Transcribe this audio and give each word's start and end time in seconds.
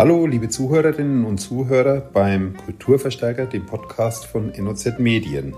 Hallo, 0.00 0.26
liebe 0.26 0.48
Zuhörerinnen 0.48 1.26
und 1.26 1.36
Zuhörer 1.36 2.00
beim 2.00 2.56
Kulturverstärker, 2.56 3.44
dem 3.44 3.66
Podcast 3.66 4.24
von 4.24 4.50
NOZ 4.56 4.98
Medien. 4.98 5.54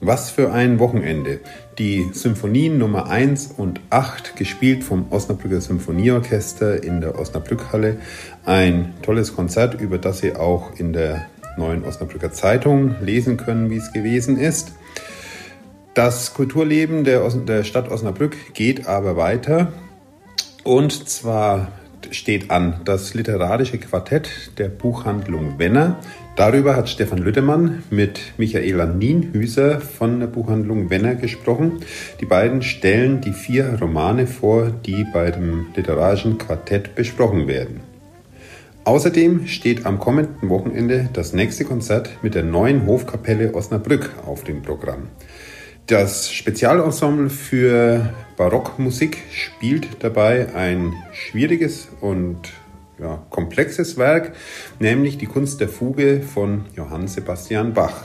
Was 0.00 0.30
für 0.30 0.52
ein 0.52 0.78
Wochenende. 0.78 1.40
Die 1.78 2.10
Symphonien 2.12 2.78
Nummer 2.78 3.10
1 3.10 3.54
und 3.56 3.80
8, 3.90 4.36
gespielt 4.36 4.84
vom 4.84 5.10
Osnabrücker 5.10 5.60
Symphonieorchester 5.60 6.80
in 6.84 7.00
der 7.00 7.18
Osnabrückhalle. 7.18 7.96
Ein 8.44 8.94
tolles 9.02 9.34
Konzert, 9.34 9.80
über 9.80 9.98
das 9.98 10.20
Sie 10.20 10.36
auch 10.36 10.78
in 10.78 10.92
der 10.92 11.26
neuen 11.56 11.84
Osnabrücker 11.84 12.30
Zeitung 12.30 12.94
lesen 13.02 13.36
können, 13.36 13.68
wie 13.68 13.78
es 13.78 13.92
gewesen 13.92 14.38
ist. 14.38 14.74
Das 15.92 16.34
Kulturleben 16.34 17.02
der, 17.02 17.64
Stadt 17.64 17.90
Osnabrück 17.90 18.54
geht 18.54 18.86
aber 18.86 19.16
weiter. 19.16 19.72
Und 20.62 21.08
zwar 21.08 21.72
steht 22.10 22.50
an 22.50 22.80
das 22.84 23.14
literarische 23.14 23.78
Quartett 23.78 24.28
der 24.58 24.68
Buchhandlung 24.68 25.58
Wenner. 25.58 25.98
Darüber 26.36 26.76
hat 26.76 26.88
Stefan 26.88 27.18
Lüttemann 27.18 27.82
mit 27.90 28.20
Michaela 28.36 28.86
Nienhüser 28.86 29.80
von 29.80 30.20
der 30.20 30.28
Buchhandlung 30.28 30.90
Wenner 30.90 31.14
gesprochen. 31.14 31.80
Die 32.20 32.26
beiden 32.26 32.62
stellen 32.62 33.20
die 33.20 33.32
vier 33.32 33.78
Romane 33.80 34.26
vor, 34.26 34.70
die 34.70 35.04
bei 35.12 35.30
dem 35.30 35.66
literarischen 35.74 36.38
Quartett 36.38 36.94
besprochen 36.94 37.48
werden. 37.48 37.80
Außerdem 38.84 39.46
steht 39.46 39.84
am 39.84 39.98
kommenden 39.98 40.48
Wochenende 40.48 41.10
das 41.12 41.34
nächste 41.34 41.64
Konzert 41.64 42.10
mit 42.22 42.34
der 42.34 42.44
neuen 42.44 42.86
Hofkapelle 42.86 43.54
Osnabrück 43.54 44.14
auf 44.24 44.44
dem 44.44 44.62
Programm. 44.62 45.08
Das 45.88 46.30
Spezialensemble 46.30 47.30
für 47.30 48.12
Barockmusik 48.36 49.22
spielt 49.32 50.04
dabei 50.04 50.54
ein 50.54 50.92
schwieriges 51.12 51.88
und 52.02 52.52
ja, 52.98 53.24
komplexes 53.30 53.96
Werk, 53.96 54.32
nämlich 54.80 55.16
die 55.16 55.24
Kunst 55.24 55.62
der 55.62 55.70
Fuge 55.70 56.20
von 56.20 56.66
Johann 56.76 57.08
Sebastian 57.08 57.72
Bach. 57.72 58.04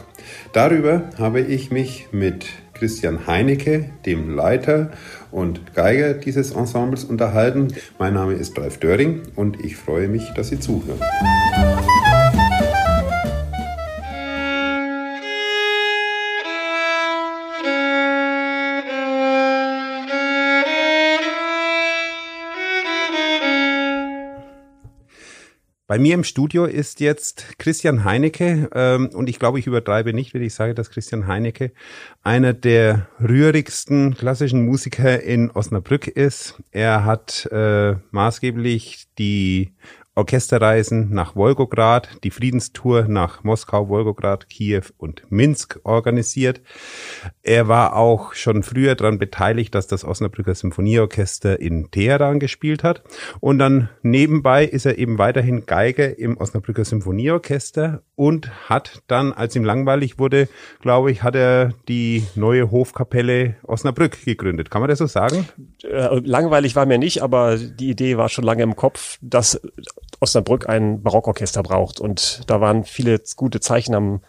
Darüber 0.53 1.09
habe 1.17 1.41
ich 1.41 1.71
mich 1.71 2.07
mit 2.13 2.45
Christian 2.73 3.27
Heinecke, 3.27 3.89
dem 4.05 4.33
Leiter 4.33 4.91
und 5.29 5.75
Geiger 5.75 6.13
dieses 6.13 6.51
Ensembles, 6.51 7.03
unterhalten. 7.03 7.67
Mein 7.99 8.13
Name 8.13 8.35
ist 8.35 8.57
Ralf 8.57 8.77
Döring 8.77 9.23
und 9.35 9.59
ich 9.59 9.75
freue 9.75 10.07
mich, 10.07 10.31
dass 10.37 10.47
Sie 10.47 10.59
zuhören. 10.59 11.01
Bei 25.93 25.99
mir 25.99 26.15
im 26.15 26.23
Studio 26.23 26.65
ist 26.65 27.01
jetzt 27.01 27.59
Christian 27.59 28.03
Heinecke 28.03 28.67
ähm, 28.73 29.11
und 29.13 29.29
ich 29.29 29.37
glaube, 29.37 29.59
ich 29.59 29.67
übertreibe 29.67 30.11
nicht, 30.11 30.33
wenn 30.33 30.41
ich 30.41 30.55
sage, 30.55 30.73
dass 30.73 30.89
Christian 30.89 31.27
Heinecke 31.27 31.71
einer 32.23 32.51
der 32.51 33.09
rührigsten 33.21 34.15
klassischen 34.17 34.65
Musiker 34.65 35.21
in 35.21 35.51
Osnabrück 35.51 36.07
ist. 36.07 36.55
Er 36.71 37.05
hat 37.05 37.47
äh, 37.51 37.93
maßgeblich 38.09 39.05
die 39.19 39.73
Orchesterreisen 40.15 41.09
nach 41.11 41.35
Wolgograd, 41.35 42.09
die 42.23 42.29
Friedenstour 42.29 43.05
nach 43.07 43.43
Moskau, 43.43 43.89
Wolgograd, 43.89 44.47
Kiew 44.47 44.83
und 44.97 45.23
Minsk 45.29 45.79
organisiert. 45.83 46.61
Er 47.41 47.67
war 47.67 47.95
auch 47.95 48.33
schon 48.33 48.61
früher 48.61 48.93
daran 48.93 49.17
beteiligt, 49.17 49.73
dass 49.73 49.87
das 49.87 50.05
Osnabrücker 50.05 50.53
Symphonieorchester 50.53 51.59
in 51.59 51.89
Teheran 51.89 52.39
gespielt 52.39 52.83
hat. 52.83 53.01
Und 53.39 53.57
dann 53.57 53.89
nebenbei 54.03 54.65
ist 54.65 54.85
er 54.85 54.99
eben 54.99 55.17
weiterhin 55.17 55.65
Geiger 55.65 56.17
im 56.19 56.37
Osnabrücker 56.37 56.85
Symphonieorchester 56.85 58.03
und 58.15 58.69
hat 58.69 59.01
dann, 59.07 59.33
als 59.33 59.55
ihm 59.55 59.63
langweilig 59.63 60.19
wurde, 60.19 60.47
glaube 60.79 61.11
ich, 61.11 61.23
hat 61.23 61.35
er 61.35 61.73
die 61.87 62.23
neue 62.35 62.69
Hofkapelle 62.69 63.55
Osnabrück 63.63 64.23
gegründet. 64.23 64.69
Kann 64.69 64.81
man 64.81 64.89
das 64.89 64.99
so 64.99 65.07
sagen? 65.07 65.47
Äh, 65.83 66.19
langweilig 66.19 66.75
war 66.75 66.85
mir 66.85 66.99
nicht, 66.99 67.23
aber 67.23 67.57
die 67.57 67.89
Idee 67.89 68.17
war 68.17 68.29
schon 68.29 68.43
lange 68.43 68.61
im 68.61 68.75
Kopf, 68.75 69.17
dass 69.21 69.59
Osnabrück 70.23 70.67
ein 70.69 71.03
Barockorchester 71.03 71.61
braucht. 71.61 71.99
Und 71.99 72.41
da 72.47 72.61
waren 72.61 72.85
viele 72.85 73.21
gute 73.35 73.59
Zeichen, 73.59 73.93
haben 73.93 74.21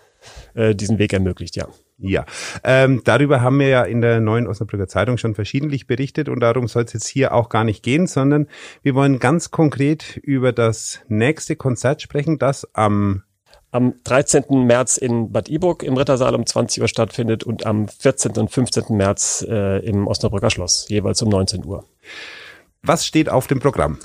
äh, 0.55 0.75
diesen 0.75 0.99
Weg 0.99 1.13
ermöglicht, 1.13 1.57
ja. 1.57 1.69
Ja, 1.99 2.27
ähm, 2.65 3.03
darüber 3.05 3.41
haben 3.41 3.61
wir 3.61 3.69
ja 3.69 3.85
in 3.85 4.01
der 4.01 4.21
neuen 4.21 4.49
Osnabrücker 4.49 4.89
Zeitung 4.89 5.17
schon 5.17 5.37
verschiedentlich 5.37 5.87
berichtet 5.87 6.29
und 6.29 6.41
darum 6.41 6.67
soll 6.67 6.83
es 6.83 6.93
jetzt 6.93 7.07
hier 7.07 7.33
auch 7.33 7.49
gar 7.49 7.63
nicht 7.63 7.85
gehen, 7.85 8.09
sondern 8.09 8.49
wir 8.83 8.97
wollen 8.97 9.21
ganz 9.21 9.53
konkret 9.53 10.17
über 10.17 10.53
das 10.53 10.99
nächste 11.07 11.55
Konzert 11.55 12.03
sprechen, 12.03 12.39
das 12.39 12.69
am 12.75 13.23
am 13.71 13.95
13. 14.05 14.67
März 14.67 14.97
in 14.97 15.33
Bad 15.33 15.49
Iburg 15.49 15.83
im 15.83 15.97
Rittersaal 15.97 16.35
um 16.37 16.47
20 16.47 16.81
Uhr 16.83 16.89
stattfindet 16.89 17.43
und 17.43 17.67
am 17.67 17.89
14. 17.89 18.33
und 18.33 18.49
15. 18.49 18.97
März 18.97 19.45
äh, 19.49 19.79
im 19.85 20.07
Osnabrücker 20.07 20.51
Schloss, 20.51 20.87
jeweils 20.89 21.21
um 21.23 21.29
19 21.29 21.65
Uhr. 21.65 21.85
Was 22.83 23.05
steht 23.05 23.29
auf 23.29 23.49
dem 23.49 23.59
Programm? 23.59 23.99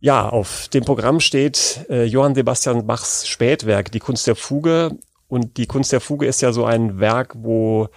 Ja, 0.00 0.28
auf 0.28 0.68
dem 0.68 0.84
Programm 0.84 1.18
steht 1.18 1.84
äh, 1.90 2.04
Johann 2.04 2.36
Sebastian 2.36 2.86
Bachs 2.86 3.26
Spätwerk, 3.26 3.90
die 3.90 3.98
Kunst 3.98 4.26
der 4.26 4.36
Fuge. 4.36 4.96
Und 5.26 5.56
die 5.56 5.66
Kunst 5.66 5.92
der 5.92 6.00
Fuge 6.00 6.26
ist 6.26 6.40
ja 6.40 6.52
so 6.52 6.64
ein 6.64 7.00
Werk, 7.00 7.34
wo 7.36 7.88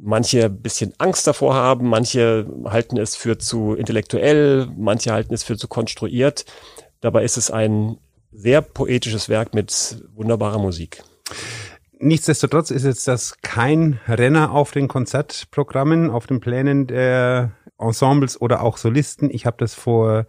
manche 0.00 0.46
ein 0.46 0.60
bisschen 0.60 0.94
Angst 0.98 1.26
davor 1.26 1.54
haben, 1.54 1.88
manche 1.88 2.46
halten 2.64 2.96
es 2.96 3.14
für 3.14 3.38
zu 3.38 3.74
intellektuell, 3.74 4.68
manche 4.76 5.12
halten 5.12 5.34
es 5.34 5.44
für 5.44 5.56
zu 5.56 5.68
konstruiert. 5.68 6.46
Dabei 7.00 7.24
ist 7.24 7.36
es 7.36 7.50
ein 7.50 7.98
sehr 8.32 8.62
poetisches 8.62 9.28
Werk 9.28 9.54
mit 9.54 10.02
wunderbarer 10.14 10.58
Musik. 10.58 11.02
Nichtsdestotrotz 12.00 12.70
ist 12.70 12.84
jetzt 12.84 13.06
das 13.08 13.38
kein 13.42 14.00
Renner 14.06 14.52
auf 14.52 14.70
den 14.70 14.88
Konzertprogrammen, 14.88 16.10
auf 16.10 16.26
den 16.26 16.40
Plänen 16.40 16.86
der 16.86 17.52
Ensembles 17.78 18.40
oder 18.40 18.62
auch 18.62 18.76
Solisten. 18.76 19.30
Ich 19.30 19.46
habe 19.46 19.56
das 19.58 19.74
vor 19.74 20.26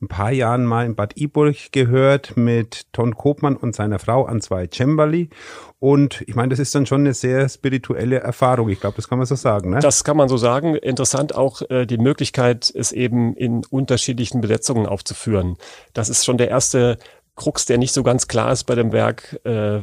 ein 0.00 0.08
paar 0.08 0.32
Jahren 0.32 0.64
mal 0.64 0.84
in 0.84 0.94
Bad 0.94 1.16
Iburg 1.16 1.72
gehört 1.72 2.36
mit 2.36 2.92
Ton 2.92 3.14
Kopmann 3.14 3.56
und 3.56 3.74
seiner 3.74 3.98
Frau 3.98 4.24
an 4.24 4.40
zwei 4.40 4.66
Cembali. 4.66 5.30
Und 5.78 6.22
ich 6.26 6.34
meine, 6.34 6.50
das 6.50 6.58
ist 6.58 6.74
dann 6.74 6.86
schon 6.86 7.02
eine 7.02 7.14
sehr 7.14 7.48
spirituelle 7.48 8.18
Erfahrung. 8.18 8.68
Ich 8.68 8.80
glaube, 8.80 8.96
das 8.96 9.08
kann 9.08 9.18
man 9.18 9.26
so 9.26 9.36
sagen. 9.36 9.70
Ne? 9.70 9.80
Das 9.80 10.04
kann 10.04 10.16
man 10.16 10.28
so 10.28 10.36
sagen. 10.36 10.74
Interessant 10.74 11.34
auch 11.34 11.62
äh, 11.70 11.86
die 11.86 11.98
Möglichkeit, 11.98 12.72
es 12.74 12.92
eben 12.92 13.34
in 13.34 13.64
unterschiedlichen 13.64 14.40
Besetzungen 14.40 14.86
aufzuführen. 14.86 15.56
Das 15.92 16.08
ist 16.08 16.24
schon 16.24 16.38
der 16.38 16.48
erste 16.48 16.98
Krux, 17.36 17.66
der 17.66 17.78
nicht 17.78 17.92
so 17.92 18.02
ganz 18.02 18.26
klar 18.26 18.50
ist 18.50 18.64
bei 18.64 18.74
dem 18.74 18.92
Werk. 18.92 19.40
Äh, 19.44 19.80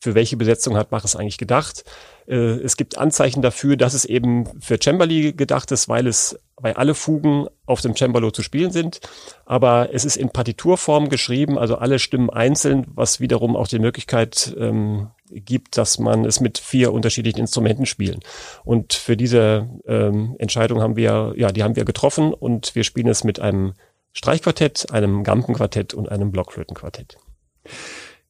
für 0.00 0.14
welche 0.14 0.36
Besetzung 0.36 0.76
hat 0.76 0.90
Bach 0.90 1.04
es 1.04 1.16
eigentlich 1.16 1.38
gedacht? 1.38 1.84
Äh, 2.26 2.34
es 2.34 2.76
gibt 2.76 2.98
Anzeichen 2.98 3.42
dafür, 3.42 3.76
dass 3.76 3.94
es 3.94 4.04
eben 4.04 4.46
für 4.60 4.78
Cembali 4.78 5.32
gedacht 5.32 5.72
ist, 5.72 5.88
weil 5.88 6.06
es, 6.06 6.38
weil 6.60 6.74
alle 6.74 6.94
Fugen 6.94 7.46
auf 7.66 7.80
dem 7.80 7.96
Cembalo 7.96 8.30
zu 8.30 8.42
spielen 8.42 8.70
sind. 8.70 9.00
Aber 9.46 9.90
es 9.92 10.04
ist 10.04 10.16
in 10.16 10.30
Partiturform 10.30 11.08
geschrieben, 11.08 11.58
also 11.58 11.76
alle 11.76 11.98
Stimmen 11.98 12.30
einzeln, 12.30 12.86
was 12.94 13.20
wiederum 13.20 13.56
auch 13.56 13.68
die 13.68 13.78
Möglichkeit 13.78 14.54
ähm, 14.58 15.08
gibt, 15.30 15.76
dass 15.76 15.98
man 15.98 16.24
es 16.24 16.40
mit 16.40 16.58
vier 16.58 16.92
unterschiedlichen 16.92 17.40
Instrumenten 17.40 17.86
spielen. 17.86 18.20
Und 18.64 18.94
für 18.94 19.16
diese 19.16 19.68
ähm, 19.86 20.36
Entscheidung 20.38 20.80
haben 20.80 20.96
wir, 20.96 21.34
ja, 21.36 21.52
die 21.52 21.62
haben 21.62 21.76
wir 21.76 21.84
getroffen 21.84 22.32
und 22.32 22.74
wir 22.74 22.84
spielen 22.84 23.08
es 23.08 23.24
mit 23.24 23.40
einem 23.40 23.74
Streichquartett, 24.12 24.90
einem 24.92 25.22
Gampenquartett 25.22 25.94
und 25.94 26.10
einem 26.10 26.32
Blockflötenquartett. 26.32 27.18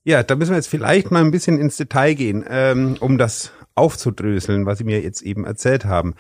Ja, 0.04 0.22
da 0.22 0.36
müssen 0.36 0.50
wir 0.52 0.56
jetzt 0.56 0.68
vielleicht 0.68 1.10
mal 1.10 1.22
ein 1.22 1.30
bisschen 1.30 1.58
ins 1.58 1.76
Detail 1.76 2.14
gehen, 2.14 2.44
ähm, 2.48 2.96
um 3.00 3.18
das 3.18 3.52
aufzudröseln, 3.74 4.66
was 4.66 4.78
Sie 4.78 4.84
mir 4.84 5.00
jetzt 5.00 5.22
eben 5.22 5.44
erzählt 5.44 5.84
haben. 5.84 6.14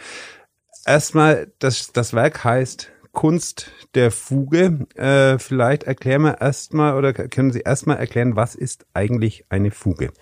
Erstmal, 0.88 1.52
das, 1.58 1.92
das 1.92 2.14
Werk 2.14 2.44
heißt 2.44 2.88
Kunst 3.12 3.70
der 3.94 4.10
Fuge. 4.10 4.86
Äh, 4.94 5.38
vielleicht 5.38 5.82
erklären 5.82 6.22
wir 6.22 6.40
erstmal 6.40 6.96
oder 6.96 7.12
können 7.12 7.52
Sie 7.52 7.60
erstmal 7.60 7.98
erklären, 7.98 8.36
was 8.36 8.54
ist 8.54 8.86
eigentlich 8.94 9.44
eine 9.50 9.70
Fuge? 9.70 10.12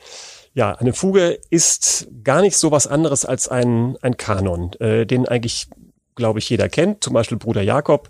Ja, 0.55 0.73
eine 0.73 0.93
Fuge 0.93 1.39
ist 1.51 2.09
gar 2.25 2.41
nicht 2.41 2.57
so 2.57 2.73
was 2.73 2.89
anderes 2.89 3.25
als 3.25 3.47
ein, 3.47 3.97
ein 4.03 4.17
Kanon, 4.17 4.73
äh, 4.81 5.07
den 5.07 5.29
eigentlich, 5.29 5.69
glaube 6.17 6.41
ich, 6.41 6.51
jeder 6.51 6.69
kennt. 6.69 7.05
Zum 7.05 7.15
Beispiel 7.15 7.39
Bruder 7.39 7.62
Jakob, 7.62 8.09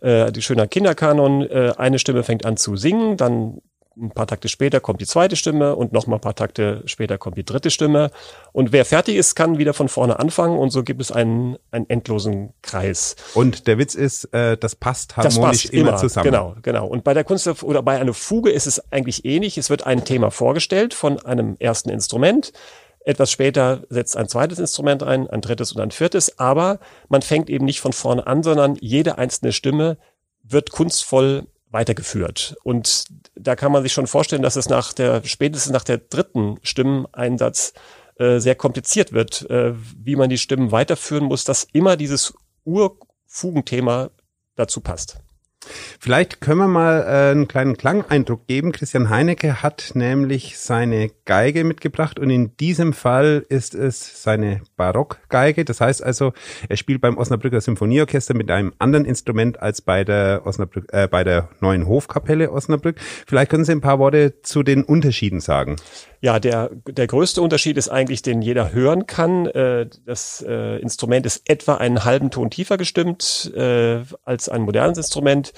äh, 0.00 0.32
die 0.32 0.40
schöner 0.40 0.66
Kinderkanon. 0.66 1.42
Äh, 1.42 1.74
eine 1.76 1.98
Stimme 1.98 2.22
fängt 2.22 2.46
an 2.46 2.56
zu 2.56 2.76
singen, 2.76 3.18
dann 3.18 3.60
ein 4.00 4.10
paar 4.10 4.26
Takte 4.26 4.48
später 4.48 4.80
kommt 4.80 5.00
die 5.00 5.06
zweite 5.06 5.36
Stimme 5.36 5.76
und 5.76 5.92
noch 5.92 6.06
mal 6.06 6.16
ein 6.16 6.20
paar 6.20 6.34
Takte 6.34 6.82
später 6.86 7.18
kommt 7.18 7.36
die 7.36 7.44
dritte 7.44 7.70
Stimme. 7.70 8.10
Und 8.52 8.72
wer 8.72 8.84
fertig 8.84 9.16
ist, 9.16 9.34
kann 9.34 9.58
wieder 9.58 9.74
von 9.74 9.88
vorne 9.88 10.18
anfangen 10.18 10.58
und 10.58 10.70
so 10.70 10.82
gibt 10.82 11.00
es 11.00 11.12
einen, 11.12 11.56
einen 11.70 11.88
endlosen 11.88 12.52
Kreis. 12.62 13.16
Und 13.34 13.66
der 13.66 13.78
Witz 13.78 13.94
ist, 13.94 14.32
äh, 14.32 14.56
das 14.56 14.76
passt 14.76 15.16
harmonisch 15.16 15.34
das 15.34 15.44
passt 15.44 15.64
immer, 15.66 15.88
immer, 15.90 15.98
zusammen. 15.98 16.24
Genau, 16.24 16.56
genau. 16.62 16.86
Und 16.86 17.04
bei 17.04 17.14
der 17.14 17.24
Kunst 17.24 17.62
oder 17.62 17.82
bei 17.82 18.00
einer 18.00 18.14
Fuge 18.14 18.50
ist 18.50 18.66
es 18.66 18.92
eigentlich 18.92 19.24
ähnlich. 19.24 19.58
Es 19.58 19.70
wird 19.70 19.86
ein 19.86 20.04
Thema 20.04 20.30
vorgestellt 20.30 20.94
von 20.94 21.18
einem 21.24 21.56
ersten 21.58 21.90
Instrument. 21.90 22.52
Etwas 23.04 23.30
später 23.30 23.82
setzt 23.88 24.16
ein 24.16 24.28
zweites 24.28 24.58
Instrument 24.58 25.02
ein, 25.02 25.28
ein 25.28 25.40
drittes 25.40 25.72
und 25.72 25.80
ein 25.80 25.90
viertes. 25.90 26.38
Aber 26.38 26.78
man 27.08 27.22
fängt 27.22 27.50
eben 27.50 27.64
nicht 27.64 27.80
von 27.80 27.92
vorne 27.92 28.26
an, 28.26 28.42
sondern 28.42 28.76
jede 28.80 29.18
einzelne 29.18 29.52
Stimme 29.52 29.98
wird 30.42 30.70
kunstvoll 30.70 31.46
weitergeführt. 31.70 32.56
Und 32.62 33.04
da 33.34 33.56
kann 33.56 33.72
man 33.72 33.82
sich 33.82 33.92
schon 33.92 34.06
vorstellen, 34.06 34.42
dass 34.42 34.56
es 34.56 34.68
nach 34.68 34.92
der, 34.92 35.22
spätestens 35.24 35.72
nach 35.72 35.84
der 35.84 35.98
dritten 35.98 36.58
Stimmeneinsatz 36.62 37.74
äh, 38.16 38.38
sehr 38.38 38.54
kompliziert 38.54 39.12
wird, 39.12 39.48
äh, 39.50 39.74
wie 39.96 40.16
man 40.16 40.30
die 40.30 40.38
Stimmen 40.38 40.72
weiterführen 40.72 41.24
muss, 41.24 41.44
dass 41.44 41.64
immer 41.72 41.96
dieses 41.96 42.34
Urfugenthema 42.64 44.10
dazu 44.56 44.80
passt. 44.80 45.18
Vielleicht 45.98 46.40
können 46.40 46.58
wir 46.58 46.68
mal 46.68 47.00
äh, 47.00 47.30
einen 47.32 47.48
kleinen 47.48 47.76
Klangeindruck 47.76 48.46
geben. 48.46 48.72
Christian 48.72 49.10
Heinecke 49.10 49.62
hat 49.62 49.92
nämlich 49.94 50.58
seine 50.58 51.10
Geige 51.24 51.64
mitgebracht 51.64 52.18
und 52.18 52.30
in 52.30 52.56
diesem 52.56 52.92
Fall 52.92 53.44
ist 53.48 53.74
es 53.74 54.22
seine 54.22 54.62
Barockgeige. 54.76 55.64
Das 55.64 55.80
heißt 55.80 56.02
also, 56.02 56.32
er 56.68 56.76
spielt 56.76 57.00
beim 57.00 57.18
Osnabrücker 57.18 57.60
Symphonieorchester 57.60 58.34
mit 58.34 58.50
einem 58.50 58.72
anderen 58.78 59.04
Instrument 59.04 59.60
als 59.60 59.82
bei 59.82 60.04
der 60.04 60.42
Osnabrück, 60.44 60.86
äh, 60.92 61.08
bei 61.08 61.24
der 61.24 61.48
neuen 61.60 61.86
Hofkapelle 61.86 62.52
Osnabrück. 62.52 62.96
Vielleicht 63.26 63.50
können 63.50 63.64
Sie 63.64 63.72
ein 63.72 63.80
paar 63.80 63.98
Worte 63.98 64.40
zu 64.42 64.62
den 64.62 64.84
Unterschieden 64.84 65.40
sagen. 65.40 65.76
Ja, 66.20 66.40
der, 66.40 66.70
der 66.86 67.06
größte 67.06 67.40
Unterschied 67.40 67.76
ist 67.76 67.88
eigentlich, 67.88 68.22
den 68.22 68.42
jeder 68.42 68.72
hören 68.72 69.06
kann. 69.06 69.46
Äh, 69.46 69.88
das 70.04 70.44
äh, 70.46 70.78
Instrument 70.78 71.26
ist 71.26 71.48
etwa 71.48 71.76
einen 71.76 72.04
halben 72.04 72.30
Ton 72.30 72.50
tiefer 72.50 72.76
gestimmt 72.76 73.52
äh, 73.54 74.02
als 74.24 74.48
ein 74.48 74.62
modernes 74.62 74.98
Instrument. 74.98 75.52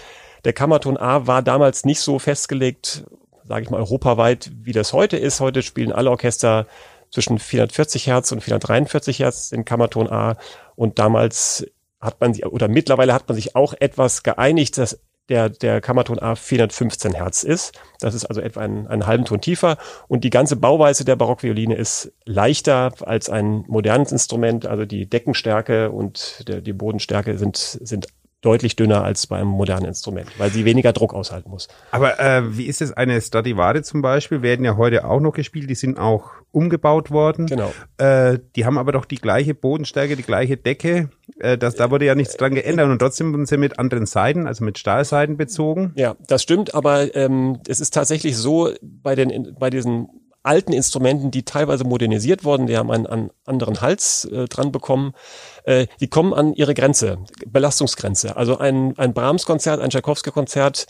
Der 0.45 0.53
Kammerton 0.53 0.99
A 0.99 1.27
war 1.27 1.43
damals 1.43 1.85
nicht 1.85 2.01
so 2.01 2.19
festgelegt, 2.19 3.05
sage 3.45 3.63
ich 3.63 3.71
mal, 3.71 3.81
europaweit, 3.81 4.51
wie 4.63 4.73
das 4.73 4.93
heute 4.93 5.17
ist. 5.17 5.41
Heute 5.41 5.63
spielen 5.63 5.93
alle 5.93 6.11
Orchester 6.11 6.67
zwischen 7.11 7.39
440 7.39 8.07
Hertz 8.07 8.31
und 8.31 8.43
443 8.43 9.19
Hertz 9.19 9.49
den 9.51 9.65
Kammerton 9.65 10.11
A. 10.11 10.37
Und 10.77 10.99
damals 10.99 11.67
hat 12.01 12.21
man 12.21 12.35
sich, 12.35 12.47
oder 12.47 12.69
mittlerweile 12.69 13.15
hat 13.15 13.29
man 13.29 13.35
sich 13.35 13.57
auch 13.57 13.75
etwas 13.79 14.23
geeinigt, 14.23 14.79
dass 14.79 15.01
der, 15.31 15.49
der 15.49 15.81
Kammerton 15.81 16.19
A 16.19 16.35
415 16.35 17.15
Hertz 17.15 17.45
ist. 17.45 17.73
Das 18.01 18.15
ist 18.15 18.27
also 18.27 18.41
etwa 18.41 18.61
einen, 18.61 18.89
einen 18.89 19.07
halben 19.07 19.25
Ton 19.25 19.41
tiefer. 19.41 19.79
Und 20.09 20.25
die 20.25 20.31
ganze 20.31 20.57
Bauweise 20.57 21.05
der 21.05 21.17
Barockvioline 21.17 21.75
ist 21.75 22.13
leichter 22.27 22.93
als 23.01 23.31
ein 23.31 23.65
modernes 23.69 24.13
Instrument. 24.13 24.67
Also 24.67 24.85
die 24.85 25.09
Deckenstärke 25.09 25.91
und 25.91 26.49
der, 26.49 26.61
die 26.61 26.73
Bodenstärke 26.73 27.39
sind, 27.39 27.57
sind 27.57 28.09
deutlich 28.41 28.77
dünner 28.77 29.05
als 29.05 29.27
bei 29.27 29.37
einem 29.37 29.49
modernen 29.49 29.87
Instrument, 29.87 30.29
weil 30.39 30.51
sie 30.51 30.65
weniger 30.65 30.93
Druck 30.93 31.13
aushalten 31.15 31.51
muss. 31.51 31.69
Aber 31.91 32.19
äh, 32.19 32.57
wie 32.57 32.65
ist 32.65 32.81
es? 32.81 32.93
Eine 32.93 33.21
Stradivari 33.21 33.83
zum 33.83 34.03
Beispiel 34.03 34.43
werden 34.43 34.65
ja 34.65 34.77
heute 34.77 35.05
auch 35.05 35.21
noch 35.21 35.33
gespielt. 35.33 35.69
Die 35.69 35.75
sind 35.75 35.99
auch 35.99 36.31
umgebaut 36.53 37.11
worden. 37.11 37.47
Genau. 37.47 37.73
Äh, 37.99 38.39
die 38.57 38.65
haben 38.65 38.79
aber 38.79 38.93
doch 38.93 39.05
die 39.05 39.17
gleiche 39.17 39.55
Bodenstärke, 39.55 40.17
die 40.17 40.23
gleiche 40.23 40.57
Decke. 40.57 41.11
Äh, 41.39 41.59
das, 41.59 41.75
da 41.75 41.91
wurde 41.91 42.07
ja 42.07 42.15
nichts 42.15 42.37
dran 42.37 42.55
geändert 42.55 42.89
und 42.89 42.99
trotzdem 42.99 43.33
wurden 43.33 43.47
sie 43.47 43.57
mit 43.57 43.79
anderen 43.79 44.07
Seiten, 44.07 44.47
also 44.47 44.65
mit 44.65 44.79
Stahlseiten 44.79 45.37
bezogen. 45.37 45.93
Ja, 45.97 46.17
das 46.27 46.43
stimmt, 46.43 46.75
aber 46.75 47.15
ähm, 47.15 47.61
es 47.69 47.81
ist 47.81 47.95
tatsächlich 47.95 48.37
so 48.37 48.71
bei 48.83 49.15
den 49.15 49.55
bei 49.59 49.71
diesen 49.71 50.09
alten 50.43 50.73
Instrumenten, 50.73 51.31
die 51.31 51.45
teilweise 51.45 51.85
modernisiert 51.85 52.45
wurden, 52.45 52.67
die 52.67 52.77
haben 52.77 52.91
einen, 52.91 53.07
einen 53.07 53.31
anderen 53.47 53.81
Hals 53.81 54.25
äh, 54.25 54.47
dran 54.47 54.73
bekommen, 54.73 55.13
äh, 55.65 55.87
die 56.01 56.09
kommen 56.09 56.33
an 56.33 56.55
ihre 56.55 56.75
Grenze, 56.75 57.19
Belastungsgrenze. 57.47 58.37
Also 58.37 58.59
ein, 58.59 58.97
ein 58.99 59.13
Brahms-Konzert, 59.13 59.81
ein 59.81 59.91
Tchaikovsky-Konzert 59.91 60.87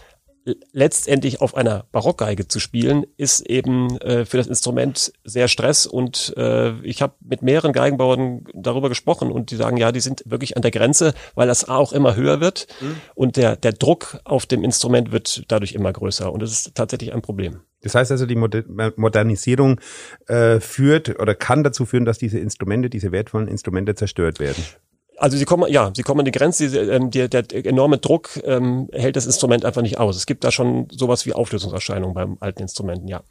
letztendlich 0.72 1.40
auf 1.40 1.54
einer 1.54 1.84
Barockgeige 1.92 2.48
zu 2.48 2.60
spielen, 2.60 3.04
ist 3.16 3.40
eben 3.42 3.98
äh, 3.98 4.24
für 4.24 4.38
das 4.38 4.46
Instrument 4.46 5.12
sehr 5.24 5.48
Stress 5.48 5.86
und 5.86 6.34
äh, 6.36 6.80
ich 6.80 7.02
habe 7.02 7.14
mit 7.20 7.42
mehreren 7.42 7.72
Geigenbauern 7.72 8.44
darüber 8.54 8.88
gesprochen 8.88 9.30
und 9.30 9.50
die 9.50 9.56
sagen, 9.56 9.76
ja, 9.76 9.92
die 9.92 10.00
sind 10.00 10.22
wirklich 10.26 10.56
an 10.56 10.62
der 10.62 10.70
Grenze, 10.70 11.14
weil 11.34 11.46
das 11.46 11.68
A 11.68 11.76
auch 11.76 11.92
immer 11.92 12.16
höher 12.16 12.40
wird 12.40 12.68
mhm. 12.80 12.96
und 13.14 13.36
der, 13.36 13.56
der 13.56 13.72
Druck 13.72 14.20
auf 14.24 14.46
dem 14.46 14.64
Instrument 14.64 15.12
wird 15.12 15.44
dadurch 15.48 15.72
immer 15.72 15.92
größer 15.92 16.32
und 16.32 16.40
das 16.40 16.52
ist 16.52 16.74
tatsächlich 16.74 17.12
ein 17.12 17.22
Problem. 17.22 17.60
Das 17.82 17.94
heißt 17.94 18.10
also, 18.10 18.26
die 18.26 18.36
Modernisierung 18.36 19.80
äh, 20.26 20.60
führt 20.60 21.18
oder 21.18 21.34
kann 21.34 21.64
dazu 21.64 21.86
führen, 21.86 22.04
dass 22.04 22.18
diese 22.18 22.38
Instrumente, 22.38 22.90
diese 22.90 23.12
wertvollen 23.12 23.48
Instrumente 23.48 23.94
zerstört 23.94 24.38
werden. 24.40 24.62
Also 25.16 25.36
sie 25.36 25.44
kommen, 25.44 25.70
ja, 25.70 25.92
sie 25.94 26.02
kommen 26.02 26.20
an 26.20 26.24
die 26.24 26.32
Grenze, 26.32 26.70
die, 26.70 26.76
ähm, 26.78 27.10
der, 27.10 27.28
der 27.28 27.66
enorme 27.66 27.98
Druck 27.98 28.40
ähm, 28.44 28.88
hält 28.92 29.16
das 29.16 29.26
Instrument 29.26 29.66
einfach 29.66 29.82
nicht 29.82 29.98
aus. 29.98 30.16
Es 30.16 30.24
gibt 30.24 30.44
da 30.44 30.50
schon 30.50 30.88
sowas 30.90 31.26
wie 31.26 31.34
Auflösungserscheinungen 31.34 32.14
beim 32.14 32.36
alten 32.40 32.62
Instrumenten, 32.62 33.06
ja. 33.06 33.22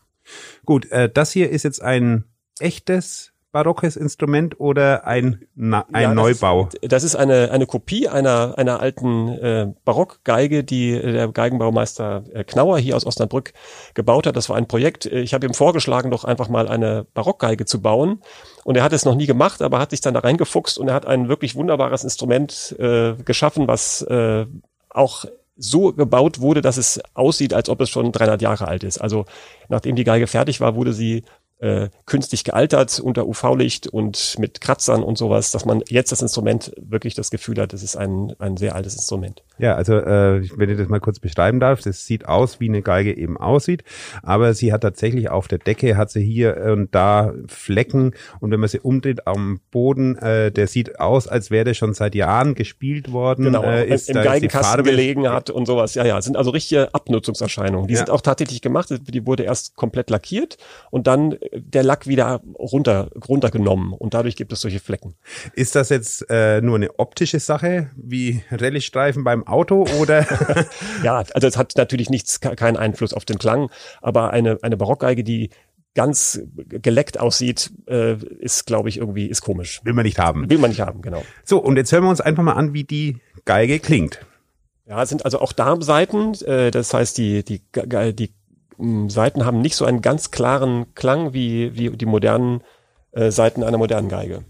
Gut, 0.65 0.91
äh, 0.91 1.09
das 1.09 1.31
hier 1.31 1.49
ist 1.49 1.63
jetzt 1.63 1.81
ein 1.81 2.25
echtes 2.59 3.33
barockes 3.51 3.95
Instrument 3.95 4.59
oder 4.59 5.07
ein, 5.07 5.45
na, 5.55 5.85
ein 5.91 6.01
ja, 6.03 6.13
Neubau? 6.13 6.65
Das 6.65 6.73
ist, 6.73 6.91
das 6.91 7.03
ist, 7.03 7.15
eine, 7.15 7.51
eine 7.51 7.65
Kopie 7.65 8.07
einer, 8.07 8.53
einer 8.57 8.79
alten 8.79 9.29
äh, 9.29 9.73
Barockgeige, 9.85 10.63
die 10.63 10.91
der 10.99 11.29
Geigenbaumeister 11.29 12.23
äh, 12.33 12.43
Knauer 12.43 12.79
hier 12.79 12.95
aus 12.95 13.05
Osnabrück 13.05 13.53
gebaut 13.93 14.27
hat. 14.27 14.35
Das 14.35 14.49
war 14.49 14.55
ein 14.55 14.67
Projekt. 14.67 15.05
Ich 15.05 15.33
habe 15.33 15.45
ihm 15.45 15.53
vorgeschlagen, 15.53 16.11
doch 16.11 16.23
einfach 16.23 16.49
mal 16.49 16.67
eine 16.67 17.05
Barockgeige 17.13 17.65
zu 17.65 17.81
bauen. 17.81 18.21
Und 18.63 18.75
er 18.75 18.83
hat 18.83 18.93
es 18.93 19.05
noch 19.05 19.15
nie 19.15 19.25
gemacht, 19.25 19.61
aber 19.61 19.79
hat 19.79 19.91
sich 19.91 20.01
dann 20.01 20.13
da 20.13 20.19
reingefuchst 20.19 20.77
und 20.77 20.87
er 20.87 20.93
hat 20.93 21.07
ein 21.07 21.27
wirklich 21.27 21.55
wunderbares 21.55 22.03
Instrument 22.03 22.75
äh, 22.77 23.15
geschaffen, 23.23 23.67
was 23.67 24.01
äh, 24.03 24.45
auch 24.89 25.25
so 25.59 25.91
gebaut 25.91 26.39
wurde, 26.39 26.61
dass 26.61 26.77
es 26.77 27.01
aussieht, 27.13 27.53
als 27.53 27.69
ob 27.69 27.81
es 27.81 27.89
schon 27.89 28.11
300 28.11 28.41
Jahre 28.41 28.67
alt 28.67 28.83
ist. 28.83 28.97
Also 28.97 29.25
nachdem 29.67 29.95
die 29.95 30.05
Geige 30.05 30.25
fertig 30.25 30.61
war, 30.61 30.75
wurde 30.75 30.93
sie 30.93 31.23
äh, 31.59 31.89
künstlich 32.05 32.43
gealtert 32.43 32.99
unter 32.99 33.27
UV-Licht 33.27 33.87
und 33.87 34.35
mit 34.39 34.61
Kratzern 34.61 35.03
und 35.03 35.17
sowas, 35.17 35.51
dass 35.51 35.65
man 35.65 35.83
jetzt 35.89 36.11
das 36.11 36.21
Instrument 36.21 36.71
wirklich 36.77 37.15
das 37.15 37.31
Gefühl 37.31 37.59
hat, 37.59 37.73
es 37.73 37.83
ist 37.83 37.97
ein, 37.97 38.33
ein 38.39 38.55
sehr 38.57 38.75
altes 38.75 38.95
Instrument. 38.95 39.43
Ja, 39.57 39.75
also 39.75 39.95
äh, 39.95 40.41
wenn 40.57 40.69
ich 40.69 40.77
das 40.77 40.87
mal 40.87 41.01
kurz 41.01 41.19
beschreiben 41.19 41.59
darf, 41.59 41.81
das 41.81 42.05
sieht 42.05 42.25
aus, 42.27 42.61
wie 42.61 42.69
eine 42.69 42.81
Geige 42.81 43.15
eben 43.15 43.37
aussieht, 43.37 43.83
aber 44.23 44.53
sie 44.53 44.71
hat 44.71 44.81
tatsächlich 44.81 45.29
auf 45.29 45.49
der 45.49 45.57
Decke, 45.57 45.97
hat 45.97 46.11
sie 46.11 46.23
hier 46.23 46.55
und 46.71 46.95
da 46.95 47.33
Flecken 47.47 48.13
und 48.39 48.51
wenn 48.51 48.59
man 48.59 48.69
sie 48.69 48.79
umdreht 48.79 49.27
am 49.27 49.59
Boden, 49.71 50.15
äh, 50.17 50.51
der 50.51 50.67
sieht 50.67 50.99
aus, 50.99 51.27
als 51.27 51.51
wäre 51.51 51.65
der 51.65 51.73
schon 51.73 51.93
seit 51.93 52.15
Jahren 52.15 52.55
gespielt 52.55 53.11
worden. 53.11 53.45
Genau, 53.45 53.63
äh, 53.63 53.87
ist, 53.87 54.09
im 54.09 54.15
Geigenkasten 54.15 54.83
gelegen 54.83 55.29
hat 55.29 55.49
und 55.49 55.65
sowas. 55.65 55.93
Ja, 55.95 56.05
ja, 56.05 56.21
sind 56.21 56.37
also 56.37 56.51
richtige 56.51 56.93
Abnutzungserscheinungen. 56.93 57.87
Die 57.87 57.95
ja. 57.95 57.99
sind 57.99 58.09
auch 58.09 58.21
tatsächlich 58.21 58.61
gemacht, 58.61 58.89
die 58.89 59.25
wurde 59.25 59.43
erst 59.43 59.75
komplett 59.75 60.09
lackiert 60.09 60.57
und 60.89 61.07
dann 61.07 61.35
der 61.53 61.83
Lack 61.83 62.07
wieder 62.07 62.41
runter, 62.57 63.09
runtergenommen 63.27 63.93
und 63.93 64.13
dadurch 64.13 64.35
gibt 64.35 64.51
es 64.53 64.61
solche 64.61 64.79
Flecken. 64.79 65.15
Ist 65.53 65.75
das 65.75 65.89
jetzt 65.89 66.29
äh, 66.29 66.61
nur 66.61 66.75
eine 66.75 66.99
optische 66.99 67.39
Sache, 67.39 67.91
wie 67.95 68.43
Rallye-Streifen 68.51 69.23
beim 69.23 69.45
Auto 69.47 69.85
oder? 69.99 70.25
ja, 71.03 71.23
also 71.33 71.47
es 71.47 71.57
hat 71.57 71.73
natürlich 71.77 72.09
nichts, 72.09 72.39
keinen 72.39 72.77
Einfluss 72.77 73.13
auf 73.13 73.25
den 73.25 73.37
Klang, 73.37 73.69
aber 74.01 74.31
eine, 74.31 74.59
eine 74.61 74.77
Barockgeige, 74.77 75.23
die 75.23 75.49
ganz 75.95 76.41
geleckt 76.67 77.19
aussieht, 77.19 77.71
äh, 77.87 78.13
ist, 78.39 78.65
glaube 78.65 78.89
ich, 78.89 78.97
irgendwie, 78.97 79.25
ist 79.25 79.41
komisch. 79.41 79.81
Will 79.83 79.93
man 79.93 80.05
nicht 80.05 80.19
haben. 80.19 80.49
Will 80.49 80.59
man 80.59 80.69
nicht 80.69 80.81
haben, 80.81 81.01
genau. 81.01 81.23
So, 81.43 81.59
und 81.59 81.77
jetzt 81.77 81.91
hören 81.91 82.03
wir 82.03 82.09
uns 82.09 82.21
einfach 82.21 82.43
mal 82.43 82.53
an, 82.53 82.73
wie 82.73 82.83
die 82.83 83.17
Geige 83.45 83.79
klingt. 83.79 84.25
Ja, 84.87 85.03
es 85.03 85.09
sind 85.09 85.25
also 85.25 85.39
auch 85.39 85.53
Darmseiten, 85.53 86.33
äh, 86.45 86.71
das 86.71 86.93
heißt, 86.93 87.17
die, 87.17 87.43
die, 87.43 87.61
die 88.13 88.33
Seiten 89.07 89.45
haben 89.45 89.59
nicht 89.61 89.75
so 89.75 89.85
einen 89.85 90.01
ganz 90.01 90.31
klaren 90.31 90.93
Klang 90.95 91.33
wie, 91.33 91.75
wie 91.75 91.89
die 91.89 92.05
modernen 92.05 92.63
äh, 93.11 93.29
Seiten 93.29 93.63
einer 93.63 93.77
modernen 93.77 94.07
Geige. 94.07 94.45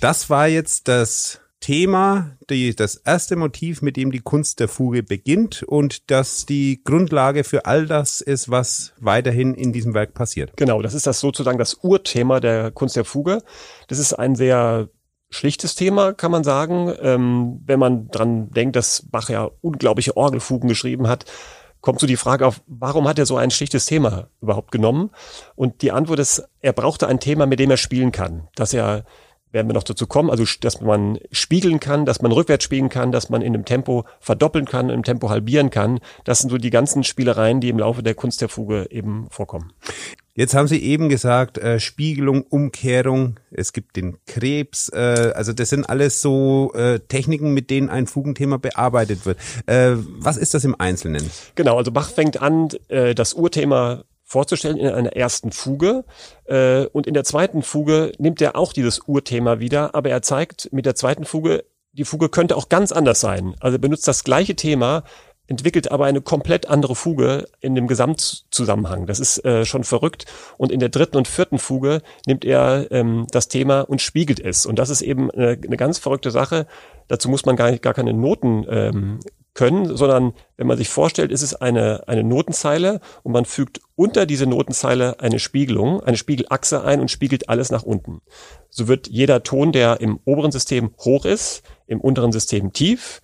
Das 0.00 0.30
war 0.30 0.48
jetzt 0.48 0.88
das 0.88 1.40
Thema, 1.60 2.36
die, 2.48 2.74
das 2.74 2.96
erste 2.96 3.36
Motiv, 3.36 3.82
mit 3.82 3.96
dem 3.96 4.10
die 4.10 4.20
Kunst 4.20 4.60
der 4.60 4.68
Fuge 4.68 5.02
beginnt 5.02 5.62
und 5.62 6.10
das 6.10 6.46
die 6.46 6.82
Grundlage 6.82 7.44
für 7.44 7.66
all 7.66 7.86
das 7.86 8.22
ist, 8.22 8.50
was 8.50 8.94
weiterhin 8.98 9.54
in 9.54 9.72
diesem 9.72 9.94
Werk 9.94 10.14
passiert. 10.14 10.56
Genau, 10.56 10.80
das 10.80 10.94
ist 10.94 11.06
das 11.06 11.20
sozusagen 11.20 11.58
das 11.58 11.78
Urthema 11.82 12.40
der 12.40 12.70
Kunst 12.70 12.96
der 12.96 13.04
Fuge. 13.04 13.42
Das 13.88 13.98
ist 13.98 14.14
ein 14.14 14.34
sehr 14.34 14.88
schlichtes 15.28 15.74
Thema, 15.74 16.12
kann 16.12 16.32
man 16.32 16.44
sagen. 16.44 16.92
Ähm, 17.00 17.60
wenn 17.66 17.78
man 17.78 18.08
dran 18.08 18.50
denkt, 18.50 18.76
dass 18.76 19.06
Bach 19.10 19.28
ja 19.28 19.50
unglaubliche 19.60 20.16
Orgelfugen 20.16 20.68
geschrieben 20.68 21.08
hat, 21.08 21.26
kommt 21.80 22.00
so 22.00 22.06
die 22.06 22.16
Frage 22.16 22.46
auf, 22.46 22.62
warum 22.66 23.06
hat 23.08 23.18
er 23.18 23.26
so 23.26 23.36
ein 23.36 23.50
schlichtes 23.50 23.86
Thema 23.86 24.28
überhaupt 24.40 24.72
genommen? 24.72 25.10
Und 25.56 25.82
die 25.82 25.92
Antwort 25.92 26.18
ist, 26.18 26.48
er 26.60 26.72
brauchte 26.72 27.06
ein 27.06 27.20
Thema, 27.20 27.46
mit 27.46 27.60
dem 27.60 27.70
er 27.70 27.76
spielen 27.76 28.12
kann, 28.12 28.48
dass 28.54 28.74
er 28.74 29.04
werden 29.52 29.68
wir 29.68 29.74
noch 29.74 29.82
dazu 29.82 30.06
kommen, 30.06 30.30
also 30.30 30.44
dass 30.60 30.80
man 30.80 31.18
spiegeln 31.32 31.80
kann, 31.80 32.06
dass 32.06 32.22
man 32.22 32.32
rückwärts 32.32 32.64
spielen 32.64 32.88
kann, 32.88 33.12
dass 33.12 33.30
man 33.30 33.42
in 33.42 33.52
dem 33.52 33.64
Tempo 33.64 34.04
verdoppeln 34.20 34.66
kann, 34.66 34.90
im 34.90 35.02
Tempo 35.02 35.30
halbieren 35.30 35.70
kann. 35.70 36.00
Das 36.24 36.40
sind 36.40 36.50
so 36.50 36.58
die 36.58 36.70
ganzen 36.70 37.04
Spielereien, 37.04 37.60
die 37.60 37.68
im 37.68 37.78
Laufe 37.78 38.02
der 38.02 38.14
Kunst 38.14 38.40
der 38.40 38.48
Fuge 38.48 38.88
eben 38.90 39.28
vorkommen. 39.30 39.72
Jetzt 40.34 40.54
haben 40.54 40.68
Sie 40.68 40.80
eben 40.82 41.08
gesagt, 41.08 41.58
äh, 41.58 41.80
Spiegelung, 41.80 42.42
Umkehrung, 42.42 43.38
es 43.50 43.72
gibt 43.72 43.96
den 43.96 44.16
Krebs, 44.26 44.88
äh, 44.88 45.32
also 45.34 45.52
das 45.52 45.68
sind 45.68 45.90
alles 45.90 46.22
so 46.22 46.72
äh, 46.74 47.00
Techniken, 47.00 47.52
mit 47.52 47.68
denen 47.68 47.90
ein 47.90 48.06
Fugenthema 48.06 48.56
bearbeitet 48.56 49.26
wird. 49.26 49.38
Äh, 49.66 49.96
was 49.96 50.36
ist 50.36 50.54
das 50.54 50.64
im 50.64 50.76
Einzelnen? 50.78 51.28
Genau, 51.56 51.76
also 51.76 51.90
Bach 51.90 52.08
fängt 52.08 52.40
an, 52.40 52.68
äh, 52.88 53.14
das 53.14 53.34
Urthema 53.34 54.04
vorzustellen 54.30 54.76
in 54.76 54.88
einer 54.88 55.16
ersten 55.16 55.50
Fuge. 55.50 56.04
Äh, 56.44 56.86
und 56.86 57.08
in 57.08 57.14
der 57.14 57.24
zweiten 57.24 57.62
Fuge 57.62 58.12
nimmt 58.18 58.40
er 58.40 58.56
auch 58.56 58.72
dieses 58.72 59.00
Urthema 59.08 59.58
wieder, 59.58 59.94
aber 59.96 60.10
er 60.10 60.22
zeigt 60.22 60.72
mit 60.72 60.86
der 60.86 60.94
zweiten 60.94 61.24
Fuge, 61.24 61.64
die 61.92 62.04
Fuge 62.04 62.28
könnte 62.28 62.56
auch 62.56 62.68
ganz 62.68 62.92
anders 62.92 63.20
sein. 63.20 63.56
Also 63.58 63.80
benutzt 63.80 64.06
das 64.06 64.22
gleiche 64.22 64.54
Thema, 64.54 65.02
entwickelt 65.48 65.90
aber 65.90 66.04
eine 66.04 66.20
komplett 66.20 66.70
andere 66.70 66.94
Fuge 66.94 67.48
in 67.58 67.74
dem 67.74 67.88
Gesamtzusammenhang. 67.88 69.06
Das 69.06 69.18
ist 69.18 69.44
äh, 69.44 69.64
schon 69.64 69.82
verrückt. 69.82 70.26
Und 70.56 70.70
in 70.70 70.78
der 70.78 70.90
dritten 70.90 71.16
und 71.16 71.26
vierten 71.26 71.58
Fuge 71.58 72.00
nimmt 72.24 72.44
er 72.44 72.86
ähm, 72.92 73.26
das 73.32 73.48
Thema 73.48 73.80
und 73.80 74.00
spiegelt 74.00 74.38
es. 74.38 74.64
Und 74.64 74.78
das 74.78 74.90
ist 74.90 75.02
eben 75.02 75.28
eine, 75.32 75.58
eine 75.60 75.76
ganz 75.76 75.98
verrückte 75.98 76.30
Sache. 76.30 76.68
Dazu 77.08 77.28
muss 77.28 77.46
man 77.46 77.56
gar, 77.56 77.72
gar 77.78 77.94
keine 77.94 78.12
Noten 78.12 78.64
ähm, 78.70 79.18
können, 79.54 79.96
sondern 79.96 80.32
wenn 80.56 80.66
man 80.66 80.78
sich 80.78 80.88
vorstellt, 80.88 81.32
ist 81.32 81.42
es 81.42 81.54
eine, 81.54 82.06
eine 82.08 82.22
Notenzeile 82.24 83.00
und 83.22 83.32
man 83.32 83.44
fügt 83.44 83.80
unter 83.96 84.26
diese 84.26 84.46
Notenzeile 84.46 85.20
eine 85.20 85.38
Spiegelung, 85.38 86.00
eine 86.02 86.16
Spiegelachse 86.16 86.84
ein 86.84 87.00
und 87.00 87.10
spiegelt 87.10 87.48
alles 87.48 87.70
nach 87.70 87.82
unten. 87.82 88.20
So 88.68 88.88
wird 88.88 89.08
jeder 89.08 89.42
Ton, 89.42 89.72
der 89.72 90.00
im 90.00 90.20
oberen 90.24 90.52
System 90.52 90.90
hoch 91.00 91.24
ist, 91.24 91.62
im 91.86 92.00
unteren 92.00 92.32
System 92.32 92.72
tief 92.72 93.20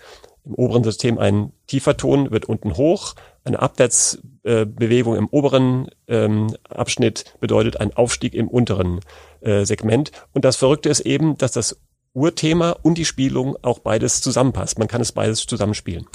im 0.46 0.54
oberen 0.54 0.84
System 0.84 1.18
ein 1.18 1.52
tiefer 1.66 1.96
Ton 1.96 2.30
wird 2.30 2.46
unten 2.46 2.76
hoch. 2.76 3.14
Eine 3.44 3.60
Abwärtsbewegung 3.60 5.14
äh, 5.14 5.18
im 5.18 5.28
oberen 5.28 5.88
ähm, 6.06 6.54
Abschnitt 6.68 7.24
bedeutet 7.40 7.80
ein 7.80 7.92
Aufstieg 7.94 8.32
im 8.32 8.48
unteren 8.48 9.00
äh, 9.40 9.64
Segment. 9.64 10.12
Und 10.32 10.44
das 10.44 10.56
Verrückte 10.56 10.88
ist 10.88 11.00
eben, 11.00 11.36
dass 11.36 11.52
das 11.52 11.80
Urthema 12.16 12.70
und 12.82 12.96
die 12.96 13.04
Spielung 13.04 13.56
auch 13.62 13.78
beides 13.78 14.22
zusammenpasst. 14.22 14.78
Man 14.78 14.88
kann 14.88 15.02
es 15.02 15.12
beides 15.12 15.46
zusammenspielen. 15.46 16.06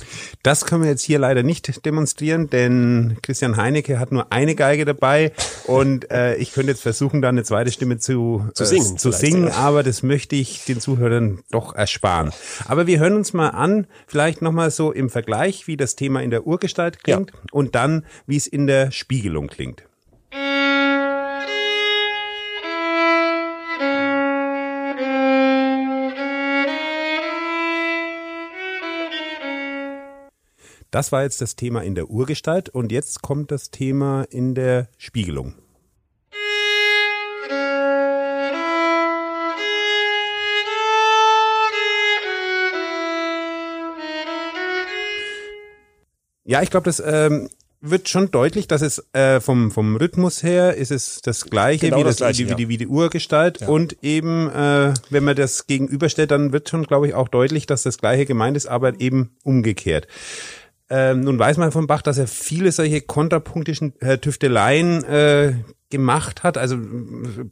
Das 0.41 0.65
können 0.65 0.81
wir 0.81 0.89
jetzt 0.89 1.03
hier 1.03 1.19
leider 1.19 1.43
nicht 1.43 1.85
demonstrieren, 1.85 2.49
denn 2.49 3.17
Christian 3.21 3.55
Heinecke 3.55 3.99
hat 3.99 4.11
nur 4.11 4.31
eine 4.31 4.55
Geige 4.55 4.83
dabei 4.83 5.31
und 5.67 6.09
äh, 6.09 6.35
ich 6.35 6.53
könnte 6.53 6.71
jetzt 6.71 6.81
versuchen, 6.81 7.21
da 7.21 7.29
eine 7.29 7.43
zweite 7.43 7.71
Stimme 7.71 7.99
zu, 7.99 8.49
zu 8.55 8.65
singen, 8.65 8.95
äh, 8.95 8.97
zu 8.97 9.11
singen 9.11 9.47
ja. 9.47 9.53
aber 9.53 9.83
das 9.83 10.01
möchte 10.01 10.35
ich 10.35 10.65
den 10.65 10.81
Zuhörern 10.81 11.39
doch 11.51 11.75
ersparen. 11.75 12.31
Aber 12.67 12.87
wir 12.87 12.99
hören 12.99 13.13
uns 13.13 13.33
mal 13.33 13.49
an, 13.49 13.85
vielleicht 14.07 14.41
nochmal 14.41 14.71
so 14.71 14.91
im 14.91 15.09
Vergleich, 15.09 15.67
wie 15.67 15.77
das 15.77 15.95
Thema 15.95 16.23
in 16.23 16.31
der 16.31 16.47
Urgestalt 16.47 17.03
klingt 17.03 17.31
ja. 17.31 17.39
und 17.51 17.75
dann, 17.75 18.05
wie 18.25 18.37
es 18.37 18.47
in 18.47 18.65
der 18.65 18.91
Spiegelung 18.91 19.47
klingt. 19.47 19.83
Das 30.91 31.13
war 31.13 31.23
jetzt 31.23 31.39
das 31.39 31.55
Thema 31.55 31.83
in 31.83 31.95
der 31.95 32.09
Urgestalt 32.09 32.67
und 32.67 32.91
jetzt 32.91 33.21
kommt 33.21 33.49
das 33.49 33.71
Thema 33.71 34.25
in 34.29 34.55
der 34.55 34.89
Spiegelung. 34.97 35.55
Ja, 46.43 46.61
ich 46.61 46.69
glaube, 46.69 46.83
das 46.83 46.99
ähm, 46.99 47.47
wird 47.79 48.09
schon 48.09 48.29
deutlich, 48.29 48.67
dass 48.67 48.81
es 48.81 49.01
äh, 49.13 49.39
vom, 49.39 49.71
vom 49.71 49.95
Rhythmus 49.95 50.43
her 50.43 50.75
ist 50.75 50.91
es 50.91 51.21
das 51.21 51.45
gleiche, 51.45 51.85
genau 51.85 51.99
wie, 51.99 52.03
das, 52.03 52.17
gleiche, 52.17 52.39
wie, 52.39 52.49
ja. 52.49 52.57
wie, 52.57 52.63
die, 52.63 52.67
wie 52.67 52.77
die 52.77 52.87
Urgestalt. 52.87 53.61
Ja. 53.61 53.69
Und 53.69 53.95
eben, 54.01 54.49
äh, 54.49 54.93
wenn 55.09 55.23
man 55.23 55.37
das 55.37 55.67
gegenüberstellt, 55.67 56.31
dann 56.31 56.51
wird 56.51 56.67
schon, 56.67 56.83
glaube 56.83 57.07
ich, 57.07 57.13
auch 57.13 57.29
deutlich, 57.29 57.65
dass 57.65 57.83
das 57.83 57.97
gleiche 57.97 58.25
gemeint 58.25 58.57
ist, 58.57 58.67
aber 58.67 58.99
eben 58.99 59.37
umgekehrt. 59.45 60.07
Ähm, 60.93 61.21
nun 61.21 61.39
weiß 61.39 61.55
man 61.55 61.71
von 61.71 61.87
Bach, 61.87 62.01
dass 62.01 62.17
er 62.17 62.27
viele 62.27 62.69
solche 62.73 62.99
kontrapunktischen 62.99 63.93
äh, 64.01 64.17
Tüfteleien 64.17 65.05
äh, 65.05 65.53
gemacht 65.89 66.43
hat. 66.43 66.57
Also 66.57 66.77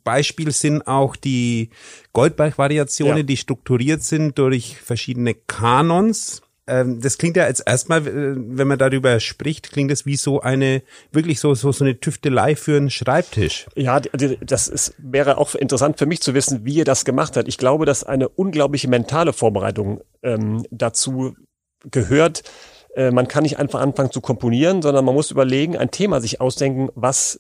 Beispiel 0.04 0.52
sind 0.52 0.86
auch 0.88 1.16
die 1.16 1.70
Goldberg-Variationen, 2.12 3.18
ja. 3.18 3.24
die 3.24 3.38
strukturiert 3.38 4.04
sind 4.04 4.38
durch 4.38 4.76
verschiedene 4.78 5.36
Kanons. 5.36 6.42
Ähm, 6.68 7.00
das 7.00 7.18
klingt 7.18 7.38
ja 7.38 7.48
jetzt 7.48 7.64
erstmal, 7.66 8.06
äh, 8.06 8.36
wenn 8.36 8.68
man 8.68 8.78
darüber 8.78 9.22
spricht, 9.22 9.72
klingt 9.72 9.90
das 9.90 10.06
wie 10.06 10.18
so 10.18 10.42
eine, 10.42 10.84
wirklich 11.14 11.40
so, 11.40 11.56
so, 11.56 11.72
so 11.72 11.86
eine 11.86 11.98
Tüftelei 11.98 12.58
für 12.58 12.76
einen 12.76 12.90
Schreibtisch. 12.90 13.68
Ja, 13.74 14.02
das 14.02 14.68
ist, 14.68 14.96
wäre 14.98 15.38
auch 15.38 15.56
interessant 15.56 15.98
für 15.98 16.06
mich 16.06 16.20
zu 16.20 16.34
wissen, 16.34 16.66
wie 16.66 16.82
er 16.82 16.86
das 16.86 17.06
gemacht 17.06 17.38
hat. 17.38 17.48
Ich 17.48 17.58
glaube, 17.58 17.86
dass 17.86 18.04
eine 18.04 18.28
unglaubliche 18.28 18.90
mentale 18.90 19.32
Vorbereitung 19.32 20.02
ähm, 20.24 20.66
dazu 20.72 21.36
gehört, 21.90 22.44
äh, 22.96 23.12
man 23.12 23.28
kann 23.28 23.44
nicht 23.44 23.60
einfach 23.60 23.82
anfangen 23.82 24.12
zu 24.12 24.22
komponieren, 24.22 24.82
sondern 24.82 25.06
man 25.06 25.16
muss 25.16 25.32
überlegen, 25.32 25.78
ein 25.78 25.92
Thema 25.92 26.22
sich 26.22 26.42
ausdenken, 26.42 26.90
was 26.96 27.40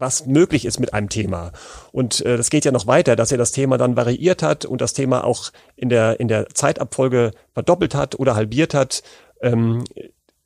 was 0.00 0.26
möglich 0.26 0.64
ist 0.64 0.80
mit 0.80 0.94
einem 0.94 1.08
Thema. 1.08 1.52
Und 1.92 2.24
äh, 2.24 2.36
das 2.36 2.50
geht 2.50 2.64
ja 2.64 2.72
noch 2.72 2.86
weiter, 2.86 3.16
dass 3.16 3.32
er 3.32 3.38
das 3.38 3.52
Thema 3.52 3.76
dann 3.76 3.96
variiert 3.96 4.42
hat 4.42 4.64
und 4.64 4.80
das 4.80 4.94
Thema 4.94 5.24
auch 5.24 5.50
in 5.76 5.88
der, 5.88 6.18
in 6.20 6.28
der 6.28 6.48
Zeitabfolge 6.48 7.32
verdoppelt 7.52 7.94
hat 7.94 8.18
oder 8.18 8.34
halbiert 8.34 8.72
hat. 8.72 9.02
Ähm, 9.42 9.84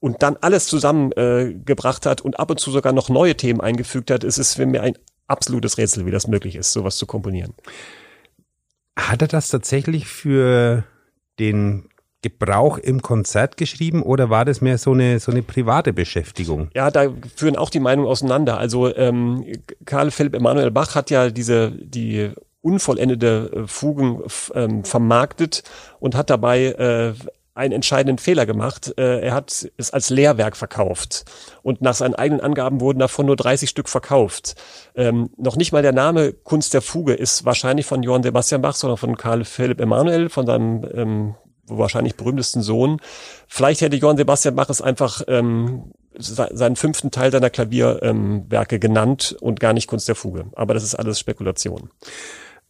und 0.00 0.22
dann 0.22 0.36
alles 0.40 0.66
zusammengebracht 0.66 2.04
äh, 2.04 2.08
hat 2.10 2.20
und 2.20 2.38
ab 2.38 2.50
und 2.50 2.60
zu 2.60 2.70
sogar 2.70 2.92
noch 2.92 3.08
neue 3.08 3.36
Themen 3.36 3.60
eingefügt 3.60 4.10
hat, 4.10 4.24
ist 4.24 4.38
es 4.38 4.54
für 4.54 4.66
mich 4.66 4.80
ein 4.80 4.98
absolutes 5.28 5.78
Rätsel, 5.78 6.04
wie 6.04 6.10
das 6.10 6.26
möglich 6.26 6.56
ist, 6.56 6.72
sowas 6.72 6.96
zu 6.96 7.06
komponieren. 7.06 7.54
Hat 8.96 9.22
er 9.22 9.28
das 9.28 9.48
tatsächlich 9.48 10.06
für 10.06 10.84
den 11.38 11.88
Gebrauch 12.24 12.78
im 12.78 13.02
Konzert 13.02 13.58
geschrieben 13.58 14.02
oder 14.02 14.30
war 14.30 14.46
das 14.46 14.62
mehr 14.62 14.78
so 14.78 14.92
eine, 14.92 15.20
so 15.20 15.30
eine 15.30 15.42
private 15.42 15.92
Beschäftigung? 15.92 16.70
Ja, 16.74 16.90
da 16.90 17.08
führen 17.36 17.54
auch 17.54 17.68
die 17.68 17.80
Meinungen 17.80 18.08
auseinander. 18.08 18.56
Also 18.56 18.96
ähm, 18.96 19.44
Karl 19.84 20.10
Philipp 20.10 20.34
Emanuel 20.34 20.70
Bach 20.70 20.94
hat 20.94 21.10
ja 21.10 21.28
diese, 21.28 21.70
die 21.70 22.30
unvollendete 22.62 23.50
äh, 23.52 23.66
Fugen 23.66 24.22
ähm, 24.54 24.84
vermarktet 24.84 25.64
und 26.00 26.14
hat 26.14 26.30
dabei 26.30 26.68
äh, 26.68 27.12
einen 27.54 27.72
entscheidenden 27.72 28.16
Fehler 28.16 28.46
gemacht. 28.46 28.94
Äh, 28.96 29.20
er 29.20 29.34
hat 29.34 29.68
es 29.76 29.90
als 29.90 30.08
Lehrwerk 30.08 30.56
verkauft 30.56 31.26
und 31.62 31.82
nach 31.82 31.94
seinen 31.94 32.14
eigenen 32.14 32.40
Angaben 32.40 32.80
wurden 32.80 33.00
davon 33.00 33.26
nur 33.26 33.36
30 33.36 33.68
Stück 33.68 33.90
verkauft. 33.90 34.54
Ähm, 34.94 35.28
noch 35.36 35.56
nicht 35.56 35.72
mal 35.72 35.82
der 35.82 35.92
Name 35.92 36.32
Kunst 36.32 36.72
der 36.72 36.80
Fuge 36.80 37.12
ist 37.12 37.44
wahrscheinlich 37.44 37.84
von 37.84 38.02
Johann 38.02 38.22
Sebastian 38.22 38.62
Bach, 38.62 38.76
sondern 38.76 38.96
von 38.96 39.18
Karl 39.18 39.44
Philipp 39.44 39.78
Emanuel, 39.78 40.30
von 40.30 40.46
seinem 40.46 40.88
ähm, 40.94 41.34
wahrscheinlich 41.66 42.16
berühmtesten 42.16 42.62
Sohn. 42.62 43.00
Vielleicht 43.46 43.80
hätte 43.80 43.96
Johann 43.96 44.16
Sebastian 44.16 44.56
Bach 44.56 44.70
es 44.70 44.80
einfach 44.82 45.22
ähm, 45.28 45.92
seinen 46.16 46.76
fünften 46.76 47.10
Teil 47.10 47.32
seiner 47.32 47.50
Klavierwerke 47.50 48.76
ähm, 48.76 48.80
genannt 48.80 49.36
und 49.40 49.60
gar 49.60 49.72
nicht 49.72 49.88
Kunst 49.88 50.08
der 50.08 50.14
Fuge. 50.14 50.46
Aber 50.54 50.74
das 50.74 50.84
ist 50.84 50.94
alles 50.94 51.18
Spekulation. 51.18 51.90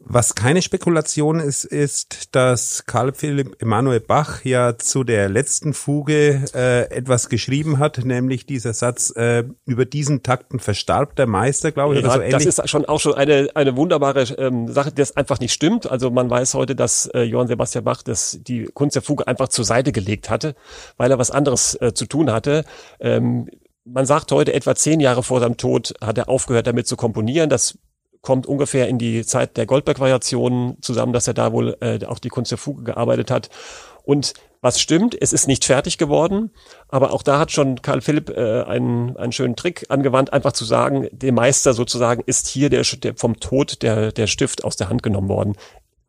Was 0.06 0.34
keine 0.34 0.60
Spekulation 0.60 1.40
ist, 1.40 1.64
ist, 1.64 2.34
dass 2.34 2.84
Karl 2.84 3.14
Philipp 3.14 3.60
Emanuel 3.62 4.00
Bach 4.00 4.44
ja 4.44 4.76
zu 4.76 5.02
der 5.02 5.30
letzten 5.30 5.72
Fuge 5.72 6.44
äh, 6.54 6.90
etwas 6.94 7.30
geschrieben 7.30 7.78
hat, 7.78 8.04
nämlich 8.04 8.44
dieser 8.44 8.74
Satz, 8.74 9.14
äh, 9.16 9.44
über 9.64 9.86
diesen 9.86 10.22
Takten 10.22 10.60
verstarb 10.60 11.16
der 11.16 11.26
Meister, 11.26 11.72
glaube 11.72 11.96
ich. 11.96 12.04
Ja, 12.04 12.12
so 12.12 12.20
das 12.20 12.44
ist 12.44 12.68
schon 12.68 12.84
auch 12.84 13.00
schon 13.00 13.14
eine, 13.14 13.48
eine 13.54 13.76
wunderbare 13.76 14.22
ähm, 14.36 14.68
Sache, 14.68 14.90
die 14.90 14.96
das 14.96 15.16
einfach 15.16 15.40
nicht 15.40 15.54
stimmt. 15.54 15.90
Also 15.90 16.10
man 16.10 16.28
weiß 16.28 16.52
heute, 16.52 16.76
dass 16.76 17.06
äh, 17.06 17.22
Johann 17.22 17.48
Sebastian 17.48 17.84
Bach 17.84 18.02
das, 18.02 18.38
die 18.42 18.66
Kunst 18.74 18.96
der 18.96 19.02
Fuge 19.02 19.26
einfach 19.26 19.48
zur 19.48 19.64
Seite 19.64 19.90
gelegt 19.90 20.28
hatte, 20.28 20.54
weil 20.98 21.10
er 21.10 21.18
was 21.18 21.30
anderes 21.30 21.80
äh, 21.80 21.94
zu 21.94 22.04
tun 22.04 22.30
hatte. 22.30 22.64
Ähm, 23.00 23.48
man 23.84 24.06
sagt 24.06 24.32
heute, 24.32 24.52
etwa 24.52 24.74
zehn 24.74 25.00
Jahre 25.00 25.22
vor 25.22 25.40
seinem 25.40 25.56
Tod 25.56 25.94
hat 26.00 26.18
er 26.18 26.28
aufgehört, 26.28 26.66
damit 26.66 26.86
zu 26.86 26.96
komponieren. 26.96 27.50
Das 27.50 27.78
kommt 28.24 28.46
ungefähr 28.46 28.88
in 28.88 28.98
die 28.98 29.24
Zeit 29.24 29.56
der 29.56 29.66
Goldberg-Variationen 29.66 30.78
zusammen, 30.80 31.12
dass 31.12 31.28
er 31.28 31.34
da 31.34 31.52
wohl 31.52 31.76
äh, 31.80 32.04
auch 32.06 32.18
die 32.18 32.30
Kunst 32.30 32.50
der 32.50 32.58
Fuge 32.58 32.82
gearbeitet 32.82 33.30
hat. 33.30 33.50
Und 34.02 34.34
was 34.60 34.80
stimmt, 34.80 35.14
es 35.20 35.34
ist 35.34 35.46
nicht 35.46 35.64
fertig 35.66 35.98
geworden, 35.98 36.50
aber 36.88 37.12
auch 37.12 37.22
da 37.22 37.38
hat 37.38 37.52
schon 37.52 37.82
Karl 37.82 38.00
Philipp 38.00 38.30
äh, 38.30 38.62
einen, 38.62 39.14
einen 39.16 39.32
schönen 39.32 39.56
Trick 39.56 39.84
angewandt, 39.90 40.32
einfach 40.32 40.52
zu 40.52 40.64
sagen, 40.64 41.06
der 41.12 41.32
Meister 41.32 41.74
sozusagen 41.74 42.22
ist 42.24 42.48
hier 42.48 42.70
der, 42.70 42.82
der 42.82 43.14
vom 43.14 43.38
Tod 43.40 43.82
der, 43.82 44.10
der 44.10 44.26
Stift 44.26 44.64
aus 44.64 44.76
der 44.76 44.88
Hand 44.88 45.02
genommen 45.02 45.28
worden. 45.28 45.56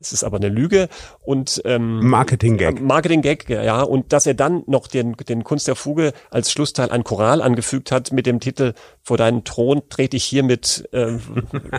Es 0.05 0.13
ist 0.13 0.23
aber 0.23 0.37
eine 0.37 0.49
Lüge 0.49 0.87
und 1.21 1.61
ähm, 1.65 2.07
Marketing-Gag. 2.07 2.81
Marketing-Gag, 2.81 3.49
ja. 3.49 3.81
Und 3.81 4.13
dass 4.13 4.25
er 4.25 4.33
dann 4.33 4.63
noch 4.67 4.87
den, 4.87 5.13
den 5.13 5.43
Kunst 5.43 5.67
der 5.67 5.75
Fuge 5.75 6.13
als 6.29 6.51
Schlussteil 6.51 6.91
ein 6.91 7.03
Choral 7.03 7.41
angefügt 7.41 7.91
hat 7.91 8.11
mit 8.11 8.25
dem 8.25 8.39
Titel 8.39 8.73
Vor 9.01 9.17
deinen 9.17 9.43
Thron 9.43 9.81
trete 9.89 10.17
ich 10.17 10.23
hiermit, 10.23 10.87
äh, 10.91 11.17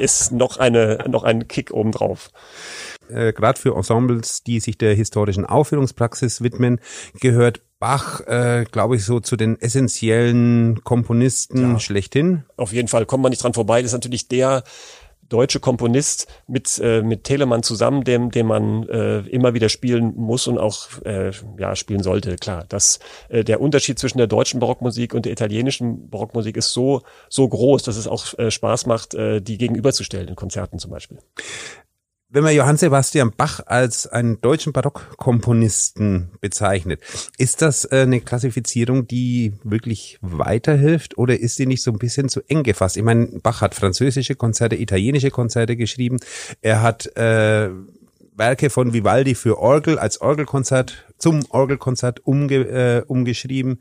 ist 0.01 0.33
noch 0.33 0.59
eine 0.59 1.05
noch 1.09 1.23
ein 1.23 1.49
Kick 1.49 1.73
obendrauf. 1.73 2.31
Äh, 3.09 3.33
Gerade 3.33 3.61
für 3.61 3.77
Ensembles, 3.77 4.43
die 4.43 4.61
sich 4.61 4.79
der 4.79 4.95
historischen 4.95 5.45
Aufführungspraxis 5.45 6.43
widmen, 6.43 6.81
gehört 7.21 7.61
Bach, 7.79 8.21
äh, 8.27 8.65
glaube 8.71 8.97
ich, 8.97 9.05
so 9.05 9.21
zu 9.21 9.37
den 9.37 9.61
essentiellen 9.61 10.83
Komponisten 10.83 11.73
ja. 11.73 11.79
schlechthin. 11.79 12.45
Auf 12.57 12.73
jeden 12.73 12.89
Fall 12.89 13.05
kommt 13.05 13.23
man 13.23 13.31
nicht 13.31 13.43
dran 13.43 13.53
vorbei. 13.53 13.83
Das 13.83 13.91
ist 13.91 13.95
natürlich 13.95 14.29
der 14.29 14.65
deutsche 15.29 15.61
Komponist 15.61 16.27
mit, 16.47 16.79
äh, 16.83 17.03
mit 17.03 17.25
Telemann 17.25 17.63
zusammen, 17.63 18.05
dem, 18.05 18.31
dem 18.31 18.47
man 18.47 18.89
äh, 18.89 19.19
immer 19.29 19.55
wieder 19.55 19.69
spielen 19.69 20.15
muss 20.17 20.47
und 20.47 20.59
auch 20.59 20.89
äh, 21.05 21.33
ja, 21.59 21.77
spielen 21.77 22.03
sollte. 22.03 22.37
Klar, 22.37 22.65
dass 22.69 22.99
äh, 23.29 23.45
der 23.45 23.61
Unterschied 23.61 23.99
zwischen 23.99 24.19
der 24.19 24.27
deutschen 24.27 24.61
Barockmusik 24.61 25.15
und 25.15 25.25
der 25.25 25.33
italienischen 25.33 26.09
Barockmusik 26.11 26.57
ist 26.57 26.73
so, 26.73 27.03
so 27.29 27.49
groß, 27.49 27.83
dass 27.83 27.97
es 27.97 28.07
auch 28.07 28.39
äh, 28.39 28.51
Spaß 28.51 28.87
macht, 28.87 29.15
äh, 29.15 29.41
die 29.41 29.59
gegenüberzustellen 29.59 30.29
in 30.29 30.37
Konzerten 30.37 30.79
zum 30.79 30.91
Beispiel. 30.91 31.19
Wenn 32.29 32.43
man 32.43 32.57
Johann 32.57 32.77
Sebastian 32.77 33.31
Bach 33.37 33.61
als 33.67 34.09
einen 34.09 34.41
deutschen 34.41 34.73
Barockkomponisten 34.73 36.31
bezeichnet, 36.41 37.01
ist 37.39 37.63
das 37.63 37.85
äh, 37.85 38.01
eine 38.01 38.21
Klassifizierung, 38.21 39.07
die 39.07 39.53
wirklich 39.63 40.19
weiterhilft 40.23 41.19
oder 41.19 41.39
ist 41.39 41.57
die 41.61 41.67
nicht 41.67 41.85
so 41.85 41.93
ein 41.93 41.99
bisschen 41.99 42.29
zu 42.29 42.41
eng 42.49 42.65
gefasst? 42.65 42.97
Ich 42.97 43.05
meine, 43.05 43.27
Bach 43.45 43.61
hat 43.61 43.77
französische 43.77 44.35
Konzerte, 44.35 44.75
italienische 44.75 45.31
Konzerte 45.31 45.77
geschrieben. 45.77 46.19
Er 46.63 46.83
hat 46.83 47.07
äh, 47.17 47.71
Werke 48.35 48.71
von 48.71 48.93
Vivaldi 48.93 49.37
für 49.37 49.59
Orgel 49.59 49.97
als 49.97 50.21
Orgelkonzert 50.21 51.05
zum 51.19 51.45
Orgelkonzert 51.51 52.27
umge, 52.27 52.57
äh, 52.57 53.03
umgeschrieben. 53.07 53.81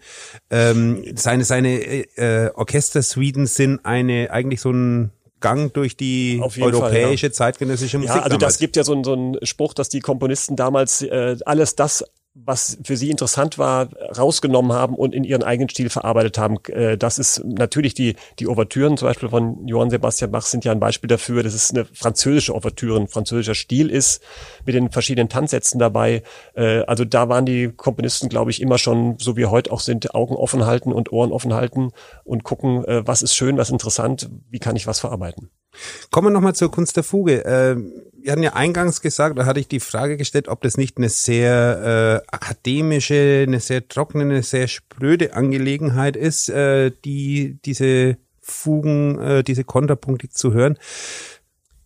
Ähm, 0.52 1.04
seine 1.16 1.46
seine 1.46 1.82
äh, 1.82 2.52
Orchestersuiten 2.54 3.48
sind 3.48 3.84
eine 3.86 4.30
eigentlich 4.30 4.62
so 4.62 4.70
ein 4.70 5.12
Gang 5.46 5.72
durch 5.74 5.96
die 5.96 6.42
europäische 6.42 7.28
Fall, 7.28 7.30
ja. 7.30 7.32
zeitgenössische 7.32 8.00
Musik. 8.00 8.16
Ja, 8.16 8.22
also 8.24 8.38
damals. 8.38 8.54
das 8.54 8.58
gibt 8.58 8.76
ja 8.76 8.84
so, 8.84 9.04
so 9.04 9.14
einen 9.14 9.38
Spruch, 9.46 9.76
dass 9.76 9.90
die 9.90 10.00
Komponisten 10.00 10.56
damals 10.56 11.04
äh, 11.04 11.38
alles 11.46 11.76
das 11.76 12.04
was 12.36 12.78
für 12.84 12.98
sie 12.98 13.10
interessant 13.10 13.58
war, 13.58 13.88
rausgenommen 14.18 14.74
haben 14.74 14.96
und 14.96 15.16
in 15.16 15.24
ihren 15.24 15.42
eigenen 15.42 15.70
Stil 15.70 15.90
verarbeitet 15.90 16.38
haben. 16.38 16.58
Äh, 16.68 16.98
das 16.98 17.18
ist 17.18 17.42
natürlich 17.46 17.94
die, 17.94 18.18
die 18.40 18.48
Ouvertüren 18.48 18.98
zum 18.98 19.08
Beispiel 19.08 19.30
von 19.30 19.66
Johann 19.68 19.90
Sebastian 19.90 20.32
Bach 20.32 20.46
sind 20.46 20.66
ja 20.66 20.74
ein 20.74 20.82
Beispiel 20.82 21.08
dafür, 21.08 21.44
dass 21.44 21.54
es 21.54 21.72
eine 21.72 21.86
französische 21.86 22.54
Ouvertüre, 22.54 23.00
ein 23.00 23.08
französischer 23.08 23.56
Stil 23.56 23.90
ist, 23.90 24.22
mit 24.66 24.76
den 24.76 24.92
verschiedenen 24.92 25.30
Tanzsätzen 25.30 25.80
dabei. 25.80 26.24
Äh, 26.56 26.82
also 26.82 27.06
da 27.06 27.30
waren 27.30 27.46
die 27.46 27.70
Komponisten, 27.70 28.28
glaube 28.28 28.52
ich, 28.52 28.62
immer 28.62 28.78
schon, 28.78 29.18
so 29.18 29.38
wie 29.38 29.46
heute 29.46 29.72
auch 29.72 29.80
sind, 29.80 30.14
Augen 30.14 30.36
offen 30.36 30.66
halten 30.66 30.92
und 30.92 31.14
Ohren 31.14 31.32
offen 31.32 31.54
halten 31.54 31.92
und 32.26 32.44
gucken, 32.44 32.84
äh, 32.84 33.08
was 33.08 33.22
ist 33.22 33.34
schön, 33.34 33.58
was 33.58 33.70
interessant, 33.70 34.30
wie 34.50 34.60
kann 34.60 34.76
ich 34.76 34.88
was 34.88 35.00
verarbeiten. 35.00 35.52
Kommen 36.12 36.28
wir 36.28 36.32
nochmal 36.32 36.56
zur 36.56 36.70
Kunst 36.70 36.98
der 36.98 37.04
Fuge. 37.04 37.44
Wir 38.26 38.32
hatten 38.32 38.42
ja 38.42 38.54
eingangs 38.54 39.02
gesagt, 39.02 39.38
da 39.38 39.46
hatte 39.46 39.60
ich 39.60 39.68
die 39.68 39.80
Frage 39.80 40.18
gestellt, 40.18 40.48
ob 40.48 40.62
das 40.62 40.78
nicht 40.78 40.98
eine 40.98 41.10
sehr 41.10 42.24
äh, 42.26 42.36
akademische, 42.36 43.46
eine 43.48 43.60
sehr 43.60 43.88
trockene, 43.88 44.24
eine 44.24 44.42
sehr 44.42 44.68
spröde 44.68 45.36
Angelegenheit 45.36 46.18
ist, 46.18 46.50
äh, 46.50 46.92
die 47.06 47.60
diese 47.66 48.18
Fugen, 48.42 49.20
äh, 49.20 49.44
diese 49.44 49.64
Kontrapunktik 49.64 50.36
zu 50.36 50.54
hören. 50.54 50.80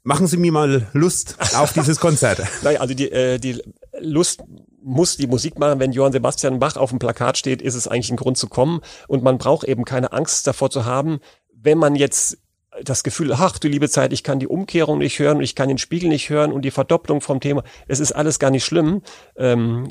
Machen 0.03 0.27
Sie 0.27 0.37
mir 0.37 0.53
mal 0.53 0.87
Lust 0.93 1.35
auf 1.55 1.73
dieses 1.73 1.99
Konzert. 1.99 2.41
naja, 2.63 2.79
also 2.79 2.93
die, 2.93 3.11
äh, 3.11 3.37
die 3.37 3.61
Lust 3.99 4.41
muss 4.81 5.17
die 5.17 5.27
Musik 5.27 5.59
machen. 5.59 5.81
Wenn 5.81 5.91
Johann 5.91 6.13
Sebastian 6.13 6.59
Bach 6.59 6.77
auf 6.77 6.91
dem 6.91 6.99
Plakat 6.99 7.37
steht, 7.37 7.61
ist 7.61 7.75
es 7.75 7.89
eigentlich 7.89 8.11
ein 8.11 8.17
Grund 8.17 8.37
zu 8.37 8.47
kommen. 8.47 8.79
Und 9.09 9.23
man 9.23 9.39
braucht 9.39 9.67
eben 9.67 9.83
keine 9.83 10.13
Angst 10.13 10.47
davor 10.47 10.69
zu 10.69 10.85
haben, 10.85 11.19
wenn 11.53 11.77
man 11.77 11.95
jetzt 11.95 12.37
das 12.83 13.03
Gefühl, 13.03 13.33
ach 13.33 13.57
du 13.57 13.67
liebe 13.67 13.89
Zeit, 13.89 14.13
ich 14.13 14.23
kann 14.23 14.39
die 14.39 14.47
Umkehrung 14.47 14.99
nicht 14.99 15.19
hören 15.19 15.37
und 15.37 15.43
ich 15.43 15.55
kann 15.55 15.69
den 15.69 15.77
Spiegel 15.77 16.09
nicht 16.09 16.29
hören 16.29 16.51
und 16.51 16.63
die 16.63 16.71
Verdopplung 16.71 17.21
vom 17.21 17.39
Thema. 17.39 17.63
Es 17.87 17.99
ist 17.99 18.11
alles 18.11 18.39
gar 18.39 18.51
nicht 18.51 18.65
schlimm. 18.65 19.01
Ähm, 19.35 19.89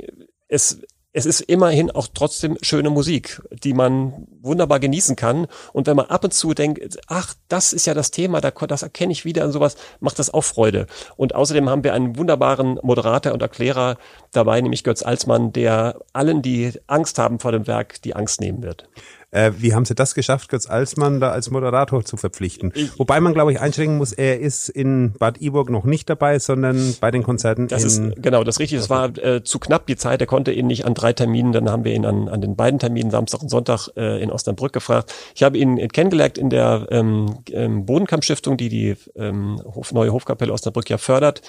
es, 0.49 0.81
es 1.13 1.27
ist 1.27 1.41
immerhin 1.41 1.91
auch 1.91 2.07
trotzdem 2.13 2.57
schöne 2.63 2.91
Musik, 2.91 3.43
die 3.51 3.73
man 3.75 4.27
wunderbar 4.41 4.79
genießen 4.79 5.17
kann. 5.17 5.47
Und 5.73 5.87
wenn 5.87 5.97
man 5.97 6.07
ab 6.07 6.23
und 6.23 6.33
zu 6.33 6.55
denkt, 6.55 6.99
ach, 7.09 7.35
das 7.49 7.73
ist 7.73 7.87
ja 7.87 7.95
das 7.95 8.11
Thema, 8.11 8.41
das 8.41 8.83
erkenne 8.83 9.13
ich 9.13 9.25
wieder 9.25 9.45
und 9.45 9.53
sowas, 9.53 9.77
macht 10.01 10.19
das 10.19 10.33
auch 10.33 10.45
Freude. 10.45 10.87
Und 11.17 11.35
außerdem 11.35 11.69
haben 11.69 11.83
wir 11.83 11.95
einen 11.95 12.17
wunderbaren 12.17 12.79
Moderator 12.83 13.33
und 13.33 13.43
Erklärer 13.43 13.97
dabei, 14.33 14.61
nämlich 14.61 14.85
Götz 14.85 15.03
Alsmann, 15.03 15.53
der 15.53 15.99
allen, 16.13 16.43
die 16.43 16.73
Angst 16.87 17.19
haben 17.19 17.41
vor 17.41 17.53
dem 17.53 17.67
Werk, 17.67 18.01
die 18.03 18.15
Angst 18.15 18.41
nehmen 18.41 18.63
wird. 18.63 18.89
Äh, 19.31 19.53
wie 19.59 19.75
haben 19.75 19.85
sie 19.85 19.95
das 19.95 20.15
geschafft, 20.15 20.49
Götz 20.49 20.69
Alsmann 20.69 21.21
da 21.21 21.31
als 21.31 21.51
Moderator 21.51 22.03
zu 22.03 22.17
verpflichten? 22.17 22.73
Ich, 22.75 22.99
Wobei 22.99 23.21
man, 23.21 23.35
glaube 23.35 23.53
ich, 23.53 23.61
einschränken 23.61 23.99
muss, 23.99 24.13
er 24.13 24.41
ist 24.41 24.71
in 24.71 25.13
Bad 25.19 25.43
Iburg 25.43 25.69
noch 25.69 25.85
nicht 25.85 26.09
dabei, 26.09 26.39
sondern 26.39 26.95
bei 27.01 27.11
den 27.11 27.23
Konzerten. 27.23 27.69
Das 27.69 27.85
ist 27.85 28.01
genau 28.17 28.43
das 28.43 28.57
ist 28.57 28.61
richtig. 28.61 28.79
Das 28.79 28.89
war 28.89 29.17
äh, 29.19 29.43
zu 29.45 29.59
knapp 29.59 29.87
die 29.87 29.97
Zeit. 29.97 30.23
Er 30.23 30.27
konnte 30.27 30.51
ihn 30.53 30.67
nicht 30.67 30.87
an 30.87 30.95
drei 30.95 31.13
Terminen. 31.13 31.53
Dann 31.53 31.69
haben 31.69 31.85
wir 31.85 31.93
ihn 31.93 32.07
an, 32.07 32.29
an 32.29 32.41
den 32.41 32.57
beiden 32.57 32.79
Terminen 32.79 33.11
Samstag 33.11 33.43
und 33.43 33.51
Sonntag 33.51 33.89
äh, 33.97 34.23
in 34.23 34.31
Osnabrück 34.31 34.73
gefragt. 34.73 35.13
Ich 35.35 35.43
habe 35.43 35.59
ihn 35.59 35.77
kennengelernt 35.89 36.39
in 36.39 36.49
der 36.49 36.87
ähm, 36.91 37.41
ähm, 37.51 37.85
Bodenkampfstiftung, 37.85 38.57
die 38.57 38.71
die 38.71 38.97
ähm, 39.15 39.61
Hof, 39.63 39.93
neue 39.93 40.11
Hofkapelle 40.11 40.53
Osnabrück 40.53 40.89
ja 40.89 40.97
fördert, 40.97 41.43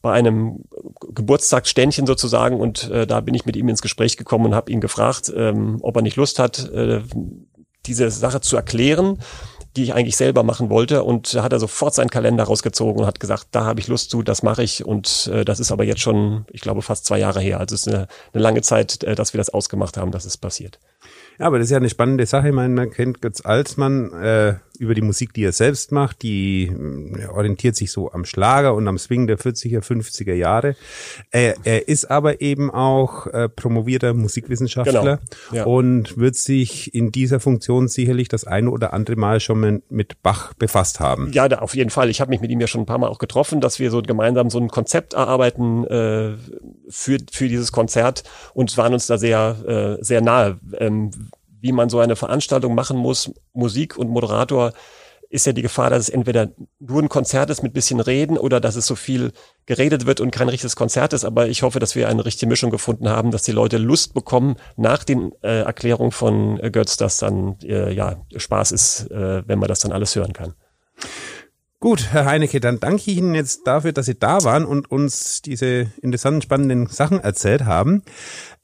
bei 0.00 0.12
einem 0.12 0.64
Geburtstagsständchen 1.14 2.06
sozusagen. 2.06 2.60
Und 2.60 2.90
äh, 2.90 3.06
da 3.06 3.20
bin 3.20 3.34
ich 3.34 3.44
mit 3.44 3.56
ihm 3.56 3.68
ins 3.68 3.82
Gespräch 3.82 4.16
gekommen 4.16 4.46
und 4.46 4.54
habe 4.54 4.72
ihn 4.72 4.80
gefragt, 4.80 5.30
ähm, 5.36 5.78
ob 5.82 5.96
er 5.96 6.02
nicht 6.02 6.16
Lust 6.16 6.38
hat. 6.38 6.70
Äh, 6.70 7.02
diese 7.86 8.10
Sache 8.10 8.40
zu 8.40 8.56
erklären, 8.56 9.18
die 9.76 9.82
ich 9.82 9.94
eigentlich 9.94 10.16
selber 10.16 10.42
machen 10.42 10.70
wollte. 10.70 11.02
Und 11.02 11.34
da 11.34 11.42
hat 11.42 11.52
er 11.52 11.60
sofort 11.60 11.94
seinen 11.94 12.08
Kalender 12.08 12.44
rausgezogen 12.44 13.00
und 13.00 13.06
hat 13.06 13.20
gesagt, 13.20 13.48
da 13.52 13.64
habe 13.64 13.78
ich 13.80 13.88
Lust 13.88 14.10
zu, 14.10 14.22
das 14.22 14.42
mache 14.42 14.62
ich. 14.62 14.84
Und 14.84 15.30
äh, 15.32 15.44
das 15.44 15.60
ist 15.60 15.70
aber 15.70 15.84
jetzt 15.84 16.00
schon, 16.00 16.46
ich 16.50 16.62
glaube, 16.62 16.82
fast 16.82 17.04
zwei 17.04 17.18
Jahre 17.18 17.40
her. 17.40 17.60
Also 17.60 17.74
es 17.74 17.86
ist 17.86 17.92
eine, 17.92 18.08
eine 18.32 18.42
lange 18.42 18.62
Zeit, 18.62 19.04
äh, 19.04 19.14
dass 19.14 19.34
wir 19.34 19.38
das 19.38 19.50
ausgemacht 19.50 19.96
haben, 19.96 20.10
dass 20.10 20.24
es 20.24 20.36
passiert. 20.36 20.78
Ja, 21.38 21.46
aber 21.46 21.58
das 21.58 21.66
ist 21.66 21.72
ja 21.72 21.76
eine 21.76 21.90
spannende 21.90 22.24
Sache. 22.24 22.48
Ich 22.48 22.54
meine, 22.54 22.74
man 22.74 22.90
kennt 22.90 23.20
Götz 23.20 23.42
Alsmann 23.44 24.12
äh, 24.14 24.54
über 24.76 24.94
die 24.94 25.02
Musik, 25.02 25.32
die 25.34 25.44
er 25.44 25.52
selbst 25.52 25.92
macht. 25.92 26.22
Die 26.22 26.64
äh, 26.66 27.26
orientiert 27.26 27.76
sich 27.76 27.90
so 27.90 28.12
am 28.12 28.24
Schlager 28.24 28.74
und 28.74 28.86
am 28.88 28.98
Swing 28.98 29.26
der 29.26 29.38
40er, 29.38 29.80
50er 29.80 30.34
Jahre. 30.34 30.76
Er, 31.30 31.56
er 31.64 31.88
ist 31.88 32.10
aber 32.10 32.40
eben 32.40 32.70
auch 32.70 33.26
äh, 33.26 33.48
promovierter 33.48 34.14
Musikwissenschaftler 34.14 35.18
genau. 35.18 35.18
ja. 35.52 35.64
und 35.64 36.16
wird 36.16 36.36
sich 36.36 36.94
in 36.94 37.12
dieser 37.12 37.40
Funktion 37.40 37.88
sicherlich 37.88 38.28
das 38.28 38.44
eine 38.44 38.70
oder 38.70 38.92
andere 38.92 39.16
Mal 39.16 39.40
schon 39.40 39.82
mit 39.88 40.22
Bach 40.22 40.54
befasst 40.54 41.00
haben. 41.00 41.30
Ja, 41.32 41.48
da 41.48 41.58
auf 41.58 41.74
jeden 41.74 41.90
Fall. 41.90 42.10
Ich 42.10 42.20
habe 42.20 42.30
mich 42.30 42.40
mit 42.40 42.50
ihm 42.50 42.60
ja 42.60 42.66
schon 42.66 42.82
ein 42.82 42.86
paar 42.86 42.98
Mal 42.98 43.08
auch 43.08 43.18
getroffen, 43.18 43.60
dass 43.60 43.78
wir 43.78 43.90
so 43.90 44.02
gemeinsam 44.02 44.50
so 44.50 44.58
ein 44.58 44.68
Konzept 44.68 45.14
erarbeiten 45.14 45.84
äh, 45.84 46.34
für, 46.88 47.18
für 47.30 47.48
dieses 47.48 47.72
Konzert 47.72 48.24
und 48.54 48.76
waren 48.76 48.92
uns 48.92 49.06
da 49.06 49.18
sehr, 49.18 49.96
äh, 49.98 50.04
sehr 50.04 50.20
nahe. 50.20 50.58
Ähm, 50.78 51.10
wie 51.66 51.72
man 51.72 51.88
so 51.88 51.98
eine 51.98 52.14
Veranstaltung 52.14 52.76
machen 52.76 52.96
muss, 52.96 53.32
Musik 53.52 53.98
und 53.98 54.08
Moderator, 54.08 54.72
ist 55.28 55.44
ja 55.44 55.52
die 55.52 55.62
Gefahr, 55.62 55.90
dass 55.90 56.04
es 56.04 56.08
entweder 56.08 56.50
nur 56.78 57.02
ein 57.02 57.08
Konzert 57.08 57.50
ist 57.50 57.60
mit 57.64 57.72
bisschen 57.72 57.98
Reden 57.98 58.38
oder 58.38 58.60
dass 58.60 58.76
es 58.76 58.86
so 58.86 58.94
viel 58.94 59.32
geredet 59.66 60.06
wird 60.06 60.20
und 60.20 60.30
kein 60.30 60.48
richtiges 60.48 60.76
Konzert 60.76 61.12
ist. 61.12 61.24
Aber 61.24 61.48
ich 61.48 61.62
hoffe, 61.64 61.80
dass 61.80 61.96
wir 61.96 62.08
eine 62.08 62.24
richtige 62.24 62.48
Mischung 62.48 62.70
gefunden 62.70 63.08
haben, 63.08 63.32
dass 63.32 63.42
die 63.42 63.50
Leute 63.50 63.78
Lust 63.78 64.14
bekommen 64.14 64.54
nach 64.76 65.02
den 65.02 65.32
äh, 65.42 65.62
Erklärungen 65.62 66.12
von 66.12 66.60
äh, 66.60 66.70
Götz, 66.70 66.96
dass 66.96 67.18
dann 67.18 67.56
äh, 67.64 67.92
ja 67.92 68.24
Spaß 68.36 68.70
ist, 68.70 69.10
äh, 69.10 69.42
wenn 69.48 69.58
man 69.58 69.68
das 69.68 69.80
dann 69.80 69.90
alles 69.90 70.14
hören 70.14 70.32
kann. 70.32 70.54
Gut, 71.78 72.10
Herr 72.10 72.24
Heinecke, 72.24 72.58
dann 72.58 72.80
danke 72.80 73.02
ich 73.10 73.18
Ihnen 73.18 73.34
jetzt 73.34 73.66
dafür, 73.66 73.92
dass 73.92 74.06
Sie 74.06 74.18
da 74.18 74.42
waren 74.44 74.64
und 74.64 74.90
uns 74.90 75.42
diese 75.42 75.92
interessanten, 76.00 76.40
spannenden 76.40 76.86
Sachen 76.86 77.20
erzählt 77.20 77.66
haben. 77.66 78.02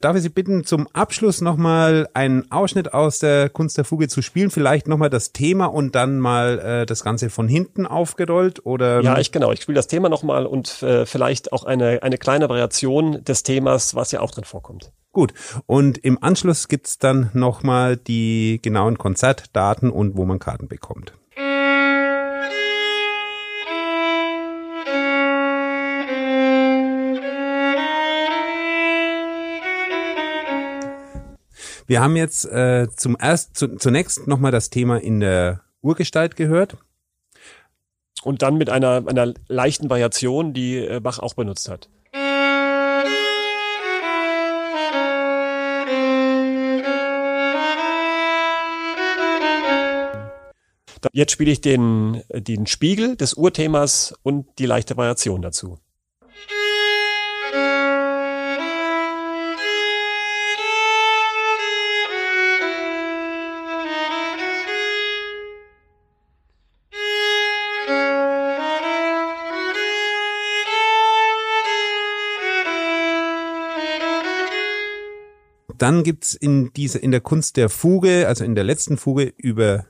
Darf 0.01 0.15
ich 0.15 0.23
Sie 0.23 0.29
bitten, 0.29 0.63
zum 0.63 0.87
Abschluss 0.93 1.39
nochmal 1.39 2.09
einen 2.15 2.51
Ausschnitt 2.51 2.91
aus 2.91 3.19
der 3.19 3.49
Kunst 3.49 3.77
der 3.77 3.85
Fuge 3.85 4.07
zu 4.07 4.23
spielen? 4.23 4.49
Vielleicht 4.49 4.87
nochmal 4.87 5.11
das 5.11 5.31
Thema 5.31 5.67
und 5.67 5.93
dann 5.93 6.17
mal 6.17 6.59
äh, 6.59 6.85
das 6.87 7.03
Ganze 7.03 7.29
von 7.29 7.47
hinten 7.47 7.85
aufgerollt? 7.85 8.65
Oder? 8.65 9.01
Ja, 9.01 9.19
ich 9.19 9.31
genau. 9.31 9.51
Ich 9.51 9.61
spiele 9.61 9.75
das 9.75 9.87
Thema 9.87 10.09
nochmal 10.09 10.47
und 10.47 10.81
äh, 10.81 11.05
vielleicht 11.05 11.53
auch 11.53 11.65
eine, 11.65 12.01
eine 12.01 12.17
kleine 12.17 12.49
Variation 12.49 13.23
des 13.23 13.43
Themas, 13.43 13.93
was 13.93 14.11
ja 14.11 14.21
auch 14.21 14.31
drin 14.31 14.43
vorkommt. 14.43 14.91
Gut. 15.11 15.33
Und 15.67 15.99
im 15.99 16.21
Anschluss 16.23 16.67
gibt's 16.67 16.97
dann 16.97 17.29
nochmal 17.33 17.95
die 17.95 18.59
genauen 18.63 18.97
Konzertdaten 18.97 19.91
und 19.91 20.17
wo 20.17 20.25
man 20.25 20.39
Karten 20.39 20.67
bekommt. 20.67 21.13
Wir 31.85 32.01
haben 32.01 32.15
jetzt 32.15 32.45
äh, 32.45 32.87
zum 32.95 33.17
erst 33.19 33.57
zu, 33.57 33.75
zunächst 33.75 34.27
nochmal 34.27 34.51
das 34.51 34.69
Thema 34.69 35.01
in 35.01 35.19
der 35.19 35.61
Urgestalt 35.81 36.35
gehört. 36.35 36.77
Und 38.23 38.41
dann 38.41 38.55
mit 38.55 38.69
einer, 38.69 39.03
einer 39.05 39.33
leichten 39.49 39.89
Variation, 39.89 40.53
die 40.53 40.77
äh, 40.77 41.01
Bach 41.01 41.19
auch 41.19 41.33
benutzt 41.33 41.67
hat. 41.67 41.89
Jetzt 51.11 51.33
spiele 51.33 51.51
ich 51.51 51.59
den, 51.59 52.23
den 52.29 52.65
Spiegel 52.65 53.17
des 53.17 53.33
Urthemas 53.33 54.15
und 54.23 54.47
die 54.57 54.65
leichte 54.65 54.95
Variation 54.95 55.41
dazu. 55.41 55.79
Dann 75.83 76.03
gibt's 76.03 76.33
in 76.33 76.71
dieser, 76.73 77.03
in 77.03 77.11
der 77.11 77.19
Kunst 77.19 77.57
der 77.57 77.67
Fuge, 77.67 78.25
also 78.29 78.45
in 78.45 78.55
der 78.55 78.63
letzten 78.63 78.95
Fuge 78.95 79.33
über 79.35 79.85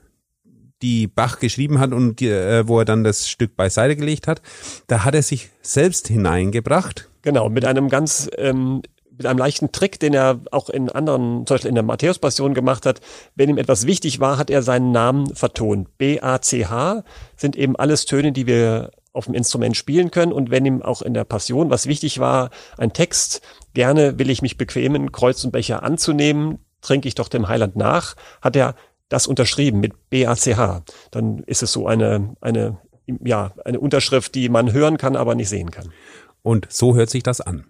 die 0.82 1.06
Bach 1.06 1.38
geschrieben 1.38 1.78
hat 1.78 1.92
und 1.92 2.18
die, 2.18 2.28
äh, 2.28 2.66
wo 2.66 2.80
er 2.80 2.84
dann 2.84 3.04
das 3.04 3.28
Stück 3.28 3.54
beiseite 3.54 3.94
gelegt 3.94 4.26
hat, 4.26 4.42
da 4.88 5.04
hat 5.04 5.14
er 5.14 5.22
sich 5.22 5.50
selbst 5.62 6.08
hineingebracht. 6.08 7.08
Genau, 7.22 7.48
mit 7.48 7.64
einem 7.64 7.88
ganz 7.88 8.28
ähm, 8.36 8.82
mit 9.16 9.24
einem 9.24 9.38
leichten 9.38 9.70
Trick, 9.70 10.00
den 10.00 10.12
er 10.12 10.40
auch 10.50 10.68
in 10.68 10.90
anderen, 10.90 11.46
zum 11.46 11.54
Beispiel 11.54 11.68
in 11.68 11.76
der 11.76 11.84
Matthäus-Passion 11.84 12.54
gemacht 12.54 12.84
hat. 12.86 13.00
Wenn 13.36 13.48
ihm 13.48 13.58
etwas 13.58 13.86
wichtig 13.86 14.18
war, 14.18 14.36
hat 14.36 14.50
er 14.50 14.64
seinen 14.64 14.90
Namen 14.90 15.32
vertont. 15.32 15.96
B, 15.96 16.20
A, 16.20 16.42
C, 16.42 16.66
H 16.66 17.04
sind 17.36 17.54
eben 17.54 17.76
alles 17.76 18.04
Töne, 18.06 18.32
die 18.32 18.48
wir 18.48 18.90
auf 19.14 19.24
dem 19.26 19.34
Instrument 19.34 19.76
spielen 19.76 20.10
können. 20.10 20.32
Und 20.32 20.50
wenn 20.50 20.66
ihm 20.66 20.82
auch 20.82 21.00
in 21.00 21.14
der 21.14 21.24
Passion 21.24 21.70
was 21.70 21.86
wichtig 21.86 22.18
war, 22.18 22.50
ein 22.76 22.92
Text, 22.92 23.40
gerne 23.72 24.18
will 24.18 24.28
ich 24.28 24.42
mich 24.42 24.58
bequemen, 24.58 25.12
Kreuz 25.12 25.42
und 25.44 25.52
Becher 25.52 25.82
anzunehmen, 25.82 26.58
trinke 26.82 27.08
ich 27.08 27.14
doch 27.14 27.28
dem 27.28 27.48
Heiland 27.48 27.76
nach, 27.76 28.16
hat 28.42 28.56
er 28.56 28.74
das 29.08 29.26
unterschrieben 29.26 29.80
mit 29.80 30.10
BACH. 30.10 30.82
Dann 31.10 31.38
ist 31.46 31.62
es 31.62 31.72
so 31.72 31.86
eine, 31.86 32.34
eine, 32.40 32.78
ja, 33.06 33.52
eine 33.64 33.80
Unterschrift, 33.80 34.34
die 34.34 34.48
man 34.48 34.72
hören 34.72 34.98
kann, 34.98 35.16
aber 35.16 35.34
nicht 35.34 35.48
sehen 35.48 35.70
kann. 35.70 35.92
Und 36.42 36.66
so 36.70 36.94
hört 36.94 37.08
sich 37.08 37.22
das 37.22 37.40
an. 37.40 37.64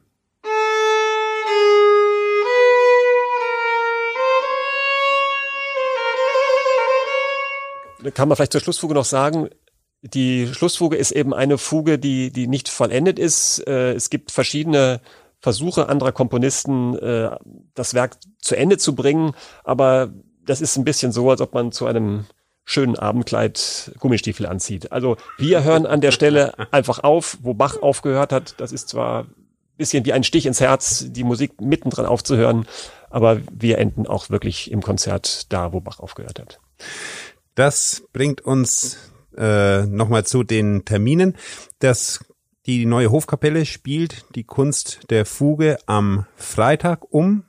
Kann 8.13 8.29
man 8.29 8.37
vielleicht 8.37 8.53
zur 8.53 8.61
Schlussfuge 8.61 8.95
noch 8.95 9.07
sagen, 9.07 9.49
die 10.13 10.49
Schlussfuge 10.53 10.97
ist 10.97 11.13
eben 11.13 11.33
eine 11.33 11.57
Fuge, 11.57 11.99
die, 11.99 12.31
die 12.31 12.47
nicht 12.47 12.69
vollendet 12.69 13.19
ist. 13.19 13.67
Äh, 13.67 13.93
es 13.93 14.11
gibt 14.11 14.31
verschiedene 14.31 15.01
Versuche 15.41 15.89
anderer 15.89 16.13
Komponisten, 16.13 16.97
äh, 16.99 17.31
das 17.75 17.95
Werk 17.95 18.17
zu 18.41 18.57
Ende 18.57 18.79
zu 18.79 18.95
bringen, 18.95 19.33
aber 19.63 20.13
das 20.45 20.61
ist 20.61 20.77
ein 20.77 20.85
bisschen 20.85 21.13
so, 21.13 21.31
als 21.31 21.41
ob 21.41 21.55
man 21.55 21.73
zu 21.73 21.87
einem 21.87 22.27
schönen 22.65 22.97
Abendkleid 22.97 23.93
Gummistiefel 23.99 24.47
anzieht. 24.47 24.93
Also 24.93 25.17
wir 25.39 25.65
hören 25.65 25.87
an 25.87 26.01
der 26.01 26.13
Stelle 26.13 26.55
einfach 26.73 27.01
auf, 27.01 27.39
wo 27.43 27.55
Bach 27.55 27.81
aufgehört 27.81 28.33
hat. 28.33 28.55
Das 28.59 28.73
ist 28.73 28.89
zwar 28.89 29.25
ein 29.25 29.35
bisschen 29.77 30.05
wie 30.05 30.13
ein 30.13 30.25
Stich 30.25 30.47
ins 30.47 30.61
Herz, 30.61 31.07
die 31.09 31.25
Musik 31.25 31.61
mittendrin 31.61 32.07
aufzuhören, 32.07 32.67
aber 33.11 33.41
wir 33.53 33.79
enden 33.79 34.07
auch 34.07 34.31
wirklich 34.31 34.71
im 34.71 34.83
Konzert 34.83 35.53
da, 35.53 35.73
wo 35.73 35.81
Bach 35.81 36.01
aufgehört 36.01 36.39
hat. 36.39 36.61
Das 37.55 38.05
bringt 38.13 38.41
uns 38.41 39.14
äh, 39.37 39.87
nochmal 39.87 40.25
zu 40.25 40.43
den 40.43 40.85
Terminen. 40.85 41.37
Das, 41.79 42.25
die 42.67 42.87
neue 42.87 43.11
Hofkapelle 43.11 43.67
spielt 43.67 44.25
die 44.35 44.45
Kunst 44.45 45.01
der 45.11 45.27
Fuge 45.27 45.79
am 45.87 46.27
Freitag 46.37 47.13
um 47.13 47.45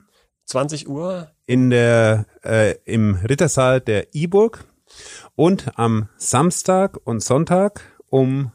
20 0.45 0.88
Uhr 0.88 1.32
in 1.45 1.69
der 1.69 2.26
äh, 2.43 2.76
im 2.86 3.15
Rittersaal 3.15 3.82
der 3.82 4.13
Iburg 4.13 4.65
und 5.36 5.78
am 5.78 6.10
Samstag 6.17 6.98
und 7.04 7.21
Sonntag 7.21 7.82
um 8.10 8.52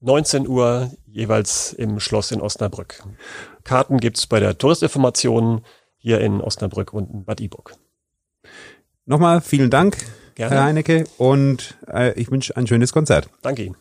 19 0.00 0.48
Uhr 0.48 0.90
jeweils 1.06 1.72
im 1.72 2.00
Schloss 2.00 2.32
in 2.32 2.40
Osnabrück. 2.40 3.02
Karten 3.64 3.98
gibt's 3.98 4.26
bei 4.26 4.40
der 4.40 4.58
Touristinformation 4.58 5.62
hier 5.96 6.20
in 6.20 6.40
Osnabrück 6.40 6.92
und 6.92 7.10
in 7.10 7.24
Bad 7.24 7.40
Iburg. 7.40 7.76
Nochmal 9.04 9.40
vielen 9.40 9.70
Dank, 9.70 9.96
Gerne. 10.34 10.54
Herr 10.54 10.64
Heinecke, 10.64 11.04
und 11.18 11.76
äh, 11.92 12.12
ich 12.18 12.30
wünsche 12.30 12.56
ein 12.56 12.66
schönes 12.66 12.92
Konzert. 12.92 13.28
Danke 13.42 13.64
Ihnen. 13.64 13.76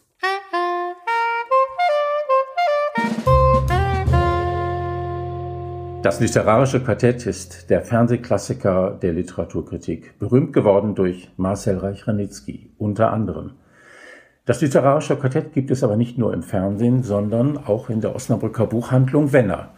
Das 6.04 6.20
literarische 6.20 6.80
Quartett 6.84 7.28
ist 7.28 7.70
der 7.70 7.84
Fernsehklassiker 7.84 8.98
der 9.00 9.14
Literaturkritik, 9.14 10.18
berühmt 10.18 10.52
geworden 10.52 10.96
durch 10.96 11.30
Marcel 11.38 11.78
Reich-Ranitzky 11.78 12.72
unter 12.80 13.14
anderem. 13.14 13.52
Das 14.46 14.62
literarische 14.62 15.16
Quartett 15.16 15.54
gibt 15.54 15.70
es 15.70 15.84
aber 15.84 15.98
nicht 15.98 16.18
nur 16.18 16.34
im 16.34 16.42
Fernsehen, 16.42 17.04
sondern 17.04 17.56
auch 17.56 17.92
in 17.92 18.02
der 18.02 18.16
Osnabrücker 18.16 18.66
Buchhandlung 18.66 19.32
Wenner. 19.32 19.70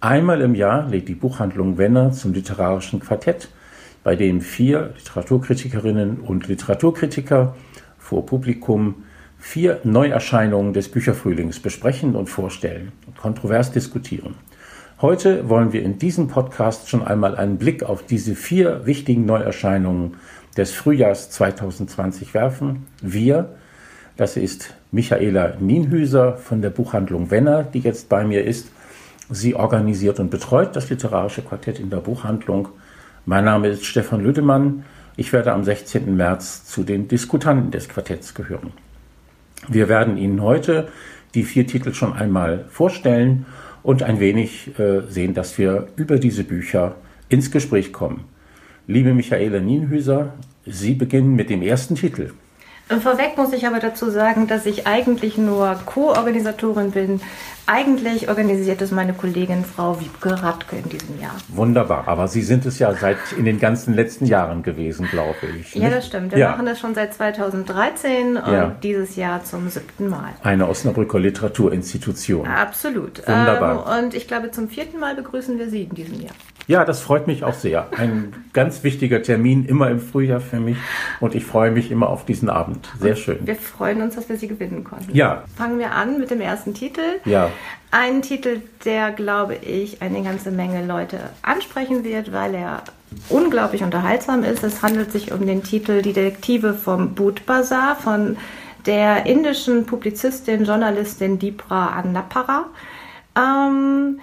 Einmal 0.00 0.40
im 0.40 0.54
Jahr 0.54 0.88
lädt 0.88 1.08
die 1.08 1.14
Buchhandlung 1.14 1.76
Wenner 1.76 2.10
zum 2.10 2.32
literarischen 2.32 3.00
Quartett, 3.00 3.50
bei 4.06 4.14
dem 4.14 4.40
vier 4.40 4.94
Literaturkritikerinnen 4.98 6.20
und 6.20 6.46
Literaturkritiker 6.46 7.56
vor 7.98 8.24
Publikum 8.24 9.02
vier 9.36 9.80
Neuerscheinungen 9.82 10.72
des 10.72 10.88
Bücherfrühlings 10.88 11.58
besprechen 11.58 12.14
und 12.14 12.28
vorstellen 12.28 12.92
und 13.08 13.16
kontrovers 13.16 13.72
diskutieren. 13.72 14.36
Heute 15.02 15.48
wollen 15.48 15.72
wir 15.72 15.82
in 15.82 15.98
diesem 15.98 16.28
Podcast 16.28 16.88
schon 16.88 17.02
einmal 17.04 17.34
einen 17.34 17.58
Blick 17.58 17.82
auf 17.82 18.06
diese 18.06 18.36
vier 18.36 18.86
wichtigen 18.86 19.26
Neuerscheinungen 19.26 20.14
des 20.56 20.70
Frühjahrs 20.70 21.32
2020 21.32 22.32
werfen. 22.32 22.86
Wir, 23.02 23.56
das 24.16 24.36
ist 24.36 24.72
Michaela 24.92 25.56
Nienhüser 25.58 26.36
von 26.36 26.62
der 26.62 26.70
Buchhandlung 26.70 27.32
Wenner, 27.32 27.64
die 27.64 27.80
jetzt 27.80 28.08
bei 28.08 28.22
mir 28.22 28.44
ist. 28.44 28.68
Sie 29.30 29.56
organisiert 29.56 30.20
und 30.20 30.30
betreut 30.30 30.76
das 30.76 30.90
literarische 30.90 31.42
Quartett 31.42 31.80
in 31.80 31.90
der 31.90 31.96
Buchhandlung. 31.96 32.68
Mein 33.28 33.44
Name 33.44 33.66
ist 33.66 33.84
Stefan 33.84 34.20
Lüdemann. 34.20 34.84
Ich 35.16 35.32
werde 35.32 35.52
am 35.52 35.64
16. 35.64 36.16
März 36.16 36.64
zu 36.64 36.84
den 36.84 37.08
Diskutanten 37.08 37.72
des 37.72 37.88
Quartetts 37.88 38.34
gehören. 38.34 38.72
Wir 39.66 39.88
werden 39.88 40.16
Ihnen 40.16 40.40
heute 40.42 40.86
die 41.34 41.42
vier 41.42 41.66
Titel 41.66 41.92
schon 41.92 42.12
einmal 42.12 42.66
vorstellen 42.68 43.44
und 43.82 44.04
ein 44.04 44.20
wenig 44.20 44.78
äh, 44.78 45.00
sehen, 45.08 45.34
dass 45.34 45.58
wir 45.58 45.88
über 45.96 46.20
diese 46.20 46.44
Bücher 46.44 46.94
ins 47.28 47.50
Gespräch 47.50 47.92
kommen. 47.92 48.22
Liebe 48.86 49.12
Michaela 49.12 49.58
Nienhüser, 49.58 50.34
Sie 50.64 50.94
beginnen 50.94 51.34
mit 51.34 51.50
dem 51.50 51.62
ersten 51.62 51.96
Titel. 51.96 52.30
Vorweg 52.88 53.36
muss 53.36 53.52
ich 53.52 53.66
aber 53.66 53.80
dazu 53.80 54.08
sagen, 54.08 54.46
dass 54.46 54.66
ich 54.66 54.86
eigentlich 54.86 55.36
nur 55.36 55.80
Co-Organisatorin 55.84 56.92
bin. 56.92 57.20
Eigentlich 57.68 58.28
organisiert 58.28 58.80
es 58.80 58.92
meine 58.92 59.12
Kollegin 59.12 59.64
Frau 59.64 60.00
Wiebke 60.00 60.40
Radke 60.40 60.76
in 60.76 60.88
diesem 60.88 61.20
Jahr. 61.20 61.34
Wunderbar, 61.48 62.06
aber 62.06 62.28
Sie 62.28 62.42
sind 62.42 62.64
es 62.64 62.78
ja 62.78 62.94
seit 62.94 63.18
in 63.36 63.44
den 63.44 63.58
ganzen 63.58 63.92
letzten 63.92 64.26
Jahren 64.26 64.62
gewesen, 64.62 65.08
glaube 65.10 65.34
ich. 65.42 65.74
Nicht? 65.74 65.76
Ja, 65.76 65.90
das 65.90 66.06
stimmt. 66.06 66.30
Wir 66.30 66.38
ja. 66.38 66.50
machen 66.52 66.66
das 66.66 66.78
schon 66.78 66.94
seit 66.94 67.12
2013 67.14 68.36
und 68.36 68.52
ja. 68.52 68.76
dieses 68.84 69.16
Jahr 69.16 69.42
zum 69.42 69.68
siebten 69.68 70.08
Mal. 70.08 70.34
Eine 70.44 70.68
Osnabrücker 70.68 71.18
Literaturinstitution. 71.18 72.46
Absolut. 72.46 73.26
Wunderbar. 73.26 73.98
Ähm, 73.98 74.04
und 74.04 74.14
ich 74.14 74.28
glaube, 74.28 74.52
zum 74.52 74.68
vierten 74.68 75.00
Mal 75.00 75.16
begrüßen 75.16 75.58
wir 75.58 75.68
Sie 75.68 75.82
in 75.82 75.94
diesem 75.94 76.20
Jahr. 76.20 76.34
Ja, 76.68 76.84
das 76.84 77.00
freut 77.00 77.28
mich 77.28 77.44
auch 77.44 77.54
sehr. 77.54 77.86
Ein 77.96 78.32
ganz 78.52 78.82
wichtiger 78.82 79.22
Termin 79.22 79.64
immer 79.66 79.88
im 79.88 80.00
Frühjahr 80.00 80.40
für 80.40 80.58
mich 80.58 80.76
und 81.20 81.36
ich 81.36 81.44
freue 81.44 81.70
mich 81.70 81.92
immer 81.92 82.08
auf 82.08 82.24
diesen 82.24 82.48
Abend. 82.48 82.88
Sehr 82.98 83.14
schön. 83.14 83.38
Wir 83.46 83.54
freuen 83.54 84.02
uns, 84.02 84.16
dass 84.16 84.28
wir 84.28 84.36
Sie 84.36 84.48
gewinnen 84.48 84.82
konnten. 84.82 85.14
Ja. 85.14 85.44
Fangen 85.56 85.78
wir 85.78 85.92
an 85.92 86.18
mit 86.18 86.30
dem 86.30 86.40
ersten 86.40 86.74
Titel. 86.74 87.02
Ja. 87.24 87.50
Ein 87.90 88.22
Titel, 88.22 88.62
der, 88.84 89.10
glaube 89.12 89.54
ich, 89.54 90.02
eine 90.02 90.22
ganze 90.22 90.50
Menge 90.50 90.84
Leute 90.84 91.30
ansprechen 91.42 92.04
wird, 92.04 92.32
weil 92.32 92.54
er 92.54 92.82
unglaublich 93.28 93.82
unterhaltsam 93.82 94.42
ist. 94.42 94.62
Es 94.64 94.82
handelt 94.82 95.12
sich 95.12 95.32
um 95.32 95.46
den 95.46 95.62
Titel 95.62 96.02
Die 96.02 96.12
Detektive 96.12 96.74
vom 96.74 97.14
Boot 97.14 97.46
Bazaar 97.46 97.96
von 97.96 98.36
der 98.86 99.26
indischen 99.26 99.86
Publizistin, 99.86 100.64
Journalistin 100.64 101.38
Dipra 101.38 101.88
Annapara. 101.88 102.66
Ähm, 103.36 104.20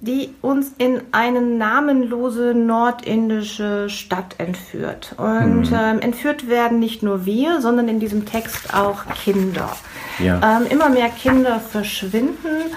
die 0.00 0.30
uns 0.42 0.72
in 0.78 1.00
eine 1.10 1.40
namenlose 1.40 2.54
nordindische 2.54 3.90
Stadt 3.90 4.36
entführt. 4.38 5.14
Und 5.16 5.70
mhm. 5.70 5.76
ähm, 5.76 6.00
entführt 6.00 6.48
werden 6.48 6.78
nicht 6.78 7.02
nur 7.02 7.26
wir, 7.26 7.60
sondern 7.60 7.88
in 7.88 7.98
diesem 7.98 8.24
Text 8.24 8.74
auch 8.74 9.06
Kinder. 9.14 9.76
Ja. 10.20 10.58
Ähm, 10.58 10.66
immer 10.70 10.88
mehr 10.88 11.08
Kinder 11.08 11.58
verschwinden 11.58 12.70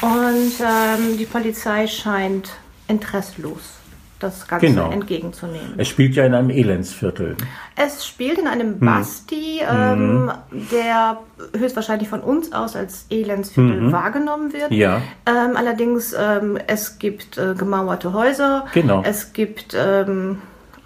und 0.00 0.52
ähm, 0.60 1.18
die 1.18 1.26
Polizei 1.26 1.86
scheint 1.86 2.50
interesslos 2.86 3.78
das 4.18 4.48
Ganze 4.48 4.66
genau. 4.66 4.90
entgegenzunehmen. 4.90 5.74
Es 5.76 5.88
spielt 5.88 6.14
ja 6.14 6.24
in 6.24 6.34
einem 6.34 6.50
Elendsviertel. 6.50 7.36
Es 7.76 8.06
spielt 8.06 8.38
in 8.38 8.46
einem 8.46 8.72
hm. 8.72 8.80
Basti, 8.80 9.60
ähm, 9.60 10.24
mhm. 10.24 10.32
der 10.72 11.18
höchstwahrscheinlich 11.56 12.08
von 12.08 12.20
uns 12.20 12.52
aus 12.52 12.74
als 12.74 13.06
Elendsviertel 13.10 13.80
mhm. 13.80 13.92
wahrgenommen 13.92 14.52
wird. 14.52 14.72
Ja. 14.72 15.02
Ähm, 15.26 15.56
allerdings, 15.56 16.14
ähm, 16.18 16.58
es 16.66 16.98
gibt 16.98 17.38
äh, 17.38 17.54
gemauerte 17.56 18.12
Häuser. 18.12 18.66
Genau. 18.74 19.02
Es 19.04 19.32
gibt, 19.32 19.76
ähm, 19.78 20.38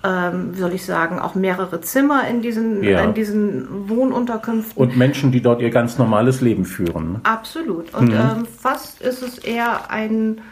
ähm, 0.04 0.50
wie 0.52 0.60
soll 0.60 0.74
ich 0.74 0.84
sagen, 0.84 1.18
auch 1.18 1.34
mehrere 1.34 1.80
Zimmer 1.80 2.28
in 2.28 2.42
diesen, 2.42 2.82
ja. 2.82 3.02
in 3.02 3.14
diesen 3.14 3.88
Wohnunterkünften. 3.88 4.82
Und 4.82 4.96
Menschen, 4.96 5.32
die 5.32 5.40
dort 5.40 5.62
ihr 5.62 5.70
ganz 5.70 5.96
normales 5.96 6.42
Leben 6.42 6.66
führen. 6.66 7.20
Absolut. 7.22 7.94
Und 7.94 8.08
mhm. 8.08 8.14
Ähm, 8.14 8.46
fast 8.58 9.00
ist 9.00 9.22
es 9.22 9.38
eher 9.38 9.90
ein, 9.90 10.42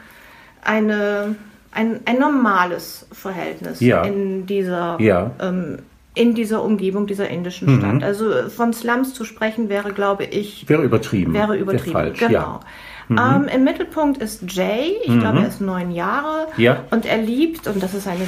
eine 0.63 1.37
ein, 1.73 2.01
ein 2.05 2.19
normales 2.19 3.07
Verhältnis 3.13 3.81
ja. 3.81 4.05
in 4.05 4.47
dieser 4.47 5.01
ja. 5.01 5.31
ähm, 5.41 5.79
in 6.15 6.35
dieser 6.35 6.65
Umgebung 6.65 7.07
dieser 7.07 7.29
indischen 7.29 7.79
Stadt. 7.79 7.95
Mhm. 7.95 8.03
Also 8.03 8.31
äh, 8.33 8.51
von 8.51 8.73
Slums 8.73 9.15
zu 9.15 9.25
sprechen 9.25 9.69
wäre, 9.69 9.93
glaube 9.93 10.25
ich, 10.25 10.69
wäre 10.69 10.83
übertrieben. 10.83 11.33
Wäre 11.33 11.57
übertrieben. 11.57 11.95
Wäre 11.95 12.05
falsch, 12.07 12.19
genau. 12.19 12.33
Ja. 12.33 12.61
Mhm. 13.09 13.19
Ähm, 13.19 13.49
Im 13.55 13.65
Mittelpunkt 13.65 14.19
ist 14.19 14.43
Jay, 14.53 14.97
ich 15.05 15.11
mhm. 15.11 15.21
glaube, 15.21 15.39
er 15.41 15.49
ist 15.49 15.61
neun 15.61 15.91
Jahre 15.91 16.47
ja. 16.57 16.85
und 16.91 17.07
er 17.07 17.19
liebt, 17.19 17.67
und 17.67 17.83
das 17.83 17.95
ist 17.95 18.07
eine 18.07 18.27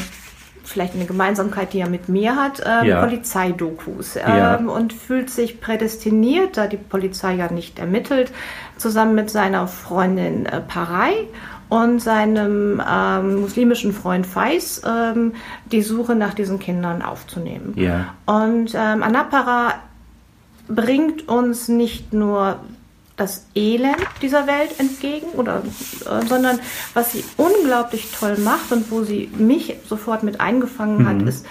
vielleicht 0.64 0.94
eine 0.94 1.06
Gemeinsamkeit, 1.06 1.72
die 1.72 1.80
er 1.80 1.88
mit 1.88 2.08
mir 2.08 2.36
hat, 2.36 2.62
ähm, 2.64 2.88
ja. 2.88 3.04
Polizeidokus 3.04 4.16
ähm, 4.16 4.22
ja. 4.26 4.56
und 4.56 4.92
fühlt 4.92 5.28
sich 5.28 5.60
prädestiniert, 5.60 6.56
da 6.56 6.66
die 6.66 6.76
Polizei 6.76 7.34
ja 7.34 7.50
nicht 7.50 7.78
ermittelt, 7.78 8.32
zusammen 8.76 9.14
mit 9.14 9.28
seiner 9.28 9.66
Freundin 9.66 10.46
äh, 10.46 10.60
Parei 10.60 11.12
und 11.72 12.00
seinem 12.00 12.82
ähm, 12.86 13.40
muslimischen 13.40 13.94
Freund 13.94 14.26
Fais 14.26 14.82
ähm, 14.86 15.32
die 15.64 15.80
Suche 15.80 16.14
nach 16.14 16.34
diesen 16.34 16.58
Kindern 16.58 17.00
aufzunehmen. 17.00 17.72
Ja. 17.76 18.12
Und 18.26 18.74
ähm, 18.74 19.02
Anapara 19.02 19.76
bringt 20.68 21.28
uns 21.28 21.68
nicht 21.68 22.12
nur 22.12 22.60
das 23.16 23.46
Elend 23.54 23.96
dieser 24.20 24.46
Welt 24.46 24.78
entgegen, 24.78 25.28
oder, 25.28 25.62
äh, 26.04 26.26
sondern 26.26 26.58
was 26.92 27.12
sie 27.12 27.24
unglaublich 27.38 28.10
toll 28.12 28.36
macht 28.36 28.70
und 28.70 28.90
wo 28.90 29.02
sie 29.02 29.30
mich 29.38 29.76
sofort 29.88 30.24
mit 30.24 30.42
eingefangen 30.42 30.98
mhm. 30.98 31.08
hat, 31.08 31.22
ist, 31.22 31.46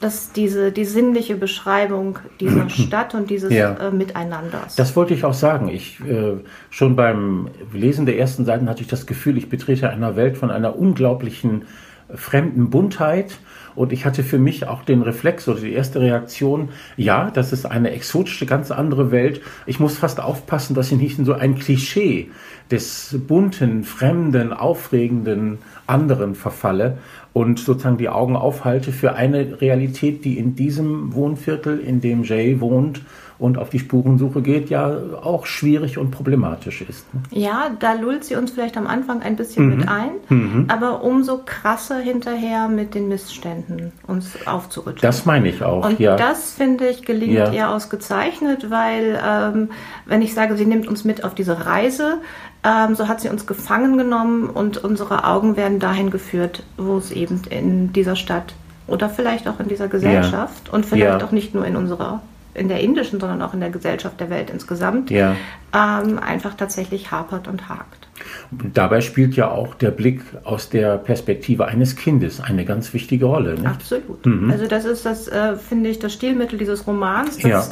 dass 0.00 0.32
diese 0.32 0.72
die 0.72 0.84
sinnliche 0.84 1.36
Beschreibung 1.36 2.18
dieser 2.40 2.68
Stadt 2.68 3.14
und 3.14 3.30
dieses 3.30 3.52
ja. 3.52 3.74
äh, 3.74 3.90
Miteinanders. 3.90 4.74
Das 4.76 4.94
wollte 4.96 5.14
ich 5.14 5.24
auch 5.24 5.34
sagen. 5.34 5.68
Ich 5.68 6.00
äh, 6.00 6.34
schon 6.70 6.96
beim 6.96 7.48
Lesen 7.72 8.06
der 8.06 8.18
ersten 8.18 8.44
Seiten 8.44 8.68
hatte 8.68 8.82
ich 8.82 8.88
das 8.88 9.06
Gefühl, 9.06 9.36
ich 9.38 9.48
betrete 9.48 9.90
einer 9.90 10.16
Welt 10.16 10.36
von 10.36 10.50
einer 10.50 10.76
unglaublichen 10.76 11.64
fremden 12.14 12.70
Buntheit 12.70 13.38
und 13.74 13.92
ich 13.92 14.04
hatte 14.04 14.22
für 14.22 14.38
mich 14.38 14.66
auch 14.66 14.82
den 14.82 15.02
Reflex 15.02 15.48
oder 15.48 15.60
die 15.60 15.72
erste 15.72 16.00
Reaktion, 16.00 16.68
ja, 16.96 17.30
das 17.30 17.52
ist 17.52 17.66
eine 17.66 17.90
exotische, 17.90 18.46
ganz 18.46 18.70
andere 18.70 19.10
Welt. 19.10 19.40
Ich 19.66 19.80
muss 19.80 19.98
fast 19.98 20.20
aufpassen, 20.20 20.74
dass 20.74 20.92
ich 20.92 20.98
nicht 20.98 21.18
in 21.18 21.24
so 21.24 21.32
ein 21.32 21.58
Klischee 21.58 22.30
des 22.70 23.16
bunten, 23.26 23.84
fremden, 23.84 24.52
aufregenden 24.52 25.58
anderen 25.86 26.34
verfalle 26.34 26.98
und 27.32 27.58
sozusagen 27.58 27.98
die 27.98 28.08
Augen 28.08 28.36
aufhalte 28.36 28.92
für 28.92 29.14
eine 29.14 29.60
Realität, 29.60 30.24
die 30.24 30.38
in 30.38 30.54
diesem 30.54 31.14
Wohnviertel, 31.14 31.78
in 31.80 32.00
dem 32.00 32.22
Jay 32.22 32.60
wohnt, 32.60 33.02
und 33.44 33.58
auf 33.58 33.68
die 33.68 33.78
Spurensuche 33.78 34.40
geht, 34.40 34.70
ja 34.70 34.90
auch 35.22 35.44
schwierig 35.44 35.98
und 35.98 36.10
problematisch 36.10 36.80
ist. 36.80 37.04
Ne? 37.12 37.20
Ja, 37.30 37.70
da 37.78 37.92
lullt 37.92 38.24
sie 38.24 38.36
uns 38.36 38.52
vielleicht 38.52 38.78
am 38.78 38.86
Anfang 38.86 39.20
ein 39.20 39.36
bisschen 39.36 39.66
mhm. 39.66 39.76
mit 39.76 39.88
ein, 39.88 40.10
mhm. 40.30 40.64
aber 40.68 41.04
umso 41.04 41.42
krasser 41.44 41.98
hinterher 41.98 42.68
mit 42.68 42.94
den 42.94 43.06
Missständen 43.08 43.92
uns 44.06 44.46
aufzurütteln. 44.46 45.02
Das 45.02 45.26
meine 45.26 45.50
ich 45.50 45.62
auch. 45.62 45.84
Und 45.84 46.00
ja. 46.00 46.16
das 46.16 46.52
finde 46.52 46.88
ich 46.88 47.04
gelingt 47.04 47.34
ja. 47.34 47.52
ihr 47.52 47.68
ausgezeichnet, 47.68 48.70
weil 48.70 49.20
ähm, 49.22 49.68
wenn 50.06 50.22
ich 50.22 50.32
sage, 50.32 50.56
sie 50.56 50.64
nimmt 50.64 50.88
uns 50.88 51.04
mit 51.04 51.22
auf 51.22 51.34
diese 51.34 51.66
Reise, 51.66 52.22
ähm, 52.64 52.94
so 52.94 53.08
hat 53.08 53.20
sie 53.20 53.28
uns 53.28 53.46
gefangen 53.46 53.98
genommen 53.98 54.48
und 54.48 54.82
unsere 54.82 55.24
Augen 55.24 55.58
werden 55.58 55.80
dahin 55.80 56.08
geführt, 56.08 56.62
wo 56.78 56.96
es 56.96 57.10
eben 57.10 57.42
in 57.50 57.92
dieser 57.92 58.16
Stadt 58.16 58.54
oder 58.86 59.10
vielleicht 59.10 59.48
auch 59.48 59.60
in 59.60 59.68
dieser 59.68 59.88
Gesellschaft 59.88 60.68
ja. 60.68 60.72
und 60.72 60.86
vielleicht 60.86 61.20
ja. 61.20 61.26
auch 61.26 61.32
nicht 61.32 61.54
nur 61.54 61.66
in 61.66 61.76
unserer 61.76 62.22
in 62.54 62.68
der 62.68 62.80
indischen, 62.80 63.20
sondern 63.20 63.42
auch 63.42 63.52
in 63.52 63.60
der 63.60 63.70
Gesellschaft 63.70 64.20
der 64.20 64.30
Welt 64.30 64.50
insgesamt 64.50 65.10
ja. 65.10 65.36
ähm, 65.74 66.18
einfach 66.18 66.54
tatsächlich 66.54 67.10
hapert 67.10 67.48
und 67.48 67.68
hakt. 67.68 68.08
Und 68.50 68.76
dabei 68.76 69.00
spielt 69.00 69.34
ja 69.34 69.50
auch 69.50 69.74
der 69.74 69.90
Blick 69.90 70.22
aus 70.44 70.70
der 70.70 70.98
Perspektive 70.98 71.66
eines 71.66 71.96
Kindes 71.96 72.40
eine 72.40 72.64
ganz 72.64 72.94
wichtige 72.94 73.26
Rolle. 73.26 73.54
Nicht? 73.54 73.66
Absolut. 73.66 74.24
Mhm. 74.24 74.50
Also 74.50 74.66
das 74.66 74.84
ist 74.84 75.04
das, 75.04 75.26
äh, 75.26 75.56
finde 75.56 75.90
ich, 75.90 75.98
das 75.98 76.12
Stilmittel 76.12 76.58
dieses 76.58 76.86
Romans, 76.86 77.38
dass 77.38 77.50
ja. 77.50 77.64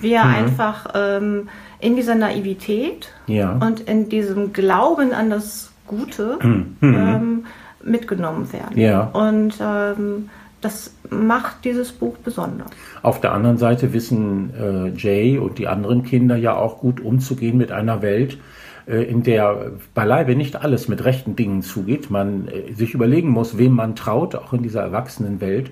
wir 0.00 0.24
mhm. 0.24 0.34
einfach 0.34 0.86
ähm, 0.94 1.48
in 1.80 1.96
dieser 1.96 2.14
Naivität 2.14 3.12
ja. 3.26 3.58
und 3.60 3.80
in 3.80 4.08
diesem 4.08 4.52
Glauben 4.52 5.12
an 5.12 5.30
das 5.30 5.70
Gute 5.86 6.38
mhm. 6.42 6.76
ähm, 6.80 7.44
mitgenommen 7.82 8.52
werden. 8.52 8.78
Ja. 8.78 9.02
Und 9.12 9.54
ähm, 9.60 10.30
das 10.60 10.94
macht 11.08 11.64
dieses 11.64 11.92
Buch 11.92 12.16
besonders. 12.18 12.70
Auf 13.02 13.20
der 13.20 13.32
anderen 13.32 13.58
Seite 13.58 13.92
wissen 13.92 14.52
äh, 14.54 14.88
Jay 14.96 15.38
und 15.38 15.58
die 15.58 15.68
anderen 15.68 16.02
Kinder 16.02 16.36
ja 16.36 16.54
auch 16.54 16.78
gut 16.78 17.00
umzugehen 17.00 17.56
mit 17.56 17.72
einer 17.72 18.02
Welt, 18.02 18.38
äh, 18.86 19.02
in 19.02 19.22
der 19.22 19.72
beileibe 19.94 20.36
nicht 20.36 20.56
alles 20.56 20.88
mit 20.88 21.04
rechten 21.04 21.36
Dingen 21.36 21.62
zugeht. 21.62 22.10
Man 22.10 22.48
äh, 22.48 22.72
sich 22.74 22.94
überlegen 22.94 23.30
muss, 23.30 23.58
wem 23.58 23.72
man 23.72 23.96
traut, 23.96 24.34
auch 24.34 24.52
in 24.52 24.62
dieser 24.62 24.82
Erwachsenenwelt. 24.82 25.70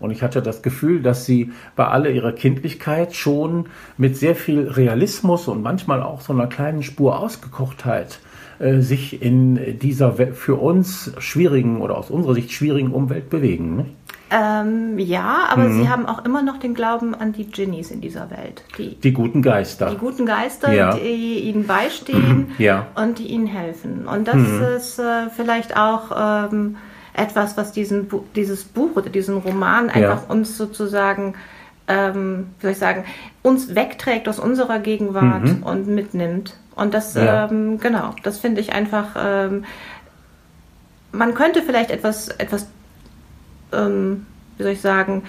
Und 0.00 0.12
ich 0.12 0.22
hatte 0.22 0.42
das 0.42 0.62
Gefühl, 0.62 1.02
dass 1.02 1.26
sie 1.26 1.50
bei 1.74 1.86
aller 1.86 2.10
ihrer 2.10 2.32
Kindlichkeit 2.32 3.16
schon 3.16 3.66
mit 3.96 4.16
sehr 4.16 4.36
viel 4.36 4.68
Realismus 4.68 5.48
und 5.48 5.62
manchmal 5.62 6.02
auch 6.02 6.20
so 6.20 6.32
einer 6.32 6.46
kleinen 6.46 6.84
Spur 6.84 7.18
Ausgekochtheit 7.18 8.20
äh, 8.60 8.80
sich 8.80 9.20
in 9.22 9.78
dieser 9.78 10.12
für 10.12 10.54
uns 10.54 11.12
schwierigen 11.18 11.80
oder 11.80 11.96
aus 11.96 12.10
unserer 12.10 12.34
Sicht 12.34 12.52
schwierigen 12.52 12.92
Umwelt 12.92 13.28
bewegen. 13.30 13.76
Ne? 13.76 13.86
Ähm, 14.30 14.98
ja, 14.98 15.46
aber 15.48 15.64
mhm. 15.64 15.80
sie 15.82 15.88
haben 15.88 16.06
auch 16.06 16.24
immer 16.24 16.42
noch 16.42 16.58
den 16.58 16.74
Glauben 16.74 17.14
an 17.14 17.32
die 17.32 17.50
Genies 17.50 17.90
in 17.90 18.00
dieser 18.00 18.30
Welt. 18.30 18.62
Die, 18.76 18.94
die 18.96 19.12
guten 19.12 19.40
Geister. 19.42 19.90
Die 19.90 19.96
guten 19.96 20.26
Geister, 20.26 20.72
ja. 20.72 20.94
die 20.94 21.40
ihnen 21.40 21.66
beistehen 21.66 22.52
ja. 22.58 22.86
und 22.94 23.18
die 23.18 23.28
ihnen 23.28 23.46
helfen. 23.46 24.06
Und 24.06 24.28
das 24.28 24.36
mhm. 24.36 24.62
ist 24.76 24.98
äh, 24.98 25.30
vielleicht 25.34 25.76
auch 25.76 26.50
ähm, 26.50 26.76
etwas, 27.14 27.56
was 27.56 27.72
diesen, 27.72 28.08
dieses 28.36 28.64
Buch 28.64 28.96
oder 28.96 29.08
diesen 29.08 29.38
Roman 29.38 29.88
einfach 29.88 30.22
ja. 30.22 30.24
uns 30.28 30.58
sozusagen, 30.58 31.34
ähm, 31.86 32.48
wie 32.58 32.66
soll 32.66 32.72
ich 32.72 32.78
sagen, 32.78 33.04
uns 33.42 33.74
wegträgt 33.74 34.28
aus 34.28 34.38
unserer 34.38 34.78
Gegenwart 34.78 35.44
mhm. 35.44 35.62
und 35.62 35.88
mitnimmt. 35.88 36.54
Und 36.76 36.94
das, 36.94 37.16
ähm, 37.16 37.78
genau, 37.80 38.14
das 38.22 38.38
finde 38.38 38.60
ich 38.60 38.72
einfach 38.72 39.16
ähm, 39.18 39.64
man 41.12 41.34
könnte 41.34 41.62
vielleicht 41.62 41.90
etwas, 41.90 42.28
etwas 42.28 42.68
ähm, 43.72 44.26
wie 44.56 44.62
soll 44.62 44.72
ich 44.72 44.80
sagen, 44.80 45.22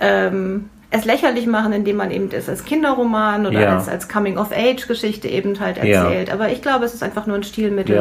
ähm, 0.00 0.70
es 0.90 1.04
lächerlich 1.04 1.46
machen, 1.46 1.72
indem 1.72 1.96
man 1.96 2.10
eben 2.10 2.30
das 2.30 2.48
als 2.48 2.64
Kinderroman 2.64 3.46
oder 3.46 3.60
ja. 3.60 3.76
als, 3.76 3.88
als 3.88 4.08
Coming-of-Age-Geschichte 4.08 5.28
eben 5.28 5.58
halt 5.60 5.78
erzählt. 5.78 6.28
Ja. 6.28 6.34
Aber 6.34 6.50
ich 6.50 6.62
glaube, 6.62 6.84
es 6.84 6.94
ist 6.94 7.02
einfach 7.02 7.26
nur 7.26 7.36
ein 7.36 7.44
Stilmittel, 7.44 7.96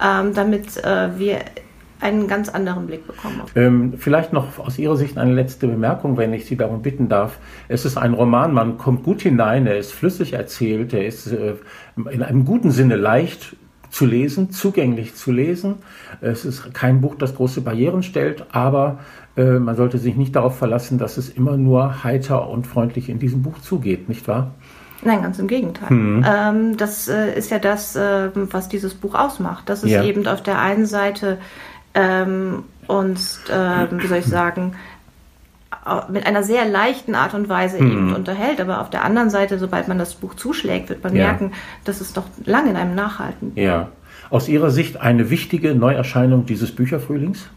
ja. 0.00 0.20
ähm, 0.20 0.34
damit 0.34 0.76
äh, 0.84 1.18
wir 1.18 1.40
einen 2.00 2.28
ganz 2.28 2.48
anderen 2.48 2.86
Blick 2.86 3.06
bekommen. 3.06 3.42
Ähm, 3.56 3.94
vielleicht 3.98 4.32
noch 4.32 4.58
aus 4.58 4.78
Ihrer 4.78 4.96
Sicht 4.96 5.18
eine 5.18 5.32
letzte 5.32 5.66
Bemerkung, 5.66 6.16
wenn 6.16 6.32
ich 6.32 6.46
Sie 6.46 6.56
darum 6.56 6.80
bitten 6.80 7.08
darf. 7.08 7.38
Es 7.66 7.84
ist 7.84 7.96
ein 7.96 8.14
Roman, 8.14 8.52
man 8.52 8.78
kommt 8.78 9.02
gut 9.02 9.22
hinein, 9.22 9.66
er 9.66 9.78
ist 9.78 9.92
flüssig 9.92 10.34
erzählt, 10.34 10.92
er 10.92 11.06
ist 11.06 11.26
äh, 11.26 11.54
in 11.96 12.22
einem 12.22 12.44
guten 12.44 12.70
Sinne 12.70 12.94
leicht 12.94 13.56
zu 13.90 14.06
lesen, 14.06 14.50
zugänglich 14.50 15.14
zu 15.16 15.32
lesen. 15.32 15.76
Es 16.20 16.44
ist 16.44 16.72
kein 16.74 17.00
Buch, 17.00 17.16
das 17.16 17.34
große 17.34 17.62
Barrieren 17.62 18.02
stellt, 18.02 18.44
aber 18.52 18.98
äh, 19.38 19.58
man 19.60 19.76
sollte 19.76 19.98
sich 19.98 20.16
nicht 20.16 20.34
darauf 20.34 20.58
verlassen, 20.58 20.98
dass 20.98 21.16
es 21.16 21.28
immer 21.28 21.56
nur 21.56 22.02
heiter 22.02 22.48
und 22.48 22.66
freundlich 22.66 23.08
in 23.08 23.20
diesem 23.20 23.42
Buch 23.42 23.60
zugeht, 23.60 24.08
nicht 24.08 24.26
wahr? 24.26 24.50
Nein, 25.04 25.22
ganz 25.22 25.38
im 25.38 25.46
Gegenteil. 25.46 25.92
Mhm. 25.92 26.24
Ähm, 26.28 26.76
das 26.76 27.06
äh, 27.08 27.38
ist 27.38 27.50
ja 27.50 27.60
das, 27.60 27.94
äh, 27.94 28.30
was 28.34 28.68
dieses 28.68 28.94
Buch 28.94 29.14
ausmacht. 29.14 29.68
Dass 29.68 29.84
es 29.84 29.92
ja. 29.92 30.02
eben 30.02 30.26
auf 30.26 30.42
der 30.42 30.58
einen 30.58 30.86
Seite 30.86 31.38
ähm, 31.94 32.64
uns, 32.88 33.40
ähm, 33.48 34.02
wie 34.02 34.06
soll 34.08 34.18
ich 34.18 34.26
sagen, 34.26 34.72
mit 36.10 36.26
einer 36.26 36.42
sehr 36.42 36.66
leichten 36.66 37.14
Art 37.14 37.34
und 37.34 37.48
Weise 37.48 37.80
mhm. 37.80 37.92
eben 37.92 38.14
unterhält. 38.14 38.60
Aber 38.60 38.80
auf 38.80 38.90
der 38.90 39.04
anderen 39.04 39.30
Seite, 39.30 39.58
sobald 39.58 39.86
man 39.86 39.98
das 39.98 40.16
Buch 40.16 40.34
zuschlägt, 40.34 40.88
wird 40.88 41.04
man 41.04 41.14
ja. 41.14 41.26
merken, 41.26 41.52
dass 41.84 42.00
es 42.00 42.12
doch 42.12 42.24
lange 42.44 42.70
in 42.70 42.76
einem 42.76 42.96
nachhalten. 42.96 43.52
Ja. 43.54 43.90
Aus 44.30 44.48
Ihrer 44.48 44.70
Sicht 44.70 45.00
eine 45.00 45.30
wichtige 45.30 45.76
Neuerscheinung 45.76 46.44
dieses 46.44 46.74
Bücherfrühlings? 46.74 47.48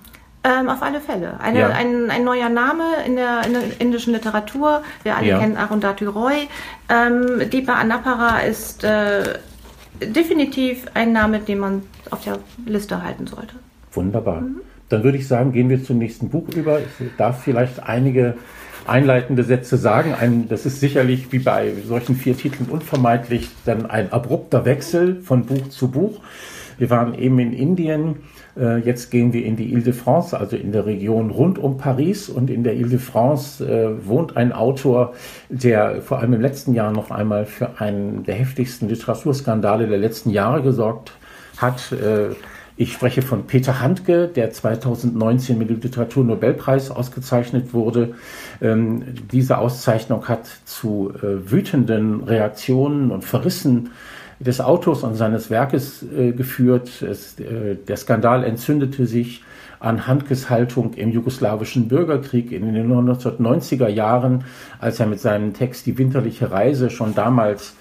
Ähm, 0.44 0.70
auf 0.70 0.82
alle 0.82 1.00
Fälle. 1.00 1.40
Eine, 1.40 1.60
ja. 1.60 1.70
ein, 1.70 2.10
ein, 2.10 2.24
neuer 2.24 2.50
Name 2.50 2.84
in 3.06 3.16
der, 3.16 3.46
in 3.46 3.54
der, 3.54 3.62
indischen 3.80 4.14
Literatur. 4.14 4.82
Wir 5.04 5.16
alle 5.16 5.28
ja. 5.28 5.40
kennen 5.40 5.56
Arundhati 5.56 6.06
Roy. 6.06 6.48
Ähm, 6.90 7.48
Deepa 7.52 7.74
Anapara 7.74 8.40
ist 8.40 8.84
äh, 8.84 9.38
definitiv 10.02 10.86
ein 10.96 11.14
Name, 11.14 11.40
den 11.40 11.60
man 11.60 11.84
auf 12.10 12.24
der 12.24 12.40
Liste 12.66 13.04
halten 13.04 13.28
sollte. 13.28 13.54
Wunderbar. 13.92 14.42
Mhm. 14.42 14.62
Dann 14.90 15.04
würde 15.04 15.20
ich 15.20 15.28
sagen, 15.28 15.52
gehen 15.52 15.70
wir 15.70 15.84
zum 15.84 16.00
nächsten 16.00 16.30
Buch 16.30 16.50
über. 16.56 16.80
Ich 16.80 17.16
darf 17.18 17.44
vielleicht 17.44 17.84
einige 17.84 18.36
einleitende 18.88 19.44
Sätze 19.44 19.78
sagen. 19.78 20.14
Ein, 20.14 20.50
das 20.50 20.66
ist 20.66 20.80
sicherlich 20.80 21.32
wie 21.32 21.40
bei 21.40 21.72
solchen 21.86 22.16
vier 22.16 22.36
Titeln 22.36 22.70
unvermeidlich 22.70 23.50
dann 23.66 23.86
ein 23.86 24.12
abrupter 24.12 24.66
Wechsel 24.66 25.22
von 25.22 25.46
Buch 25.46 25.70
zu 25.70 25.92
Buch. 25.92 26.20
Wir 26.78 26.90
waren 26.90 27.14
eben 27.14 27.38
in 27.40 27.54
Indien 27.54 28.18
jetzt 28.56 29.12
gehen 29.12 29.34
wir 29.34 29.46
in 29.46 29.56
die 29.56 29.72
Ile-de-France, 29.72 30.38
also 30.38 30.56
in 30.56 30.72
der 30.72 30.86
Region 30.86 31.30
rund 31.30 31.58
um 31.58 31.78
Paris. 31.78 32.30
Und 32.30 32.50
in 32.50 32.64
der 32.64 32.76
Ile-de-France 32.76 33.66
äh, 33.66 34.08
wohnt 34.08 34.38
ein 34.38 34.52
Autor, 34.52 35.14
der 35.50 36.02
vor 36.02 36.20
allem 36.20 36.34
im 36.34 36.42
letzten 36.42 36.74
Jahr 36.74 36.92
noch 36.92 37.12
einmal 37.12 37.46
für 37.46 37.80
einen 37.80 38.24
der 38.24 38.36
heftigsten 38.36 38.90
Literaturskandale 38.90 39.88
der 39.88 39.98
letzten 39.98 40.30
Jahre 40.30 40.62
gesorgt 40.62 41.14
hat. 41.58 41.92
Äh, 41.92 42.36
ich 42.78 42.94
spreche 42.94 43.22
von 43.22 43.46
Peter 43.46 43.80
Handke, 43.80 44.28
der 44.28 44.50
2019 44.50 45.58
mit 45.58 45.70
dem 45.70 45.82
Literaturnobelpreis 45.82 46.90
ausgezeichnet 46.90 47.74
wurde. 47.74 48.16
Ähm, 48.60 49.04
diese 49.32 49.60
Auszeichnung 49.60 50.28
hat 50.28 50.48
zu 50.66 51.14
äh, 51.18 51.52
wütenden 51.52 52.24
Reaktionen 52.24 53.12
und 53.12 53.24
Verrissen 53.24 53.92
des 54.42 54.60
Autors 54.62 55.04
und 55.04 55.16
seines 55.16 55.50
Werkes 55.50 56.04
äh, 56.04 56.32
geführt. 56.32 57.02
Es, 57.02 57.40
äh, 57.40 57.76
der 57.76 57.98
Skandal 57.98 58.44
entzündete 58.44 59.06
sich 59.06 59.44
an 59.80 60.08
Handkes 60.08 60.50
Haltung 60.50 60.94
im 60.94 61.12
jugoslawischen 61.12 61.88
Bürgerkrieg 61.88 62.52
in 62.52 62.74
den 62.74 62.92
1990er 62.92 63.88
Jahren, 63.88 64.44
als 64.80 65.00
er 65.00 65.08
mit 65.08 65.20
seinem 65.20 65.54
Text 65.54 65.86
Die 65.88 65.98
winterliche 65.98 66.52
Reise 66.52 66.90
schon 66.90 67.16
damals 67.16 67.76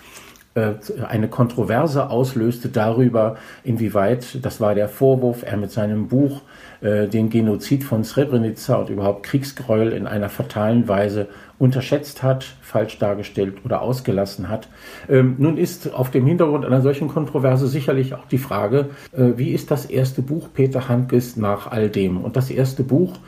äh, 0.55 0.73
eine 1.07 1.29
Kontroverse 1.29 2.11
auslöste 2.11 2.69
darüber, 2.69 3.37
inwieweit, 3.65 4.45
das 4.45 4.61
war 4.61 4.75
der 4.75 4.89
Vorwurf, 4.89 5.45
er 5.45 5.57
mit 5.57 5.71
seinem 5.71 6.09
Buch 6.09 6.43
äh, 6.81 7.07
den 7.07 7.31
Genozid 7.31 7.85
von 7.85 8.03
Srebrenica 8.03 8.77
und 8.77 8.91
überhaupt 8.91 9.23
Kriegsgräuel 9.23 9.93
in 9.93 10.07
einer 10.07 10.29
fatalen 10.29 10.89
Weise 10.89 11.29
unterschätzt 11.61 12.23
hat, 12.23 12.47
falsch 12.63 12.99
dargestellt 12.99 13.59
oder 13.67 13.83
ausgelassen 13.83 14.49
hat. 14.49 14.69
Ähm, 15.11 15.37
nun 15.39 15.59
ist 15.59 15.93
auf 15.93 16.11
dem 16.11 16.27
Hintergrund 16.27 16.65
einer 16.65 16.81
solchen 16.81 17.07
Kontroverse 17.07 17.69
sicherlich 17.69 18.15
auch 18.15 18.25
die 18.25 18.39
Frage, 18.39 18.89
äh, 19.13 19.33
wie 19.37 19.51
ist 19.51 19.71
das 19.71 19.85
erste 19.85 20.23
Buch 20.23 20.49
Peter 20.55 20.89
Handkes 20.89 21.37
nach 21.37 21.71
all 21.71 21.91
dem? 21.91 22.17
Und 22.17 22.37
das 22.37 22.51
erste 22.51 22.83
Buch 22.83 23.19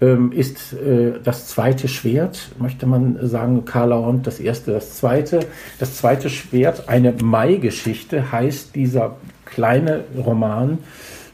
ähm, 0.00 0.32
ist 0.32 0.72
äh, 0.72 1.20
das 1.22 1.48
zweite 1.48 1.86
Schwert, 1.86 2.52
möchte 2.58 2.86
man 2.86 3.18
sagen, 3.28 3.66
Karl 3.66 3.92
und 3.92 4.26
das 4.26 4.40
erste, 4.40 4.72
das 4.72 4.94
zweite. 4.96 5.40
Das 5.78 5.98
zweite 5.98 6.30
Schwert, 6.30 6.88
eine 6.88 7.12
Mai-Geschichte, 7.12 8.32
heißt 8.32 8.74
dieser 8.74 9.16
kleine 9.44 10.04
Roman 10.16 10.78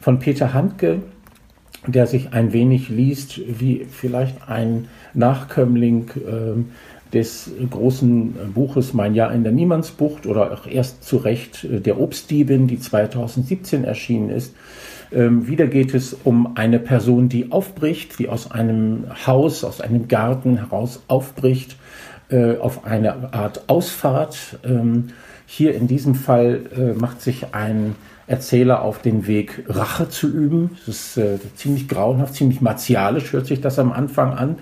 von 0.00 0.18
Peter 0.18 0.54
Handke, 0.54 1.02
der 1.86 2.06
sich 2.06 2.32
ein 2.32 2.52
wenig 2.52 2.88
liest 2.88 3.40
wie 3.46 3.86
vielleicht 3.90 4.48
ein 4.48 4.88
Nachkömmling 5.14 6.10
äh, 6.16 7.12
des 7.12 7.50
großen 7.70 8.52
Buches 8.54 8.92
Mein 8.92 9.14
Jahr 9.14 9.32
in 9.32 9.42
der 9.42 9.52
Niemandsbucht 9.52 10.26
oder 10.26 10.52
auch 10.52 10.66
erst 10.66 11.04
zu 11.04 11.16
Recht 11.18 11.64
äh, 11.64 11.80
der 11.80 12.00
Obstdiebin, 12.00 12.66
die 12.66 12.78
2017 12.78 13.84
erschienen 13.84 14.30
ist. 14.30 14.54
Ähm, 15.10 15.46
wieder 15.46 15.66
geht 15.66 15.94
es 15.94 16.14
um 16.24 16.56
eine 16.56 16.78
Person, 16.78 17.28
die 17.28 17.50
aufbricht, 17.50 18.18
die 18.18 18.28
aus 18.28 18.50
einem 18.50 19.04
Haus, 19.26 19.64
aus 19.64 19.80
einem 19.80 20.08
Garten 20.08 20.58
heraus 20.58 21.02
aufbricht, 21.08 21.76
äh, 22.28 22.56
auf 22.58 22.84
eine 22.84 23.32
Art 23.32 23.68
Ausfahrt. 23.68 24.58
Ähm, 24.64 25.08
hier 25.46 25.74
in 25.74 25.86
diesem 25.86 26.14
Fall 26.14 26.60
äh, 26.76 26.92
macht 26.92 27.22
sich 27.22 27.54
ein 27.54 27.94
Erzähler 28.28 28.82
auf 28.82 29.00
den 29.00 29.26
Weg, 29.26 29.64
Rache 29.68 30.10
zu 30.10 30.28
üben. 30.28 30.76
Es 30.82 30.88
ist 30.88 31.16
äh, 31.16 31.38
ziemlich 31.56 31.88
grauenhaft, 31.88 32.34
ziemlich 32.34 32.60
martialisch 32.60 33.32
hört 33.32 33.46
sich 33.46 33.62
das 33.62 33.78
am 33.78 33.90
Anfang 33.90 34.34
an. 34.34 34.56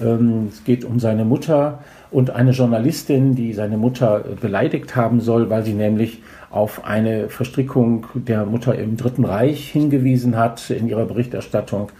Ähm, 0.00 0.48
es 0.52 0.62
geht 0.64 0.84
um 0.84 1.00
seine 1.00 1.24
Mutter 1.24 1.82
und 2.10 2.30
eine 2.30 2.50
Journalistin, 2.50 3.34
die 3.34 3.54
seine 3.54 3.78
Mutter 3.78 4.24
äh, 4.26 4.34
beleidigt 4.34 4.94
haben 4.94 5.20
soll, 5.20 5.48
weil 5.48 5.64
sie 5.64 5.72
nämlich 5.72 6.22
auf 6.50 6.84
eine 6.84 7.30
Verstrickung 7.30 8.06
der 8.14 8.44
Mutter 8.44 8.78
im 8.78 8.98
Dritten 8.98 9.24
Reich 9.24 9.70
hingewiesen 9.70 10.36
hat 10.36 10.68
in 10.68 10.86
ihrer 10.86 11.06
Berichterstattung. 11.06 11.90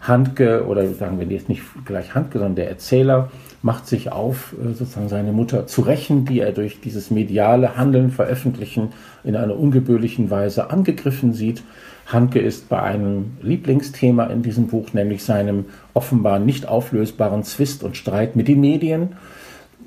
Handke, 0.00 0.66
oder 0.66 0.86
sagen 0.88 1.18
wir 1.18 1.26
jetzt 1.26 1.48
nicht 1.48 1.62
gleich 1.84 2.14
Handke, 2.14 2.38
sondern 2.38 2.54
der 2.54 2.68
Erzähler, 2.68 3.30
macht 3.66 3.88
sich 3.88 4.12
auf, 4.12 4.54
äh, 4.54 4.72
sozusagen 4.72 5.08
seine 5.08 5.32
Mutter 5.32 5.66
zu 5.66 5.82
rächen, 5.82 6.24
die 6.24 6.38
er 6.38 6.52
durch 6.52 6.80
dieses 6.80 7.10
mediale 7.10 7.76
Handeln, 7.76 8.12
Veröffentlichen 8.12 8.92
in 9.24 9.34
einer 9.34 9.58
ungebührlichen 9.58 10.30
Weise 10.30 10.70
angegriffen 10.70 11.34
sieht. 11.34 11.64
Handke 12.06 12.38
ist 12.38 12.68
bei 12.68 12.80
einem 12.80 13.32
Lieblingsthema 13.42 14.26
in 14.26 14.42
diesem 14.42 14.68
Buch, 14.68 14.92
nämlich 14.92 15.24
seinem 15.24 15.64
offenbar 15.94 16.38
nicht 16.38 16.68
auflösbaren 16.68 17.42
Zwist 17.42 17.82
und 17.82 17.96
Streit 17.96 18.36
mit 18.36 18.46
den 18.46 18.60
Medien. 18.60 19.16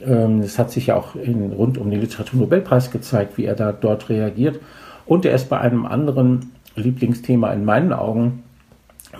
Ähm, 0.05 0.41
es 0.41 0.59
hat 0.59 0.71
sich 0.71 0.87
ja 0.87 0.97
auch 0.97 1.15
in, 1.15 1.53
rund 1.53 1.77
um 1.77 1.89
den 1.89 2.01
Literaturnobelpreis 2.01 2.91
gezeigt, 2.91 3.37
wie 3.37 3.45
er 3.45 3.55
da 3.55 3.71
dort 3.71 4.09
reagiert. 4.09 4.59
Und 5.05 5.23
er 5.23 5.33
ist 5.33 5.47
bei 5.47 5.57
einem 5.57 5.85
anderen 5.85 6.51
Lieblingsthema 6.75 7.53
in 7.53 7.63
meinen 7.63 7.93
Augen, 7.93 8.43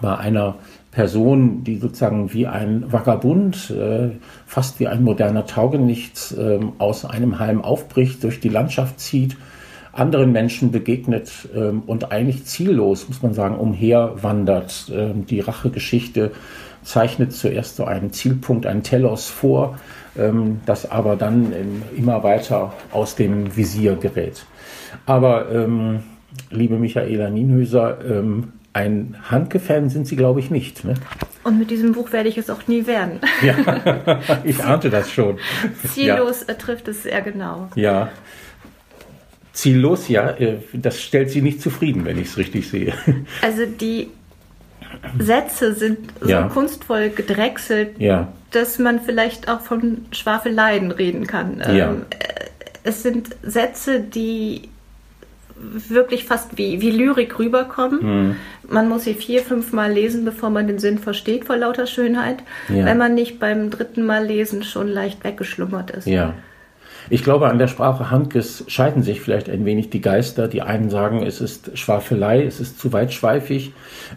bei 0.02 0.18
einer 0.18 0.56
Person, 0.92 1.64
die 1.64 1.78
sozusagen 1.78 2.34
wie 2.34 2.48
ein 2.48 2.92
Vagabund, 2.92 3.70
äh, 3.70 4.10
fast 4.48 4.80
wie 4.80 4.88
ein 4.88 5.04
moderner 5.04 5.46
Taugenichts 5.46 6.32
äh, 6.32 6.60
aus 6.80 7.06
einem 7.06 7.38
Heim 7.40 7.62
aufbricht, 7.62 8.24
durch 8.24 8.40
die 8.40 8.50
Landschaft 8.50 9.00
zieht, 9.00 9.38
anderen 9.94 10.32
Menschen 10.32 10.72
begegnet 10.72 11.32
äh, 11.54 11.60
und 11.60 12.12
eigentlich 12.12 12.46
ziellos, 12.46 13.08
muss 13.08 13.22
man 13.22 13.34
sagen, 13.34 13.56
umherwandert. 13.56 14.92
Ähm, 14.94 15.28
die 15.28 15.42
Rachegeschichte 15.42 16.32
zeichnet 16.82 17.34
zuerst 17.34 17.76
so 17.76 17.86
einen 17.86 18.12
Zielpunkt, 18.12 18.66
einen 18.66 18.82
Telos 18.82 19.30
vor, 19.30 19.78
ähm, 20.18 20.62
das 20.66 20.90
aber 20.90 21.16
dann 21.16 21.54
ähm, 21.54 21.84
immer 21.96 22.24
weiter 22.24 22.74
aus 22.92 23.16
dem 23.16 23.56
Visier 23.56 23.96
gerät. 23.96 24.46
Aber 25.06 25.70
liebe 26.52 26.78
Michaela 26.78 27.30
Nienhöser, 27.30 27.98
ähm, 28.06 28.54
ein 28.74 29.16
Handke-Fan 29.30 29.90
sind 29.90 30.08
Sie, 30.08 30.16
glaube 30.16 30.40
ich, 30.40 30.52
nicht. 30.52 30.84
Ne? 30.84 30.94
Und 31.44 31.58
mit 31.58 31.72
diesem 31.72 31.94
Buch 31.94 32.12
werde 32.12 32.30
ich 32.30 32.38
es 32.38 32.50
auch 32.50 32.68
nie 32.68 32.86
werden. 32.86 33.20
Ja, 33.42 34.20
ich 34.44 34.64
ahnte 34.64 34.90
das 34.90 35.12
schon. 35.12 35.40
Ziellos 35.94 36.46
ja. 36.48 36.54
trifft 36.56 36.88
es 36.88 37.04
sehr 37.04 37.22
genau. 37.22 37.70
Ja. 37.76 38.12
Ziellos, 39.54 40.08
ja, 40.08 40.30
äh, 40.32 40.58
das 40.74 41.02
stellt 41.02 41.32
Sie 41.32 41.42
nicht 41.42 41.62
zufrieden, 41.62 42.06
wenn 42.06 42.18
ich 42.18 42.28
es 42.28 42.38
richtig 42.38 42.70
sehe. 42.70 42.94
Also 43.42 43.66
die 43.66 44.10
Sätze 45.18 45.74
sind 45.74 46.00
so 46.22 46.30
ja. 46.30 46.48
kunstvoll 46.48 47.10
gedrechselt, 47.10 48.00
ja. 48.00 48.32
dass 48.52 48.80
man 48.80 49.02
vielleicht 49.02 49.50
auch 49.50 49.62
von 49.62 50.06
Schwafeleien 50.12 50.92
reden 50.92 51.28
kann. 51.28 51.60
Ja. 51.60 51.92
Ähm, 51.92 52.06
äh, 52.10 52.46
es 52.84 53.04
sind 53.04 53.36
Sätze, 53.44 54.00
die 54.00 54.70
wirklich 55.60 56.26
fast 56.26 56.58
wie, 56.58 56.82
wie 56.82 56.92
Lyrik 56.92 57.38
rüberkommen. 57.40 58.00
Mhm. 58.02 58.36
Man 58.68 58.88
muss 58.90 59.04
sie 59.04 59.14
vier, 59.14 59.42
fünf 59.42 59.74
Mal 59.74 59.92
lesen, 59.92 60.26
bevor 60.26 60.50
man 60.50 60.68
den 60.68 60.80
Sinn 60.80 61.00
versteht 61.00 61.46
vor 61.46 61.58
lauter 61.58 61.88
Schönheit, 61.88 62.44
ja. 62.70 62.86
wenn 62.86 62.98
man 62.98 63.16
nicht 63.16 63.40
beim 63.40 63.70
dritten 63.70 64.06
Mal 64.06 64.26
lesen 64.26 64.64
schon 64.64 64.88
leicht 64.88 65.24
weggeschlummert 65.24 65.92
ist. 65.92 66.08
Ja. 66.08 66.34
Ich 67.12 67.24
glaube, 67.24 67.48
an 67.48 67.58
der 67.58 67.68
Sprache 67.68 68.12
Handkes 68.12 68.66
scheiden 68.68 69.02
sich 69.02 69.22
vielleicht 69.22 69.50
ein 69.50 69.66
wenig 69.66 69.90
die 69.90 70.02
Geister. 70.02 70.48
Die 70.48 70.62
einen 70.62 70.90
sagen, 70.90 71.24
es 71.24 71.42
ist 71.42 71.78
Schwafelei, 71.78 72.44
es 72.44 72.60
ist 72.60 72.80
zu 72.80 72.94
weitschweifig. 72.94 73.74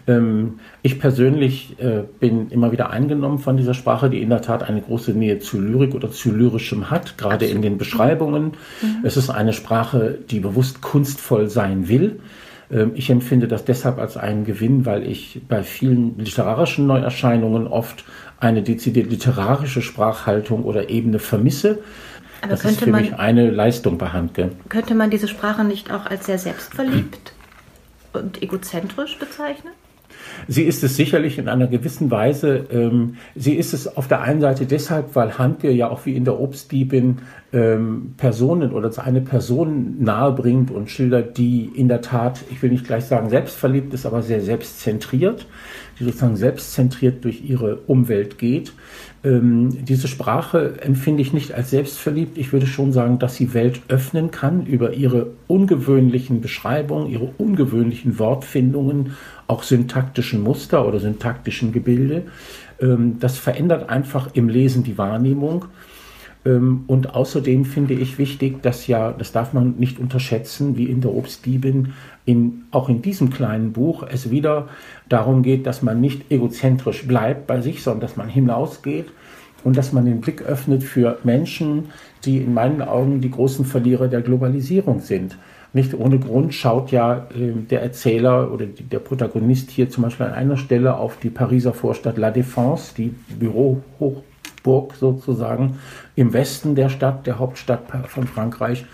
Ähm, 0.07 0.59
ich 0.83 0.99
persönlich 0.99 1.79
äh, 1.79 2.03
bin 2.19 2.49
immer 2.49 2.71
wieder 2.71 2.91
eingenommen 2.91 3.39
von 3.39 3.57
dieser 3.57 3.73
Sprache, 3.73 4.09
die 4.09 4.21
in 4.21 4.29
der 4.29 4.41
Tat 4.41 4.63
eine 4.63 4.81
große 4.81 5.11
Nähe 5.11 5.39
zu 5.39 5.59
Lyrik 5.59 5.95
oder 5.95 6.11
zu 6.11 6.31
Lyrischem 6.31 6.91
hat, 6.91 7.17
gerade 7.17 7.45
in 7.45 7.61
den 7.61 7.77
Beschreibungen. 7.77 8.53
Mhm. 8.81 8.99
Es 9.03 9.17
ist 9.17 9.29
eine 9.29 9.53
Sprache, 9.53 10.19
die 10.29 10.39
bewusst 10.39 10.81
kunstvoll 10.81 11.49
sein 11.49 11.87
will. 11.87 12.19
Ähm, 12.71 12.91
ich 12.95 13.09
empfinde 13.09 13.47
das 13.47 13.65
deshalb 13.65 13.97
als 13.97 14.17
einen 14.17 14.45
Gewinn, 14.45 14.85
weil 14.85 15.07
ich 15.07 15.41
bei 15.47 15.63
vielen 15.63 16.17
literarischen 16.19 16.87
Neuerscheinungen 16.87 17.67
oft 17.67 18.03
eine 18.39 18.61
dezidiert 18.61 19.09
literarische 19.09 19.81
Sprachhaltung 19.81 20.63
oder 20.63 20.89
Ebene 20.89 21.19
vermisse. 21.19 21.79
Aber 22.43 22.51
das 22.51 22.65
ist 22.65 22.81
für 22.81 22.89
man, 22.89 23.01
mich 23.01 23.15
eine 23.15 23.49
Leistung 23.49 23.97
bei 23.97 24.07
Handke. 24.07 24.51
Könnte 24.67 24.95
man 24.95 25.09
diese 25.09 25.29
Sprache 25.29 25.63
nicht 25.63 25.91
auch 25.91 26.05
als 26.05 26.25
sehr 26.25 26.37
selbstverliebt 26.37 27.33
und 28.11 28.43
egozentrisch 28.43 29.17
bezeichnen? 29.17 29.71
Sie 30.49 30.63
ist 30.63 30.83
es 30.83 30.97
sicherlich 30.97 31.37
in 31.37 31.47
einer 31.47 31.67
gewissen 31.67 32.11
Weise. 32.11 32.65
Ähm, 32.69 33.15
sie 33.33 33.53
ist 33.53 33.73
es 33.73 33.95
auf 33.95 34.09
der 34.09 34.21
einen 34.21 34.41
Seite 34.41 34.65
deshalb, 34.65 35.15
weil 35.15 35.37
Handke 35.37 35.71
ja 35.71 35.89
auch 35.89 36.05
wie 36.05 36.15
in 36.15 36.25
der 36.25 36.37
Obstdiebin 36.37 37.19
ähm, 37.53 38.15
Personen 38.17 38.73
oder 38.73 38.91
eine 39.03 39.21
Person 39.21 40.03
nahebringt 40.03 40.71
und 40.71 40.89
schildert, 40.89 41.37
die 41.37 41.69
in 41.75 41.87
der 41.87 42.01
Tat, 42.01 42.43
ich 42.49 42.61
will 42.63 42.71
nicht 42.71 42.85
gleich 42.85 43.05
sagen 43.05 43.29
selbstverliebt 43.29 43.93
ist, 43.93 44.07
aber 44.07 44.23
sehr 44.23 44.41
selbstzentriert, 44.41 45.45
die 45.99 46.03
sozusagen 46.03 46.35
selbstzentriert 46.35 47.23
durch 47.23 47.43
ihre 47.47 47.77
Umwelt 47.85 48.39
geht. 48.39 48.73
Ähm, 49.23 49.85
diese 49.85 50.07
Sprache 50.07 50.81
empfinde 50.81 51.21
ich 51.21 51.31
nicht 51.31 51.53
als 51.53 51.69
selbstverliebt. 51.69 52.39
Ich 52.39 52.51
würde 52.51 52.65
schon 52.65 52.91
sagen, 52.91 53.19
dass 53.19 53.35
sie 53.35 53.53
Welt 53.53 53.81
öffnen 53.87 54.31
kann 54.31 54.65
über 54.65 54.93
ihre 54.93 55.27
ungewöhnlichen 55.47 56.41
Beschreibungen, 56.41 57.07
ihre 57.07 57.29
ungewöhnlichen 57.37 58.17
Wortfindungen, 58.17 59.13
auch 59.45 59.61
syntaktischen 59.61 60.41
Muster 60.41 60.87
oder 60.87 60.99
syntaktischen 60.99 61.71
Gebilde. 61.71 62.23
Ähm, 62.81 63.17
das 63.19 63.37
verändert 63.37 63.89
einfach 63.89 64.29
im 64.33 64.49
Lesen 64.49 64.83
die 64.83 64.97
Wahrnehmung. 64.97 65.65
Ähm, 66.45 66.83
und 66.87 67.15
außerdem 67.15 67.65
finde 67.65 67.93
ich 67.93 68.17
wichtig, 68.17 68.61
dass 68.61 68.87
ja, 68.87 69.11
das 69.11 69.31
darf 69.31 69.53
man 69.53 69.75
nicht 69.77 69.99
unterschätzen, 69.99 70.77
wie 70.77 70.85
in 70.85 71.01
der 71.01 71.13
Obstdiebin, 71.13 71.93
in, 72.25 72.63
auch 72.71 72.89
in 72.89 73.01
diesem 73.01 73.29
kleinen 73.29 73.73
Buch 73.73 74.03
es 74.09 74.29
wieder 74.29 74.67
darum 75.09 75.43
geht, 75.43 75.65
dass 75.65 75.81
man 75.81 76.01
nicht 76.01 76.31
egozentrisch 76.31 77.07
bleibt 77.07 77.47
bei 77.47 77.61
sich, 77.61 77.83
sondern 77.83 78.01
dass 78.01 78.17
man 78.17 78.29
hinausgeht 78.29 79.07
und 79.63 79.77
dass 79.77 79.93
man 79.93 80.05
den 80.05 80.21
Blick 80.21 80.41
öffnet 80.41 80.83
für 80.83 81.19
Menschen, 81.23 81.85
die 82.25 82.37
in 82.37 82.53
meinen 82.53 82.81
Augen 82.81 83.21
die 83.21 83.31
großen 83.31 83.65
Verlierer 83.65 84.07
der 84.07 84.21
Globalisierung 84.21 84.99
sind. 84.99 85.37
Nicht 85.75 85.95
ohne 85.95 86.19
Grund 86.19 86.53
schaut 86.53 86.91
ja 86.91 87.27
äh, 87.35 87.53
der 87.69 87.81
Erzähler 87.81 88.53
oder 88.53 88.67
die, 88.67 88.83
der 88.83 88.99
Protagonist 88.99 89.71
hier 89.71 89.89
zum 89.89 90.03
Beispiel 90.03 90.27
an 90.27 90.33
einer 90.33 90.57
Stelle 90.57 90.97
auf 90.97 91.17
die 91.17 91.31
Pariser 91.31 91.73
Vorstadt 91.73 92.17
La 92.17 92.29
Défense, 92.29 92.93
die 92.95 93.15
Bürohochburg 94.63 94.95
sozusagen 94.95 95.77
im 96.15 96.33
Westen 96.33 96.75
der 96.75 96.89
Stadt, 96.89 97.27
der 97.27 97.39
Hauptstadt 97.39 97.83
von 98.07 98.25
Frankreich 98.27 98.85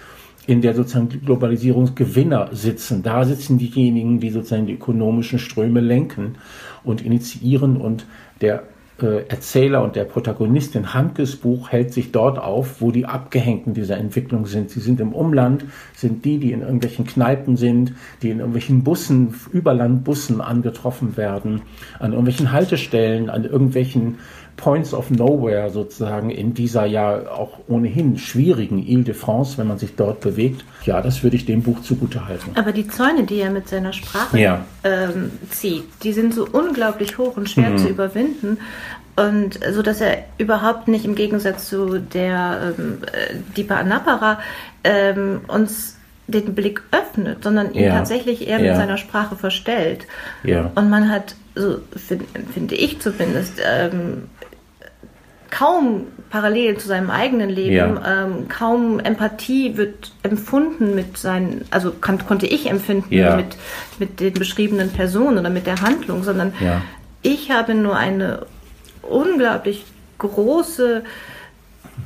in 0.48 0.62
der 0.62 0.74
sozusagen 0.74 1.10
Globalisierungsgewinner 1.10 2.50
sitzen. 2.54 3.04
Da 3.04 3.24
sitzen 3.24 3.60
diejenigen, 3.60 4.20
die 4.20 4.32
sozusagen 4.32 4.66
die 4.66 4.74
ökonomischen 4.74 5.38
Ströme 5.38 5.80
lenken 5.80 6.36
und 6.84 7.04
initiieren 7.04 7.78
und 7.78 8.08
der 8.42 8.64
äh, 9.00 9.28
Erzähler 9.28 9.84
und 9.84 9.96
der 9.96 10.06
Protagonist 10.06 10.76
in 10.76 10.94
Handkes 10.94 11.36
Buch 11.36 11.70
hält 11.70 11.94
sich 11.94 12.12
dort 12.12 12.40
auf, 12.40 12.82
wo 12.82 12.92
die 12.92 13.06
Abgehängten 13.06 13.76
dieser 13.76 13.98
Entwicklung 13.98 14.48
sind. 14.48 14.72
Sie 14.72 14.80
sind 14.80 15.00
im 15.00 15.14
Umland, 15.14 15.66
sind 16.00 16.26
die, 16.26 16.38
die 16.38 16.52
in 16.52 16.62
irgendwelchen 16.62 17.06
Kneipen 17.06 17.58
sind, 17.58 17.94
die 18.22 18.30
in 18.30 18.40
irgendwelchen 18.40 18.84
Bussen, 18.84 19.34
Überlandbussen 19.52 20.42
angetroffen 20.42 21.18
werden, 21.18 21.62
an 22.00 22.12
irgendwelchen 22.12 22.52
Haltestellen, 22.52 23.30
an 23.30 23.46
irgendwelchen 23.46 24.18
Points 24.60 24.94
of 24.94 25.10
Nowhere 25.10 25.70
sozusagen 25.70 26.30
in 26.30 26.54
dieser 26.54 26.86
ja 26.86 27.32
auch 27.32 27.60
ohnehin 27.68 28.18
schwierigen 28.18 28.86
Ile 28.86 29.04
de 29.04 29.14
France, 29.14 29.58
wenn 29.58 29.68
man 29.68 29.78
sich 29.78 29.96
dort 29.96 30.20
bewegt. 30.20 30.66
Ja, 30.84 31.02
das 31.02 31.24
würde 31.24 31.38
ich 31.38 31.46
dem 31.46 31.64
Buch 31.64 31.82
zugute 31.82 32.28
halten. 32.28 32.52
Aber 32.56 32.74
die 32.74 32.88
Zäune, 32.88 33.24
die 33.24 33.40
er 33.40 33.52
mit 33.52 33.70
seiner 33.70 33.94
Sprache 33.94 34.38
ja. 34.38 34.66
ähm, 34.84 35.32
zieht, 35.50 35.86
die 36.04 36.12
sind 36.12 36.34
so 36.34 36.46
unglaublich 36.52 37.18
hoch 37.18 37.38
und 37.38 37.50
schwer 37.50 37.70
mhm. 37.70 37.78
zu 37.78 37.88
überwinden. 37.88 38.58
Und 39.20 39.60
so 39.72 39.82
dass 39.82 40.02
er 40.02 40.20
überhaupt 40.38 40.88
nicht 40.88 41.04
im 41.06 41.16
Gegensatz 41.16 41.68
zu 41.68 42.00
der 42.00 42.74
ähm, 42.78 43.00
äh, 43.12 43.36
Deepa 43.56 43.76
Anapara 43.76 44.40
ähm, 44.84 45.42
uns 45.48 45.98
den 46.28 46.54
Blick 46.54 46.84
öffnet, 46.92 47.44
sondern 47.44 47.74
ihn 47.74 47.86
ja. 47.86 47.96
tatsächlich 47.96 48.48
eher 48.48 48.60
ja. 48.60 48.72
mit 48.72 48.76
seiner 48.76 48.98
Sprache 48.98 49.36
verstellt. 49.36 50.06
Ja. 50.44 50.72
Und 50.76 50.90
man 50.90 51.10
hat, 51.10 51.36
so 51.56 51.80
find, 51.96 52.24
finde 52.54 52.76
ich 52.76 53.00
zumindest, 53.02 53.54
ähm, 53.66 54.30
kaum 55.50 56.06
parallel 56.30 56.78
zu 56.78 56.88
seinem 56.88 57.10
eigenen 57.10 57.50
Leben, 57.50 57.98
ja. 57.98 58.26
ähm, 58.26 58.48
kaum 58.48 59.00
Empathie 59.00 59.78
wird 59.78 60.12
empfunden 60.22 60.94
mit 60.94 61.18
seinen, 61.18 61.66
also 61.72 61.92
kann, 61.92 62.24
konnte 62.26 62.46
ich 62.46 62.70
empfinden 62.70 63.14
ja. 63.14 63.36
mit, 63.36 63.58
mit 63.98 64.20
den 64.20 64.34
beschriebenen 64.34 64.92
Personen 64.92 65.40
oder 65.40 65.50
mit 65.50 65.66
der 65.66 65.82
Handlung, 65.82 66.24
sondern 66.24 66.54
ja. 66.60 66.82
ich 67.24 67.50
habe 67.50 67.74
nur 67.74 67.98
eine 67.98 68.46
unglaublich 69.10 69.86
große 70.18 71.04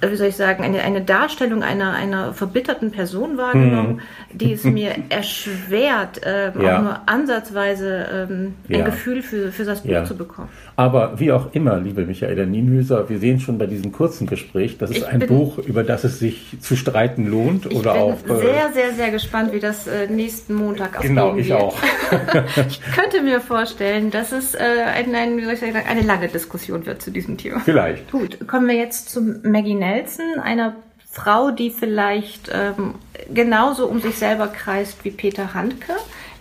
äh, 0.02 0.10
wie 0.10 0.16
soll 0.16 0.28
ich 0.28 0.36
sagen, 0.36 0.64
eine, 0.64 0.82
eine 0.82 1.02
Darstellung 1.02 1.64
einer, 1.64 1.94
einer 1.94 2.34
verbitterten 2.34 2.92
Person 2.92 3.38
wahrgenommen, 3.38 4.02
hm. 4.30 4.38
die 4.38 4.54
es 4.54 4.64
mir 4.64 4.96
erschwert, 5.10 6.22
ähm, 6.24 6.62
ja. 6.62 6.78
auch 6.78 6.82
nur 6.82 7.00
ansatzweise 7.06 8.28
ähm, 8.30 8.56
ein 8.70 8.80
ja. 8.80 8.86
Gefühl 8.86 9.22
für, 9.22 9.52
für 9.52 9.66
das 9.66 9.82
Buch 9.82 9.90
ja. 9.90 10.06
zu 10.06 10.16
bekommen. 10.16 10.50
Aber 10.76 11.20
wie 11.20 11.32
auch 11.32 11.54
immer, 11.54 11.80
liebe 11.80 12.06
Michaela 12.06 12.46
Nienhüser, 12.46 13.08
wir 13.10 13.20
sehen 13.20 13.40
schon 13.40 13.58
bei 13.58 13.68
diesem 13.68 13.92
kurzen 13.92 14.26
Gespräch, 14.26 14.78
das 14.78 14.90
ist 14.90 15.04
ein 15.04 15.20
Buch, 15.20 15.60
über 15.60 15.84
das 15.84 16.04
es 16.04 16.20
sich 16.20 16.58
zu 16.60 16.76
streiten 16.76 17.28
lohnt. 17.28 17.68
Ich 17.68 17.78
oder 17.78 17.94
bin 17.94 18.02
auch, 18.02 18.18
äh, 18.28 18.40
sehr, 18.40 18.74
sehr, 18.74 18.94
sehr 18.94 19.12
gespannt, 19.12 19.54
wie 19.54 19.60
das 19.60 19.88
äh, 19.88 20.08
nächsten 20.08 20.56
Montag 20.56 20.96
aufgehen 20.98 21.16
Genau, 21.16 21.36
ich 21.36 21.50
wird. 21.50 21.62
auch. 21.62 21.78
ich 22.68 22.82
könnte 22.94 23.22
mir 23.22 23.40
vorstellen, 23.40 24.10
dass 24.10 24.32
es 24.32 24.56
äh, 24.56 24.60
ein, 24.60 25.14
ein, 25.14 25.40
sagen, 25.56 25.76
eine 25.88 26.02
lange 26.02 26.28
Diskussion 26.28 26.86
wird 26.86 27.02
zu 27.02 27.12
diesem 27.12 27.38
Thema. 27.38 27.60
Vielleicht. 27.60 28.12
Gut, 28.12 28.48
kommen 28.48 28.68
wir 28.68 28.76
jetzt 28.76 29.10
zu 29.10 29.22
Maggie 29.44 29.76
Nelson, 29.76 30.40
einer 30.42 30.76
Frau, 31.12 31.52
die 31.52 31.70
vielleicht 31.70 32.50
ähm, 32.52 32.96
genauso 33.32 33.86
um 33.86 34.02
sich 34.02 34.16
selber 34.16 34.48
kreist 34.48 35.06
wie 35.06 35.12
Peter 35.12 35.54
Handke 35.54 35.94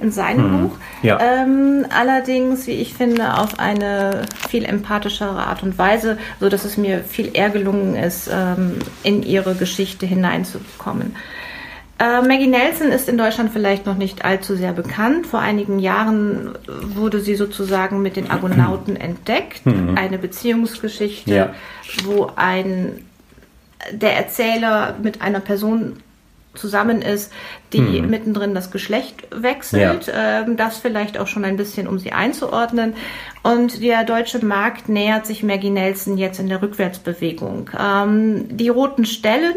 in 0.03 0.11
seinem 0.11 0.45
hm. 0.45 0.63
Buch. 0.63 0.77
Ja. 1.03 1.19
Ähm, 1.21 1.87
allerdings, 1.89 2.67
wie 2.67 2.73
ich 2.73 2.95
finde, 2.95 3.39
auf 3.39 3.59
eine 3.59 4.23
viel 4.49 4.65
empathischere 4.65 5.47
Art 5.47 5.63
und 5.63 5.79
Weise, 5.79 6.19
so 6.41 6.49
dass 6.49 6.65
es 6.65 6.77
mir 6.77 7.01
viel 7.01 7.31
eher 7.33 7.51
gelungen 7.51 7.95
ist, 7.95 8.29
ähm, 8.33 8.79
in 9.03 9.23
ihre 9.23 9.55
Geschichte 9.55 10.07
hineinzukommen. 10.07 11.17
Äh, 11.99 12.23
Maggie 12.23 12.49
Nelson 12.49 12.89
ist 12.89 13.09
in 13.09 13.17
Deutschland 13.17 13.53
vielleicht 13.53 13.87
noch 13.87 13.97
nicht 13.97 14.25
allzu 14.25 14.57
sehr 14.57 14.73
bekannt. 14.73 15.27
Vor 15.27 15.41
einigen 15.41 15.79
Jahren 15.79 16.51
wurde 16.67 17.21
sie 17.21 17.37
sozusagen 17.37 18.03
mit 18.03 18.17
den 18.17 18.31
Argonauten 18.31 18.97
entdeckt. 18.97 19.65
Mhm. 19.65 19.97
Eine 19.97 20.19
Beziehungsgeschichte, 20.19 21.33
ja. 21.33 21.55
wo 22.05 22.31
ein 22.35 23.05
der 23.91 24.17
Erzähler 24.17 24.97
mit 25.03 25.23
einer 25.23 25.41
Person 25.41 25.99
zusammen 26.55 27.01
ist, 27.03 27.33
die 27.73 27.81
mhm. 27.81 28.11
mittendrin 28.11 28.55
das 28.55 28.71
Geschlecht 28.71 29.27
wechselt. 29.31 30.07
Ja. 30.07 30.41
Ähm, 30.41 30.57
das 30.57 30.79
vielleicht 30.79 31.19
auch 31.19 31.27
schon 31.27 31.45
ein 31.45 31.57
bisschen, 31.57 31.87
um 31.87 31.99
sie 31.99 32.13
einzuordnen. 32.13 32.95
Und 33.43 33.83
der 33.83 34.05
deutsche 34.05 34.45
Markt 34.45 34.89
nähert 34.89 35.27
sich 35.27 35.43
Maggie 35.43 35.71
Nelson 35.71 36.19
jetzt 36.19 36.39
in 36.39 36.49
der 36.49 36.63
Rückwärtsbewegung. 36.63 37.71
Ähm, 37.79 38.57
die 38.57 38.69
Roten 38.69 39.07
Stellen 39.07 39.57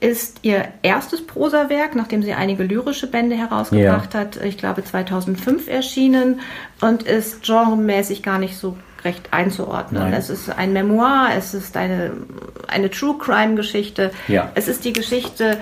ist 0.00 0.40
ihr 0.42 0.68
erstes 0.82 1.26
Prosawerk, 1.26 1.94
nachdem 1.94 2.22
sie 2.22 2.34
einige 2.34 2.64
lyrische 2.64 3.06
Bände 3.06 3.36
herausgebracht 3.36 4.14
ja. 4.14 4.20
hat. 4.20 4.36
Ich 4.44 4.58
glaube 4.58 4.84
2005 4.84 5.68
erschienen 5.68 6.40
und 6.80 7.04
ist 7.04 7.42
genremäßig 7.42 8.22
gar 8.22 8.38
nicht 8.38 8.56
so 8.56 8.76
recht 9.04 9.32
einzuordnen. 9.32 10.02
Nein. 10.04 10.12
Es 10.14 10.30
ist 10.30 10.50
ein 10.50 10.72
Memoir, 10.72 11.28
es 11.36 11.54
ist 11.54 11.76
eine, 11.76 12.12
eine 12.66 12.90
True 12.90 13.16
Crime 13.18 13.54
Geschichte. 13.54 14.10
Ja. 14.28 14.50
Es 14.54 14.68
ist 14.68 14.84
die 14.84 14.92
Geschichte 14.92 15.58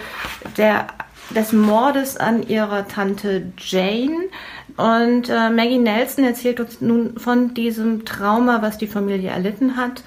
der, 0.57 0.87
des 1.31 1.53
Mordes 1.53 2.17
an 2.17 2.47
ihrer 2.47 2.89
Tante 2.89 3.53
Jane. 3.59 4.29
Und 4.77 5.29
äh, 5.29 5.51
Maggie 5.51 5.79
Nelson 5.79 6.25
erzählt 6.25 6.61
uns 6.61 6.81
nun 6.81 7.19
von 7.19 7.55
diesem 7.55 8.05
Trauma, 8.05 8.61
was 8.63 8.79
die 8.79 8.87
Familie 8.87 9.31
erlitten 9.31 9.77
hat. 9.77 10.03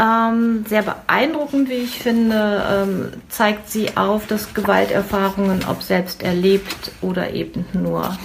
Ähm, 0.00 0.64
sehr 0.66 0.82
beeindruckend, 0.82 1.68
wie 1.68 1.74
ich 1.74 1.98
finde, 1.98 2.64
ähm, 2.70 3.08
zeigt 3.28 3.68
sie 3.68 3.98
auf, 3.98 4.26
dass 4.26 4.54
Gewalterfahrungen, 4.54 5.66
ob 5.68 5.82
selbst 5.82 6.22
erlebt 6.22 6.92
oder 7.02 7.34
eben 7.34 7.66
nur 7.74 8.16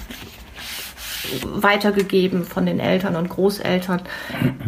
weitergegeben 1.44 2.44
von 2.44 2.66
den 2.66 2.80
Eltern 2.80 3.16
und 3.16 3.30
Großeltern, 3.30 4.02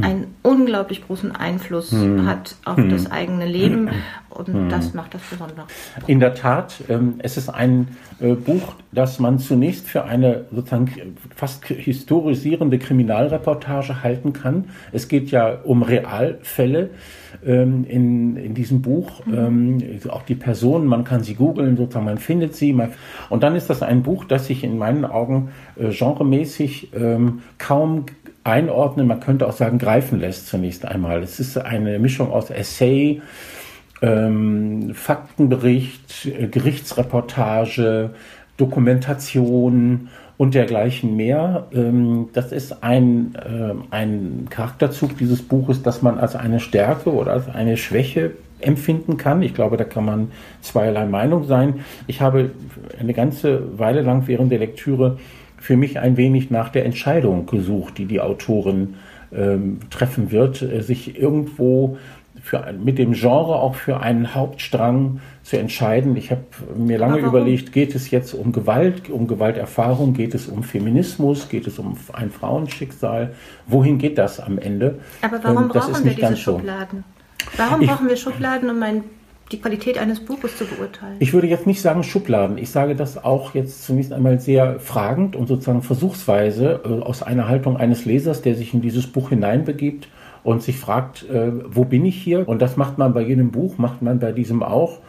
einen 0.01 0.35
unglaublich 0.43 1.05
großen 1.05 1.35
Einfluss 1.35 1.91
mhm. 1.91 2.25
hat 2.25 2.55
auf 2.65 2.77
mhm. 2.77 2.89
das 2.89 3.09
eigene 3.11 3.45
Leben. 3.45 3.89
Und 4.29 4.49
mhm. 4.49 4.69
das 4.69 4.93
macht 4.93 5.15
das 5.15 5.21
besonders. 5.29 5.65
In 6.05 6.19
der 6.19 6.35
Tat, 6.35 6.75
ähm, 6.89 7.15
es 7.19 7.37
ist 7.37 7.49
ein 7.49 7.87
äh, 8.19 8.33
Buch, 8.33 8.75
das 8.91 9.19
man 9.19 9.39
zunächst 9.39 9.87
für 9.87 10.03
eine 10.03 10.45
sozusagen 10.51 11.17
fast 11.35 11.65
historisierende 11.65 12.77
Kriminalreportage 12.77 14.03
halten 14.03 14.33
kann. 14.33 14.65
Es 14.91 15.07
geht 15.07 15.31
ja 15.31 15.57
um 15.63 15.81
Realfälle 15.81 16.91
ähm, 17.45 17.86
in, 17.88 18.38
in 18.38 18.53
diesem 18.53 18.82
Buch. 18.82 19.25
Mhm. 19.25 19.34
Ähm, 19.34 19.99
auch 20.09 20.23
die 20.23 20.36
Personen, 20.36 20.86
man 20.86 21.03
kann 21.03 21.23
sie 21.23 21.36
googeln, 21.36 21.78
sozusagen, 21.78 22.05
man 22.05 22.17
findet 22.17 22.55
sie. 22.55 22.73
Man, 22.73 22.91
und 23.30 23.43
dann 23.43 23.55
ist 23.55 23.69
das 23.69 23.82
ein 23.82 24.03
Buch, 24.03 24.25
das 24.25 24.47
sich 24.47 24.63
in 24.63 24.78
meinen 24.78 25.05
Augen 25.05 25.49
äh, 25.75 25.89
genremäßig 25.89 26.93
ähm, 26.93 27.41
kaum 27.57 28.05
einordnen, 28.43 29.07
man 29.07 29.19
könnte 29.19 29.45
auch 29.45 29.53
sagen, 29.53 29.78
greifen 29.78 30.19
lässt 30.19 30.47
zunächst 30.47 30.86
einmal. 30.86 31.21
Es 31.21 31.39
ist 31.39 31.57
eine 31.57 31.99
Mischung 31.99 32.32
aus 32.32 32.49
Essay, 32.49 33.21
ähm, 34.01 34.91
Faktenbericht, 34.93 36.25
äh, 36.25 36.47
Gerichtsreportage, 36.47 38.11
Dokumentation 38.55 40.09
und 40.38 40.53
dergleichen 40.53 41.15
mehr. 41.15 41.67
Ähm, 41.73 42.29
das 42.33 42.51
ist 42.51 42.83
ein, 42.83 43.35
äh, 43.35 43.73
ein 43.89 44.47
Charakterzug 44.49 45.17
dieses 45.17 45.41
Buches, 45.41 45.81
das 45.81 46.01
man 46.01 46.17
als 46.17 46.35
eine 46.35 46.59
Stärke 46.59 47.11
oder 47.11 47.33
als 47.33 47.47
eine 47.49 47.77
Schwäche 47.77 48.31
empfinden 48.59 49.17
kann. 49.17 49.41
Ich 49.41 49.53
glaube, 49.53 49.77
da 49.77 49.83
kann 49.83 50.05
man 50.05 50.31
zweierlei 50.61 51.05
Meinung 51.05 51.43
sein. 51.45 51.81
Ich 52.07 52.21
habe 52.21 52.51
eine 52.99 53.13
ganze 53.13 53.77
Weile 53.77 54.01
lang 54.01 54.23
während 54.27 54.51
der 54.51 54.59
Lektüre 54.59 55.17
für 55.59 55.77
mich 55.77 55.99
ein 55.99 56.17
wenig 56.17 56.51
nach 56.51 56.69
der 56.69 56.85
Entscheidung 56.85 57.45
gesucht, 57.45 57.97
die 57.97 58.05
die 58.05 58.21
Autorin 58.21 58.95
ähm, 59.35 59.79
treffen 59.89 60.31
wird, 60.31 60.61
äh, 60.61 60.81
sich 60.81 61.19
irgendwo 61.19 61.97
für, 62.47 62.73
mit 62.81 62.97
dem 62.97 63.11
Genre 63.11 63.55
auch 63.55 63.75
für 63.75 63.99
einen 63.99 64.33
Hauptstrang 64.33 65.19
zu 65.43 65.59
entscheiden. 65.59 66.15
Ich 66.15 66.31
habe 66.31 66.43
mir 66.77 66.97
lange 66.97 67.19
überlegt, 67.19 67.73
geht 67.73 67.93
es 67.93 68.09
jetzt 68.09 68.33
um 68.33 68.53
Gewalt, 68.53 69.09
um 69.09 69.27
Gewalterfahrung, 69.27 70.13
geht 70.13 70.33
es 70.33 70.47
um 70.47 70.63
Feminismus, 70.63 71.49
geht 71.49 71.67
es 71.67 71.77
um 71.77 71.97
ein 72.13 72.31
Frauenschicksal? 72.31 73.33
Wohin 73.67 73.97
geht 73.97 74.17
das 74.17 74.39
am 74.39 74.57
Ende? 74.57 74.99
Aber 75.21 75.43
warum 75.43 75.63
ähm, 75.63 75.67
brauchen 75.67 76.05
wir 76.05 76.13
diese 76.13 76.37
Schubladen? 76.37 77.03
Warum 77.57 77.81
ich, 77.81 77.89
brauchen 77.89 78.07
wir 78.07 78.15
Schubladen, 78.15 78.69
um 78.69 78.81
ein 78.81 79.03
die 79.51 79.59
Qualität 79.59 79.97
eines 79.97 80.21
Buches 80.21 80.57
zu 80.57 80.65
beurteilen? 80.65 81.17
Ich 81.19 81.33
würde 81.33 81.47
jetzt 81.47 81.67
nicht 81.67 81.81
sagen 81.81 82.03
Schubladen. 82.03 82.57
Ich 82.57 82.69
sage 82.69 82.95
das 82.95 83.21
auch 83.21 83.55
jetzt 83.55 83.83
zunächst 83.83 84.13
einmal 84.13 84.39
sehr 84.39 84.79
fragend 84.79 85.35
und 85.35 85.47
sozusagen 85.47 85.81
versuchsweise 85.81 86.81
äh, 86.85 87.03
aus 87.03 87.23
einer 87.23 87.49
Haltung 87.49 87.75
eines 87.75 88.05
Lesers, 88.05 88.41
der 88.41 88.55
sich 88.55 88.73
in 88.73 88.81
dieses 88.81 89.07
Buch 89.07 89.29
hineinbegibt 89.29 90.07
und 90.47 90.63
sich 90.63 90.79
fragt, 90.79 91.29
äh, 91.29 91.51
wo 91.67 91.83
bin 91.83 92.05
ich 92.05 92.15
hier? 92.15 92.47
Und 92.47 92.61
das 92.61 92.77
macht 92.77 92.97
man 92.97 93.13
bei 93.13 93.21
jedem 93.21 93.51
Buch, 93.51 93.77
macht 93.77 94.01
man 94.01 94.19
bei 94.19 94.31
diesem 94.31 94.63
auch. 94.63 94.99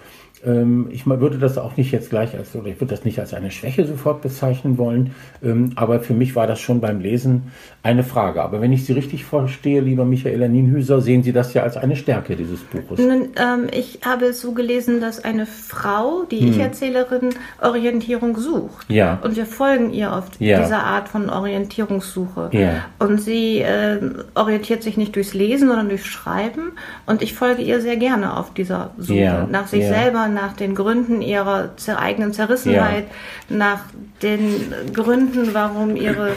Ähm, 0.45 0.89
ich 0.91 1.07
würde 1.07 1.39
das 1.39 1.59
auch 1.59 1.77
nicht 1.77 1.91
jetzt 1.93 2.11
gleich 2.11 2.37
als, 2.37 2.55
oder 2.55 2.69
ich 2.69 2.81
würde 2.81 2.95
das 2.95 3.05
nicht 3.05 3.19
als 3.19 3.35
eine 3.35 3.51
Schwäche 3.51 3.85
sofort 3.85 4.23
bezeichnen 4.23 4.79
wollen, 4.79 5.15
ähm, 5.43 5.73
aber 5.75 6.01
für 6.01 6.15
mich 6.15 6.37
war 6.37 6.47
das 6.47 6.61
schon 6.61 6.81
beim 6.81 7.01
Lesen 7.01 7.51
eine 7.83 8.05
Frage. 8.05 8.43
Aber 8.43 8.61
wenn 8.61 8.73
ich 8.73 8.85
Sie 8.85 8.93
richtig 8.93 9.25
verstehe, 9.25 9.81
lieber 9.81 10.05
Michaela 10.05 10.49
Nienhüser, 10.49 11.01
sehen 11.01 11.23
Sie 11.23 11.33
das 11.33 11.55
ja 11.55 11.63
als 11.63 11.77
eine 11.77 11.97
Stärke 11.97 12.37
dieses 12.37 12.61
Buches. 12.61 12.99
Nun, 12.99 13.29
ähm, 13.37 13.69
ich 13.73 14.01
habe 14.05 14.27
es 14.27 14.41
so 14.41 14.53
gelesen, 14.53 15.01
dass 15.01 15.25
eine 15.25 15.47
Frau, 15.47 16.25
die 16.31 16.41
hm. 16.41 16.51
Ich-Erzählerin, 16.51 17.31
Orientierung 17.61 18.37
sucht. 18.37 18.91
Ja. 18.91 19.19
Und 19.23 19.37
wir 19.37 19.47
folgen 19.47 19.93
ihr 19.93 20.13
auf 20.13 20.27
ja. 20.39 20.61
dieser 20.61 20.85
Art 20.85 21.09
von 21.09 21.31
Orientierungssuche. 21.31 22.51
Ja. 22.53 22.85
Und 22.99 23.21
sie 23.21 23.61
äh, 23.61 23.99
orientiert 24.35 24.83
sich 24.83 24.97
nicht 24.97 25.17
durchs 25.17 25.35
Lesen, 25.35 25.69
sondern 25.69 25.89
durchs 25.89 26.07
Schreiben. 26.07 26.73
Und 27.07 27.23
ich 27.23 27.35
folge 27.35 27.63
ihr 27.63 27.81
sehr 27.81 27.97
gerne 27.97 28.37
auf 28.37 28.55
dieser 28.55 28.91
Suche 28.99 29.19
ja. 29.19 29.47
nach 29.51 29.67
sich 29.67 29.87
selber, 29.87 30.28
nach 30.29 30.55
den 30.55 30.75
Gründen 30.75 31.23
ihrer 31.23 31.71
eigenen 31.97 32.33
Zerrissenheit, 32.33 33.05
ja. 33.49 33.57
nach 33.57 33.81
den 34.23 34.73
Gründen, 34.93 35.55
warum 35.55 35.97
ihre 35.97 36.35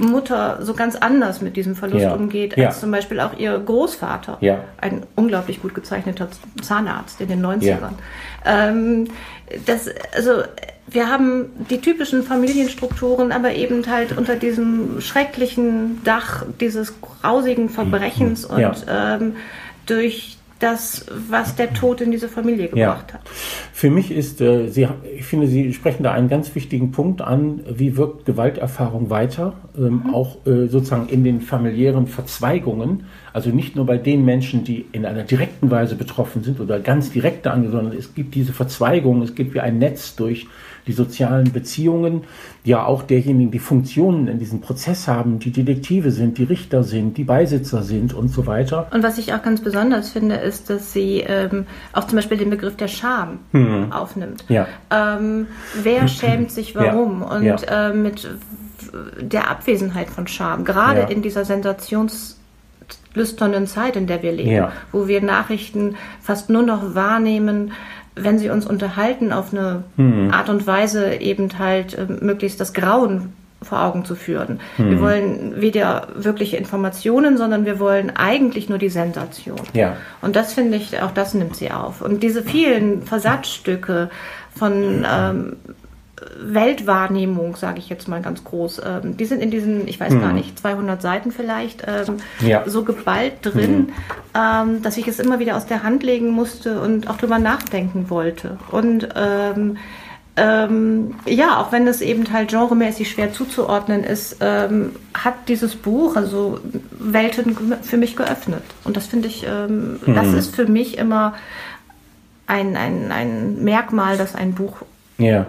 Mutter 0.00 0.58
so 0.62 0.74
ganz 0.74 0.96
anders 0.96 1.40
mit 1.40 1.56
diesem 1.56 1.74
Verlust 1.74 2.04
ja. 2.04 2.14
umgeht, 2.14 2.52
als 2.52 2.60
ja. 2.60 2.70
zum 2.70 2.90
Beispiel 2.90 3.20
auch 3.20 3.36
ihr 3.36 3.58
Großvater, 3.58 4.38
ein 4.80 5.02
unglaublich 5.16 5.60
gut 5.60 5.74
gezeichneter 5.74 6.28
Zahnarzt 6.62 7.20
in 7.20 7.28
den 7.28 7.44
90ern. 7.44 7.92
Ähm, 8.44 9.08
das, 9.66 9.88
also 10.14 10.42
wir 10.90 11.08
haben 11.10 11.50
die 11.70 11.80
typischen 11.80 12.22
Familienstrukturen, 12.22 13.32
aber 13.32 13.54
eben 13.54 13.86
halt 13.86 14.16
unter 14.16 14.36
diesem 14.36 15.00
schrecklichen 15.00 16.02
Dach 16.04 16.44
dieses 16.60 16.94
grausigen 17.00 17.68
Verbrechens 17.68 18.44
und 18.44 18.86
ähm, 18.88 19.36
durch 19.86 20.37
das, 20.58 21.06
was 21.28 21.54
der 21.56 21.72
Tod 21.72 22.00
in 22.00 22.10
diese 22.10 22.28
Familie 22.28 22.68
gebracht 22.68 23.06
ja. 23.08 23.14
hat. 23.14 23.20
Für 23.72 23.90
mich 23.90 24.10
ist, 24.10 24.40
äh, 24.40 24.68
Sie, 24.68 24.88
ich 25.16 25.24
finde, 25.24 25.46
Sie 25.46 25.72
sprechen 25.72 26.02
da 26.02 26.12
einen 26.12 26.28
ganz 26.28 26.54
wichtigen 26.54 26.90
Punkt 26.90 27.20
an, 27.20 27.60
wie 27.68 27.96
wirkt 27.96 28.26
Gewalterfahrung 28.26 29.10
weiter, 29.10 29.54
ähm, 29.76 30.02
mhm. 30.04 30.14
auch 30.14 30.46
äh, 30.46 30.66
sozusagen 30.66 31.08
in 31.08 31.24
den 31.24 31.40
familiären 31.40 32.06
Verzweigungen, 32.06 33.04
also 33.32 33.50
nicht 33.50 33.76
nur 33.76 33.86
bei 33.86 33.98
den 33.98 34.24
Menschen, 34.24 34.64
die 34.64 34.86
in 34.92 35.06
einer 35.06 35.22
direkten 35.22 35.70
Weise 35.70 35.94
betroffen 35.94 36.42
sind 36.42 36.60
oder 36.60 36.80
ganz 36.80 37.10
direkte 37.10 37.52
Angst, 37.52 37.70
sondern 37.70 37.96
es 37.96 38.14
gibt 38.14 38.34
diese 38.34 38.52
Verzweigungen, 38.52 39.22
es 39.22 39.34
gibt 39.34 39.54
wie 39.54 39.60
ein 39.60 39.78
Netz 39.78 40.16
durch 40.16 40.46
die 40.88 40.92
sozialen 40.92 41.52
Beziehungen, 41.52 42.24
ja 42.64 42.84
auch 42.84 43.02
derjenigen, 43.02 43.50
die 43.50 43.58
Funktionen 43.58 44.26
in 44.26 44.38
diesem 44.38 44.60
Prozess 44.60 45.06
haben, 45.06 45.38
die 45.38 45.52
Detektive 45.52 46.10
sind, 46.10 46.38
die 46.38 46.44
Richter 46.44 46.82
sind, 46.82 47.16
die 47.16 47.24
Beisitzer 47.24 47.82
sind 47.82 48.14
und 48.14 48.28
so 48.28 48.46
weiter. 48.46 48.88
Und 48.92 49.02
was 49.02 49.18
ich 49.18 49.32
auch 49.34 49.42
ganz 49.42 49.60
besonders 49.60 50.10
finde, 50.10 50.36
ist, 50.36 50.70
dass 50.70 50.92
sie 50.92 51.20
ähm, 51.20 51.66
auch 51.92 52.04
zum 52.04 52.16
Beispiel 52.16 52.38
den 52.38 52.50
Begriff 52.50 52.76
der 52.76 52.88
Scham 52.88 53.38
hm. 53.52 53.92
aufnimmt. 53.92 54.44
Ja. 54.48 54.66
Ähm, 54.90 55.46
wer 55.82 56.08
schämt 56.08 56.50
sich 56.50 56.74
warum? 56.74 57.20
Ja. 57.20 57.36
Und 57.36 57.44
ja. 57.44 57.90
Äh, 57.90 57.92
mit 57.92 58.28
der 59.20 59.50
Abwesenheit 59.50 60.08
von 60.08 60.26
Scham, 60.26 60.64
gerade 60.64 61.12
in 61.12 61.22
dieser 61.22 61.42
Sensations- 61.42 62.38
lüsternen 63.14 63.66
Zeit, 63.66 63.96
in 63.96 64.06
der 64.06 64.22
wir 64.22 64.32
leben, 64.32 64.50
ja. 64.50 64.72
wo 64.92 65.08
wir 65.08 65.20
Nachrichten 65.22 65.96
fast 66.22 66.50
nur 66.50 66.62
noch 66.62 66.94
wahrnehmen, 66.94 67.72
wenn 68.22 68.38
sie 68.38 68.50
uns 68.50 68.66
unterhalten, 68.66 69.32
auf 69.32 69.52
eine 69.52 69.84
mhm. 69.96 70.30
Art 70.32 70.48
und 70.48 70.66
Weise 70.66 71.14
eben 71.14 71.58
halt 71.58 71.96
äh, 71.96 72.06
möglichst 72.20 72.60
das 72.60 72.72
Grauen 72.72 73.32
vor 73.60 73.82
Augen 73.82 74.04
zu 74.04 74.14
führen. 74.14 74.60
Mhm. 74.76 74.90
Wir 74.90 75.00
wollen 75.00 75.60
weder 75.60 76.08
wirkliche 76.14 76.56
Informationen, 76.56 77.36
sondern 77.36 77.64
wir 77.64 77.80
wollen 77.80 78.14
eigentlich 78.14 78.68
nur 78.68 78.78
die 78.78 78.88
Sensation. 78.88 79.60
Ja. 79.72 79.96
Und 80.22 80.36
das 80.36 80.52
finde 80.52 80.76
ich, 80.76 81.02
auch 81.02 81.10
das 81.10 81.34
nimmt 81.34 81.56
sie 81.56 81.70
auf. 81.70 82.00
Und 82.00 82.22
diese 82.22 82.42
vielen 82.42 83.02
Versatzstücke 83.02 84.10
von 84.54 85.04
ähm, 85.08 85.56
Weltwahrnehmung, 86.40 87.56
sage 87.56 87.78
ich 87.78 87.88
jetzt 87.88 88.08
mal 88.08 88.22
ganz 88.22 88.44
groß, 88.44 88.82
ähm, 88.84 89.16
die 89.16 89.24
sind 89.24 89.40
in 89.40 89.50
diesen, 89.50 89.86
ich 89.88 90.00
weiß 90.00 90.12
hm. 90.12 90.20
gar 90.20 90.32
nicht, 90.32 90.58
200 90.58 91.00
Seiten 91.00 91.32
vielleicht, 91.32 91.84
ähm, 91.86 92.16
ja. 92.40 92.62
so 92.66 92.84
geballt 92.84 93.34
drin, 93.42 93.88
hm. 93.88 93.92
ähm, 94.34 94.82
dass 94.82 94.96
ich 94.96 95.08
es 95.08 95.18
immer 95.18 95.38
wieder 95.38 95.56
aus 95.56 95.66
der 95.66 95.82
Hand 95.82 96.02
legen 96.02 96.30
musste 96.30 96.80
und 96.80 97.08
auch 97.08 97.16
drüber 97.16 97.38
nachdenken 97.38 98.10
wollte. 98.10 98.58
Und 98.70 99.08
ähm, 99.16 99.76
ähm, 100.36 101.14
ja, 101.26 101.60
auch 101.60 101.72
wenn 101.72 101.86
es 101.88 102.00
eben 102.00 102.32
halt 102.32 102.50
genremäßig 102.50 103.10
schwer 103.10 103.32
zuzuordnen 103.32 104.04
ist, 104.04 104.36
ähm, 104.40 104.94
hat 105.12 105.48
dieses 105.48 105.74
Buch 105.74 106.14
also 106.14 106.60
Welten 106.92 107.56
für 107.82 107.96
mich 107.96 108.14
geöffnet. 108.14 108.62
Und 108.84 108.96
das 108.96 109.06
finde 109.06 109.28
ich, 109.28 109.46
hm. 109.46 109.98
das 110.06 110.32
ist 110.32 110.54
für 110.54 110.66
mich 110.66 110.96
immer 110.96 111.34
ein, 112.46 112.76
ein, 112.76 113.10
ein 113.10 113.64
Merkmal, 113.64 114.16
dass 114.16 114.34
ein 114.34 114.54
Buch 114.54 114.78
ja 115.18 115.46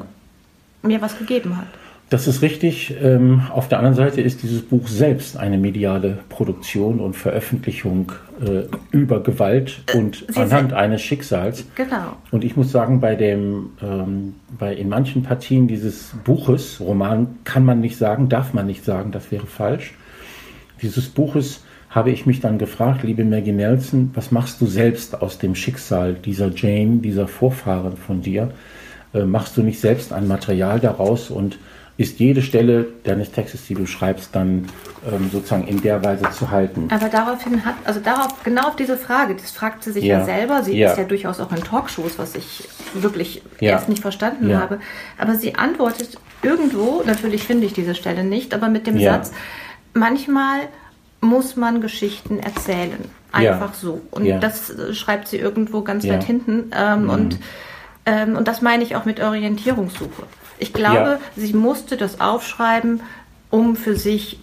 mir 0.81 1.01
was 1.01 1.17
gegeben 1.17 1.57
hat. 1.57 1.67
Das 2.09 2.27
ist 2.27 2.41
richtig. 2.41 2.95
Ähm, 3.01 3.43
auf 3.53 3.67
der 3.67 3.77
anderen 3.77 3.95
Seite 3.95 4.21
ist 4.21 4.41
dieses 4.41 4.63
Buch 4.63 4.87
selbst 4.87 5.37
eine 5.37 5.59
mediale 5.59 6.17
Produktion 6.29 6.99
und 6.99 7.15
Veröffentlichung 7.15 8.11
äh, 8.41 8.63
über 8.89 9.21
Gewalt 9.21 9.81
äh, 9.93 9.97
und 9.97 10.25
Sie 10.27 10.39
anhand 10.39 10.73
eines 10.73 11.03
Schicksals. 11.03 11.65
Genau. 11.75 12.17
Und 12.31 12.43
ich 12.43 12.55
muss 12.55 12.71
sagen, 12.71 12.99
bei 12.99 13.15
dem, 13.15 13.71
ähm, 13.83 14.35
bei 14.57 14.73
in 14.73 14.89
manchen 14.89 15.21
Partien 15.21 15.67
dieses 15.67 16.13
Buches, 16.23 16.79
Roman, 16.79 17.37
kann 17.43 17.63
man 17.63 17.79
nicht 17.79 17.97
sagen, 17.97 18.27
darf 18.27 18.53
man 18.53 18.65
nicht 18.65 18.83
sagen, 18.83 19.11
das 19.11 19.31
wäre 19.31 19.45
falsch. 19.45 19.93
Dieses 20.81 21.09
Buches 21.09 21.63
habe 21.91 22.09
ich 22.09 22.25
mich 22.25 22.39
dann 22.39 22.57
gefragt, 22.57 23.03
liebe 23.03 23.23
Maggie 23.23 23.51
Nelson, 23.51 24.11
was 24.15 24.31
machst 24.31 24.61
du 24.61 24.65
selbst 24.65 25.21
aus 25.21 25.37
dem 25.37 25.53
Schicksal 25.53 26.13
dieser 26.13 26.51
Jane, 26.55 26.97
dieser 26.97 27.27
Vorfahren 27.27 27.97
von 27.97 28.21
dir? 28.21 28.51
Äh, 29.13 29.23
machst 29.25 29.57
du 29.57 29.63
nicht 29.63 29.79
selbst 29.79 30.13
ein 30.13 30.27
Material 30.27 30.79
daraus 30.79 31.29
und 31.29 31.57
ist 31.97 32.19
jede 32.19 32.41
Stelle 32.41 32.87
deines 33.03 33.31
Textes, 33.31 33.67
die 33.67 33.73
du 33.73 33.85
schreibst, 33.85 34.33
dann 34.33 34.69
ähm, 35.11 35.29
sozusagen 35.33 35.67
in 35.67 35.81
der 35.81 36.01
Weise 36.01 36.29
zu 36.31 36.49
halten. 36.49 36.87
Aber 36.91 37.09
daraufhin 37.09 37.65
hat, 37.65 37.75
also 37.83 37.99
darauf, 37.99 38.41
genau 38.43 38.69
auf 38.69 38.77
diese 38.77 38.95
Frage, 38.95 39.35
das 39.35 39.51
fragt 39.51 39.83
sie 39.83 39.91
sich 39.91 40.05
ja, 40.05 40.19
ja 40.19 40.25
selber. 40.25 40.63
Sie 40.63 40.77
ja. 40.77 40.91
ist 40.91 40.97
ja 40.97 41.03
durchaus 41.03 41.41
auch 41.41 41.51
in 41.51 41.61
Talkshows, 41.61 42.17
was 42.17 42.35
ich 42.35 42.69
wirklich 42.93 43.41
ja. 43.59 43.71
erst 43.71 43.89
nicht 43.89 44.01
verstanden 44.01 44.57
habe. 44.57 44.79
Aber 45.17 45.35
sie 45.35 45.55
antwortet 45.55 46.17
irgendwo, 46.41 47.03
natürlich 47.05 47.43
finde 47.43 47.65
ich 47.65 47.73
diese 47.73 47.95
Stelle 47.95 48.23
nicht, 48.23 48.53
aber 48.53 48.69
mit 48.69 48.87
dem 48.87 48.97
Satz, 48.97 49.33
manchmal 49.93 50.59
muss 51.19 51.57
man 51.57 51.81
Geschichten 51.81 52.39
erzählen. 52.39 53.03
Einfach 53.33 53.73
so. 53.73 54.01
Und 54.11 54.25
das 54.39 54.69
äh, 54.69 54.93
schreibt 54.93 55.27
sie 55.27 55.37
irgendwo 55.37 55.81
ganz 55.81 56.07
weit 56.07 56.23
hinten. 56.23 56.71
Ähm, 56.73 57.03
mhm. 57.03 57.09
Und 57.09 57.39
ähm, 58.09 58.35
und 58.35 58.47
das 58.47 58.61
meine 58.61 58.83
ich 58.83 58.95
auch 58.95 59.05
mit 59.05 59.19
Orientierungssuche. 59.19 60.23
Ich 60.57 60.73
glaube, 60.73 61.19
ja. 61.19 61.19
sie 61.35 61.53
musste 61.53 61.95
das 61.95 62.19
aufschreiben, 62.19 63.01
um 63.49 63.75
für 63.75 63.95
sich 63.95 64.39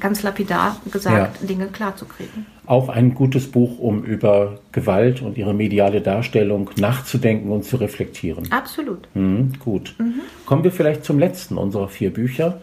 ganz 0.00 0.22
lapidar 0.22 0.76
gesagt 0.90 1.40
ja. 1.40 1.46
Dinge 1.46 1.68
klarzukriegen. 1.68 2.46
Auch 2.64 2.88
ein 2.88 3.14
gutes 3.14 3.50
Buch, 3.50 3.80
um 3.80 4.04
über 4.04 4.60
Gewalt 4.70 5.20
und 5.20 5.36
ihre 5.36 5.52
mediale 5.52 6.00
Darstellung 6.00 6.70
nachzudenken 6.76 7.50
und 7.50 7.64
zu 7.64 7.76
reflektieren. 7.76 8.50
Absolut. 8.52 9.08
Mhm, 9.14 9.54
gut. 9.58 9.94
Mhm. 9.98 10.20
Kommen 10.46 10.62
wir 10.62 10.70
vielleicht 10.70 11.04
zum 11.04 11.18
letzten 11.18 11.58
unserer 11.58 11.88
vier 11.88 12.12
Bücher. 12.12 12.60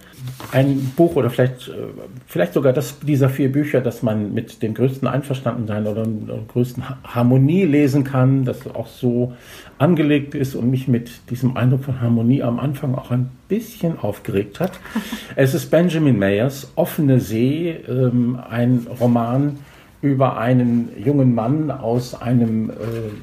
Ein 0.51 0.93
Buch 0.95 1.17
oder 1.17 1.29
vielleicht, 1.29 1.67
äh, 1.67 1.73
vielleicht 2.27 2.53
sogar 2.53 2.71
das 2.71 2.99
dieser 2.99 3.29
vier 3.29 3.51
Bücher, 3.51 3.81
das 3.81 4.01
man 4.01 4.33
mit 4.33 4.61
dem 4.63 4.73
größten 4.73 5.07
Einverstandensein 5.07 5.85
oder 5.85 6.05
der 6.05 6.39
größten 6.47 6.83
Harmonie 7.03 7.63
lesen 7.63 8.05
kann, 8.05 8.45
das 8.45 8.67
auch 8.67 8.87
so 8.87 9.33
angelegt 9.79 10.33
ist 10.33 10.55
und 10.55 10.69
mich 10.69 10.87
mit 10.87 11.29
diesem 11.29 11.57
Eindruck 11.57 11.83
von 11.83 12.01
Harmonie 12.01 12.41
am 12.41 12.59
Anfang 12.59 12.95
auch 12.95 13.11
ein 13.11 13.31
bisschen 13.49 13.99
aufgeregt 13.99 14.61
hat. 14.61 14.71
es 15.35 15.53
ist 15.53 15.69
Benjamin 15.71 16.17
Mayers 16.17 16.71
Offene 16.75 17.19
See, 17.19 17.71
ähm, 17.87 18.39
ein 18.49 18.87
Roman 18.99 19.57
über 20.01 20.37
einen 20.37 20.91
jungen 20.97 21.35
Mann 21.35 21.71
aus 21.71 22.21
einem 22.21 22.69
äh, 22.69 22.73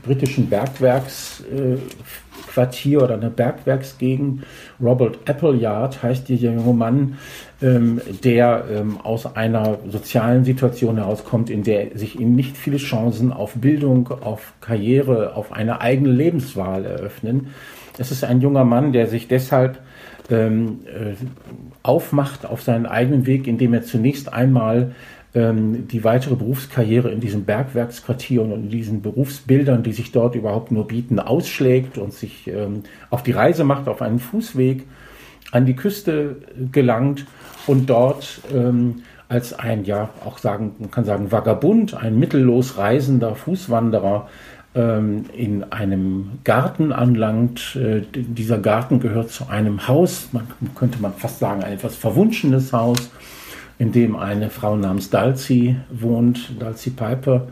britischen 0.05 0.51
Bergwerksquartier 0.51 2.99
äh, 2.99 3.03
oder 3.03 3.14
einer 3.14 3.31
Bergwerksgegend. 3.31 4.45
Robert 4.81 5.18
Appleyard 5.29 6.03
heißt 6.03 6.29
dieser 6.29 6.53
junge 6.53 6.74
Mann, 6.74 7.16
ähm, 7.62 8.03
der 8.22 8.64
ähm, 8.70 9.01
aus 9.03 9.37
einer 9.37 9.79
sozialen 9.89 10.45
Situation 10.45 10.99
herauskommt, 10.99 11.49
in 11.49 11.62
der 11.62 11.97
sich 11.97 12.20
ihm 12.20 12.35
nicht 12.35 12.59
viele 12.59 12.77
Chancen 12.77 13.33
auf 13.33 13.55
Bildung, 13.55 14.09
auf 14.09 14.53
Karriere, 14.61 15.35
auf 15.35 15.53
eine 15.53 15.81
eigene 15.81 16.11
Lebenswahl 16.11 16.85
eröffnen. 16.85 17.55
Es 17.97 18.11
ist 18.11 18.22
ein 18.22 18.43
junger 18.43 18.64
Mann, 18.64 18.93
der 18.93 19.07
sich 19.07 19.29
deshalb 19.29 19.79
ähm, 20.31 20.81
äh, 20.87 21.14
aufmacht 21.83 22.45
auf 22.45 22.62
seinen 22.62 22.85
eigenen 22.85 23.27
Weg, 23.27 23.47
indem 23.47 23.72
er 23.72 23.83
zunächst 23.83 24.33
einmal 24.33 24.93
die 25.37 26.03
weitere 26.03 26.34
Berufskarriere 26.34 27.11
in 27.11 27.20
diesem 27.20 27.45
Bergwerksquartier 27.45 28.41
und 28.41 28.53
in 28.53 28.70
diesen 28.70 29.03
Berufsbildern, 29.03 29.82
die 29.82 29.93
sich 29.93 30.11
dort 30.11 30.34
überhaupt 30.34 30.72
nur 30.72 30.87
bieten, 30.87 31.18
ausschlägt 31.18 31.99
und 31.99 32.14
sich 32.14 32.49
ähm, 32.49 32.84
auf 33.11 33.22
die 33.22 33.32
Reise 33.32 33.62
macht, 33.62 33.87
auf 33.87 34.01
einen 34.01 34.18
Fußweg 34.18 34.84
an 35.53 35.66
die 35.66 35.76
Küste 35.76 36.37
gelangt 36.72 37.26
und 37.66 37.91
dort 37.91 38.41
ähm, 38.55 39.03
als 39.28 39.53
ein, 39.53 39.84
ja, 39.84 40.09
auch 40.24 40.39
sagen, 40.39 40.76
man 40.78 40.91
kann 40.91 41.05
sagen, 41.05 41.30
Vagabund, 41.32 41.95
ein 41.95 42.18
mittellos 42.18 42.78
reisender 42.78 43.34
Fußwanderer, 43.34 44.28
ähm, 44.76 45.24
in 45.32 45.64
einem 45.72 46.39
Garten 46.45 46.93
anlangt. 46.93 47.76
Äh, 47.76 48.03
dieser 48.12 48.59
Garten 48.59 49.01
gehört 49.01 49.30
zu 49.30 49.49
einem 49.49 49.89
Haus, 49.89 50.28
man 50.32 50.47
könnte 50.74 51.01
man 51.01 51.14
fast 51.14 51.39
sagen, 51.39 51.64
ein 51.64 51.72
etwas 51.72 51.97
verwunschenes 51.97 52.72
Haus, 52.72 53.11
in 53.79 53.93
dem 53.93 54.16
eine 54.16 54.51
Frau 54.51 54.77
namens 54.77 55.11
Dalzi 55.11 55.77
wohnt, 55.91 56.61
Dalzi 56.61 56.91
Piper, 56.91 57.49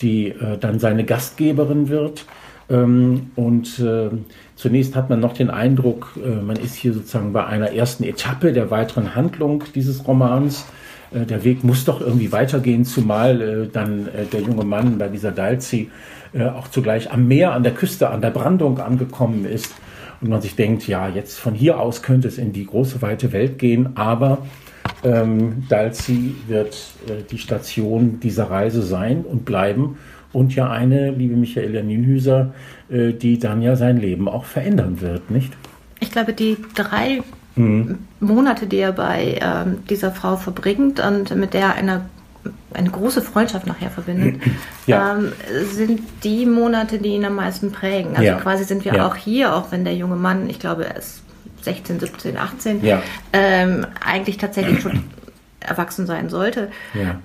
die 0.00 0.28
äh, 0.28 0.58
dann 0.58 0.78
seine 0.78 1.04
Gastgeberin 1.04 1.88
wird. 1.88 2.24
Ähm, 2.68 3.30
und 3.36 3.78
äh, 3.78 4.10
zunächst 4.56 4.96
hat 4.96 5.10
man 5.10 5.20
noch 5.20 5.34
den 5.34 5.50
Eindruck, 5.50 6.16
man 6.16 6.56
ist 6.56 6.74
hier 6.74 6.92
sozusagen 6.92 7.32
bei 7.32 7.46
einer 7.46 7.72
ersten 7.72 8.04
Etappe 8.04 8.52
der 8.52 8.70
weiteren 8.70 9.14
Handlung 9.14 9.64
dieses 9.74 10.06
Romans. 10.06 10.66
Der 11.12 11.42
Weg 11.42 11.64
muss 11.64 11.84
doch 11.86 12.00
irgendwie 12.00 12.30
weitergehen, 12.30 12.84
zumal 12.84 13.68
dann 13.72 14.08
der 14.32 14.40
junge 14.42 14.64
Mann 14.64 14.98
bei 14.98 15.08
dieser 15.08 15.32
Dalzi 15.32 15.90
äh, 16.32 16.44
auch 16.46 16.68
zugleich 16.68 17.10
am 17.10 17.26
Meer, 17.26 17.52
an 17.52 17.64
der 17.64 17.74
Küste, 17.74 18.10
an 18.10 18.20
der 18.20 18.30
Brandung 18.30 18.78
angekommen 18.78 19.44
ist 19.44 19.74
und 20.20 20.28
man 20.28 20.40
sich 20.40 20.54
denkt, 20.54 20.86
ja, 20.86 21.08
jetzt 21.08 21.40
von 21.40 21.54
hier 21.54 21.80
aus 21.80 22.02
könnte 22.02 22.28
es 22.28 22.38
in 22.38 22.52
die 22.52 22.66
große 22.66 23.02
weite 23.02 23.32
Welt 23.32 23.58
gehen, 23.58 23.96
aber 23.96 24.38
ähm, 25.04 25.64
Dalzi 25.68 26.34
wird 26.46 26.74
äh, 27.06 27.22
die 27.30 27.38
Station 27.38 28.20
dieser 28.20 28.50
Reise 28.50 28.82
sein 28.82 29.22
und 29.22 29.44
bleiben 29.44 29.98
und 30.32 30.54
ja 30.54 30.70
eine, 30.70 31.10
liebe 31.10 31.36
Michaela 31.36 31.82
Nienhüser, 31.82 32.52
äh, 32.88 33.12
die 33.12 33.38
dann 33.38 33.62
ja 33.62 33.76
sein 33.76 33.98
Leben 33.98 34.28
auch 34.28 34.44
verändern 34.44 35.00
wird, 35.00 35.30
nicht? 35.30 35.52
Ich 36.00 36.10
glaube, 36.10 36.32
die 36.32 36.56
drei 36.74 37.20
mhm. 37.56 37.98
Monate, 38.20 38.66
die 38.66 38.78
er 38.78 38.92
bei 38.92 39.38
ähm, 39.40 39.78
dieser 39.88 40.12
Frau 40.12 40.36
verbringt 40.36 41.00
und 41.00 41.34
mit 41.36 41.54
der 41.54 41.74
einer 41.74 42.02
eine 42.72 42.88
große 42.88 43.20
Freundschaft 43.20 43.66
nachher 43.66 43.90
verbindet, 43.90 44.40
ja. 44.86 45.14
ähm, 45.14 45.32
sind 45.72 46.00
die 46.24 46.46
Monate, 46.46 46.98
die 46.98 47.10
ihn 47.10 47.24
am 47.24 47.34
meisten 47.34 47.70
prägen. 47.70 48.12
Also 48.12 48.22
ja. 48.22 48.38
quasi 48.38 48.64
sind 48.64 48.84
wir 48.84 48.94
ja. 48.94 49.06
auch 49.06 49.16
hier, 49.16 49.54
auch 49.54 49.72
wenn 49.72 49.84
der 49.84 49.94
junge 49.94 50.16
Mann, 50.16 50.48
ich 50.48 50.58
glaube, 50.58 50.86
er 50.86 50.96
ist 50.96 51.22
16, 51.64 52.00
17, 52.00 52.36
18, 52.36 52.80
ähm, 53.32 53.86
eigentlich 54.04 54.38
tatsächlich 54.38 54.80
schon 54.80 55.04
erwachsen 55.60 56.06
sein 56.06 56.28
sollte. 56.28 56.70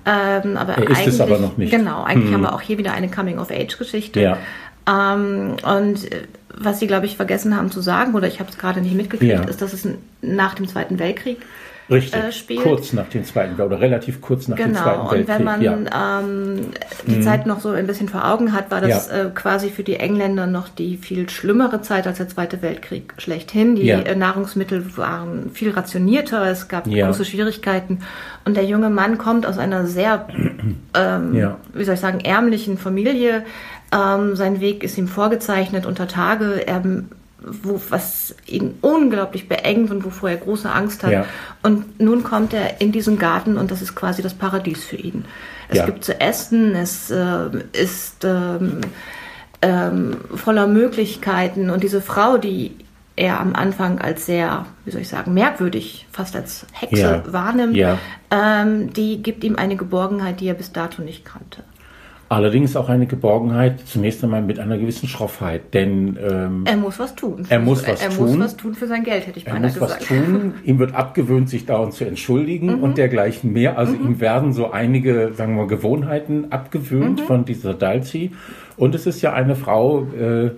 Ähm, 0.04 0.56
aber 0.56 0.74
er 0.74 0.90
ist 0.90 1.06
es 1.06 1.20
aber 1.20 1.38
noch 1.38 1.56
nicht. 1.56 1.70
Genau, 1.70 2.02
eigentlich 2.02 2.26
hm. 2.26 2.34
haben 2.34 2.42
wir 2.42 2.54
auch 2.54 2.60
hier 2.60 2.78
wieder 2.78 2.92
eine 2.92 3.08
Coming-of-Age-Geschichte. 3.08 4.20
Ähm, 4.88 5.56
und 5.62 6.12
äh, 6.12 6.22
was 6.58 6.78
sie, 6.78 6.86
glaube 6.86 7.06
ich, 7.06 7.16
vergessen 7.16 7.56
haben 7.56 7.70
zu 7.70 7.80
sagen, 7.80 8.14
oder 8.14 8.28
ich 8.28 8.40
habe 8.40 8.50
es 8.50 8.58
gerade 8.58 8.80
nicht 8.80 8.94
mitgekriegt, 8.94 9.48
ist, 9.48 9.60
dass 9.60 9.72
es 9.72 9.86
nach 10.22 10.54
dem 10.54 10.68
Zweiten 10.68 10.98
Weltkrieg 10.98 11.38
Richtig, 11.88 12.20
äh, 12.20 12.32
spielt. 12.32 12.62
kurz 12.62 12.92
nach 12.92 13.08
dem 13.08 13.24
Zweiten 13.24 13.60
oder 13.60 13.80
relativ 13.80 14.20
kurz 14.20 14.48
nach 14.48 14.56
genau. 14.56 14.68
dem 14.68 14.76
Zweiten 14.76 15.10
Weltkrieg. 15.10 15.26
Genau, 15.26 15.32
und 15.32 15.38
wenn 15.38 15.44
man 15.44 15.86
ja. 15.86 16.20
ähm, 16.20 16.60
die 17.06 17.16
mhm. 17.16 17.22
Zeit 17.22 17.46
noch 17.46 17.60
so 17.60 17.70
ein 17.70 17.86
bisschen 17.86 18.08
vor 18.08 18.28
Augen 18.28 18.52
hat, 18.52 18.70
war 18.72 18.80
das 18.80 19.08
ja. 19.08 19.26
äh, 19.26 19.30
quasi 19.32 19.70
für 19.70 19.84
die 19.84 19.96
Engländer 19.96 20.46
noch 20.48 20.68
die 20.68 20.96
viel 20.96 21.28
schlimmere 21.30 21.82
Zeit 21.82 22.06
als 22.06 22.18
der 22.18 22.28
Zweite 22.28 22.60
Weltkrieg 22.60 23.14
schlechthin. 23.18 23.76
Die 23.76 23.86
ja. 23.86 24.00
äh, 24.00 24.16
Nahrungsmittel 24.16 24.96
waren 24.96 25.50
viel 25.50 25.70
rationierter, 25.70 26.44
es 26.50 26.66
gab 26.66 26.84
große 26.84 27.24
Schwierigkeiten 27.24 28.00
und 28.44 28.56
der 28.56 28.64
junge 28.64 28.90
Mann 28.90 29.16
kommt 29.16 29.46
aus 29.46 29.58
einer 29.58 29.86
sehr, 29.86 30.26
ähm, 30.94 31.54
wie 31.72 31.84
soll 31.84 31.94
ich 31.94 32.00
sagen, 32.00 32.20
ärmlichen 32.20 32.78
Familie. 32.78 33.44
Ähm, 33.92 34.34
sein 34.34 34.60
Weg 34.60 34.82
ist 34.82 34.98
ihm 34.98 35.06
vorgezeichnet 35.06 35.86
unter 35.86 36.08
Tage. 36.08 36.66
Er 36.66 36.82
wo, 37.46 37.80
was 37.90 38.34
ihn 38.46 38.74
unglaublich 38.80 39.48
beengt 39.48 39.90
und 39.90 40.04
wovor 40.04 40.30
er 40.30 40.36
große 40.36 40.70
Angst 40.70 41.02
hat. 41.04 41.12
Ja. 41.12 41.24
Und 41.62 42.00
nun 42.00 42.24
kommt 42.24 42.52
er 42.52 42.80
in 42.80 42.92
diesen 42.92 43.18
Garten 43.18 43.56
und 43.56 43.70
das 43.70 43.82
ist 43.82 43.94
quasi 43.94 44.22
das 44.22 44.34
Paradies 44.34 44.84
für 44.84 44.96
ihn. 44.96 45.24
Es 45.68 45.78
ja. 45.78 45.86
gibt 45.86 46.04
zu 46.04 46.20
essen, 46.20 46.74
es 46.74 47.10
äh, 47.10 47.48
ist 47.72 48.24
ähm, 48.24 48.80
ähm, 49.62 50.16
voller 50.34 50.66
Möglichkeiten 50.66 51.70
und 51.70 51.82
diese 51.82 52.00
Frau, 52.00 52.36
die 52.36 52.76
er 53.16 53.40
am 53.40 53.54
Anfang 53.54 53.98
als 53.98 54.26
sehr, 54.26 54.66
wie 54.84 54.90
soll 54.90 55.00
ich 55.00 55.08
sagen, 55.08 55.32
merkwürdig, 55.32 56.06
fast 56.12 56.36
als 56.36 56.66
Hexe 56.72 57.22
ja. 57.24 57.32
wahrnimmt, 57.32 57.76
ähm, 58.30 58.92
die 58.92 59.22
gibt 59.22 59.42
ihm 59.42 59.56
eine 59.56 59.76
Geborgenheit, 59.76 60.40
die 60.40 60.48
er 60.48 60.54
bis 60.54 60.72
dato 60.72 61.00
nicht 61.00 61.24
kannte. 61.24 61.64
Allerdings 62.28 62.74
auch 62.74 62.88
eine 62.88 63.06
Geborgenheit, 63.06 63.80
zunächst 63.86 64.24
einmal 64.24 64.42
mit 64.42 64.58
einer 64.58 64.78
gewissen 64.78 65.08
Schroffheit, 65.08 65.72
denn 65.74 66.18
ähm, 66.20 66.64
er 66.66 66.76
muss 66.76 66.98
was 66.98 67.14
tun. 67.14 67.46
Er 67.48 67.60
muss 67.60 67.86
was 67.86 68.02
er 68.02 68.10
tun. 68.10 68.30
muss 68.30 68.38
was 68.38 68.56
tun 68.56 68.74
für 68.74 68.88
sein 68.88 69.04
Geld, 69.04 69.28
hätte 69.28 69.38
ich 69.38 69.44
beinahe 69.44 69.70
gesagt. 69.70 70.10
Er 70.10 70.16
muss 70.16 70.26
was 70.26 70.40
tun. 70.40 70.54
Ihm 70.64 70.78
wird 70.80 70.94
abgewöhnt, 70.94 71.48
sich 71.48 71.66
dauernd 71.66 71.92
zu 71.92 72.04
entschuldigen 72.04 72.78
mhm. 72.78 72.82
und 72.82 72.98
dergleichen 72.98 73.52
mehr. 73.52 73.78
Also 73.78 73.92
mhm. 73.92 74.06
ihm 74.06 74.20
werden 74.20 74.52
so 74.52 74.72
einige, 74.72 75.34
sagen 75.34 75.54
wir 75.54 75.62
mal, 75.62 75.68
Gewohnheiten 75.68 76.50
abgewöhnt 76.50 77.20
mhm. 77.20 77.24
von 77.26 77.44
dieser 77.44 77.74
Dalzi. 77.74 78.32
Und 78.76 78.96
es 78.96 79.06
ist 79.06 79.22
ja 79.22 79.32
eine 79.32 79.54
Frau, 79.54 80.02
äh, 80.18 80.50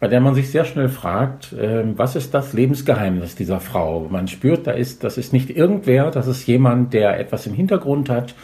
bei 0.00 0.08
der 0.08 0.20
man 0.20 0.34
sich 0.34 0.50
sehr 0.50 0.66
schnell 0.66 0.90
fragt, 0.90 1.54
äh, 1.54 1.84
was 1.96 2.16
ist 2.16 2.34
das 2.34 2.52
Lebensgeheimnis 2.52 3.34
dieser 3.34 3.60
Frau? 3.60 4.06
Man 4.10 4.28
spürt, 4.28 4.66
da 4.66 4.72
ist, 4.72 5.02
das 5.02 5.16
ist 5.16 5.32
nicht 5.32 5.48
irgendwer, 5.48 6.10
das 6.10 6.26
ist 6.26 6.46
jemand, 6.46 6.92
der 6.92 7.18
etwas 7.18 7.46
im 7.46 7.54
Hintergrund 7.54 8.10
hat, 8.10 8.34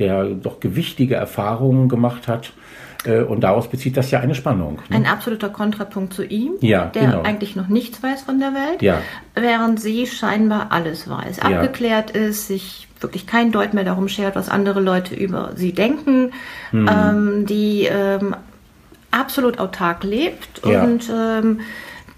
der 0.00 0.24
doch 0.24 0.58
gewichtige 0.58 1.14
Erfahrungen 1.14 1.88
gemacht 1.88 2.26
hat. 2.26 2.52
Äh, 3.04 3.22
und 3.22 3.40
daraus 3.40 3.68
bezieht 3.68 3.96
das 3.96 4.10
ja 4.10 4.20
eine 4.20 4.34
Spannung. 4.34 4.80
Ne? 4.88 4.96
Ein 4.96 5.06
absoluter 5.06 5.48
Kontrapunkt 5.48 6.12
zu 6.12 6.24
ihm, 6.24 6.54
ja, 6.60 6.86
der 6.86 7.06
genau. 7.06 7.22
eigentlich 7.22 7.56
noch 7.56 7.68
nichts 7.68 8.02
weiß 8.02 8.22
von 8.22 8.40
der 8.40 8.52
Welt, 8.52 8.82
ja. 8.82 9.00
während 9.34 9.80
sie 9.80 10.06
scheinbar 10.06 10.68
alles 10.70 11.08
weiß, 11.08 11.38
ja. 11.38 11.44
abgeklärt 11.44 12.10
ist, 12.10 12.48
sich 12.48 12.88
wirklich 13.00 13.26
kein 13.26 13.52
Deut 13.52 13.72
mehr 13.72 13.84
darum 13.84 14.08
schert, 14.08 14.36
was 14.36 14.48
andere 14.50 14.80
Leute 14.80 15.14
über 15.14 15.52
sie 15.54 15.72
denken, 15.72 16.32
hm. 16.70 16.88
ähm, 16.88 17.46
die 17.46 17.88
ähm, 17.90 18.36
absolut 19.10 19.58
autark 19.58 20.04
lebt 20.04 20.58
und 20.62 21.10
ähm, 21.10 21.60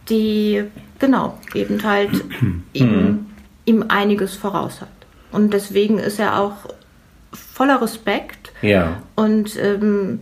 die 0.09 0.65
genau 0.99 1.39
eben 1.55 1.85
halt 1.85 2.11
hm. 2.41 2.65
ihm, 2.73 3.27
ihm 3.65 3.85
einiges 3.87 4.35
voraus 4.35 4.81
hat. 4.81 4.89
Und 5.31 5.55
deswegen 5.55 5.99
ist 5.99 6.19
er 6.19 6.41
auch 6.41 6.57
voller 7.53 7.81
Respekt. 7.83 8.53
Ja. 8.63 9.03
Und 9.15 9.57
ähm, 9.57 10.21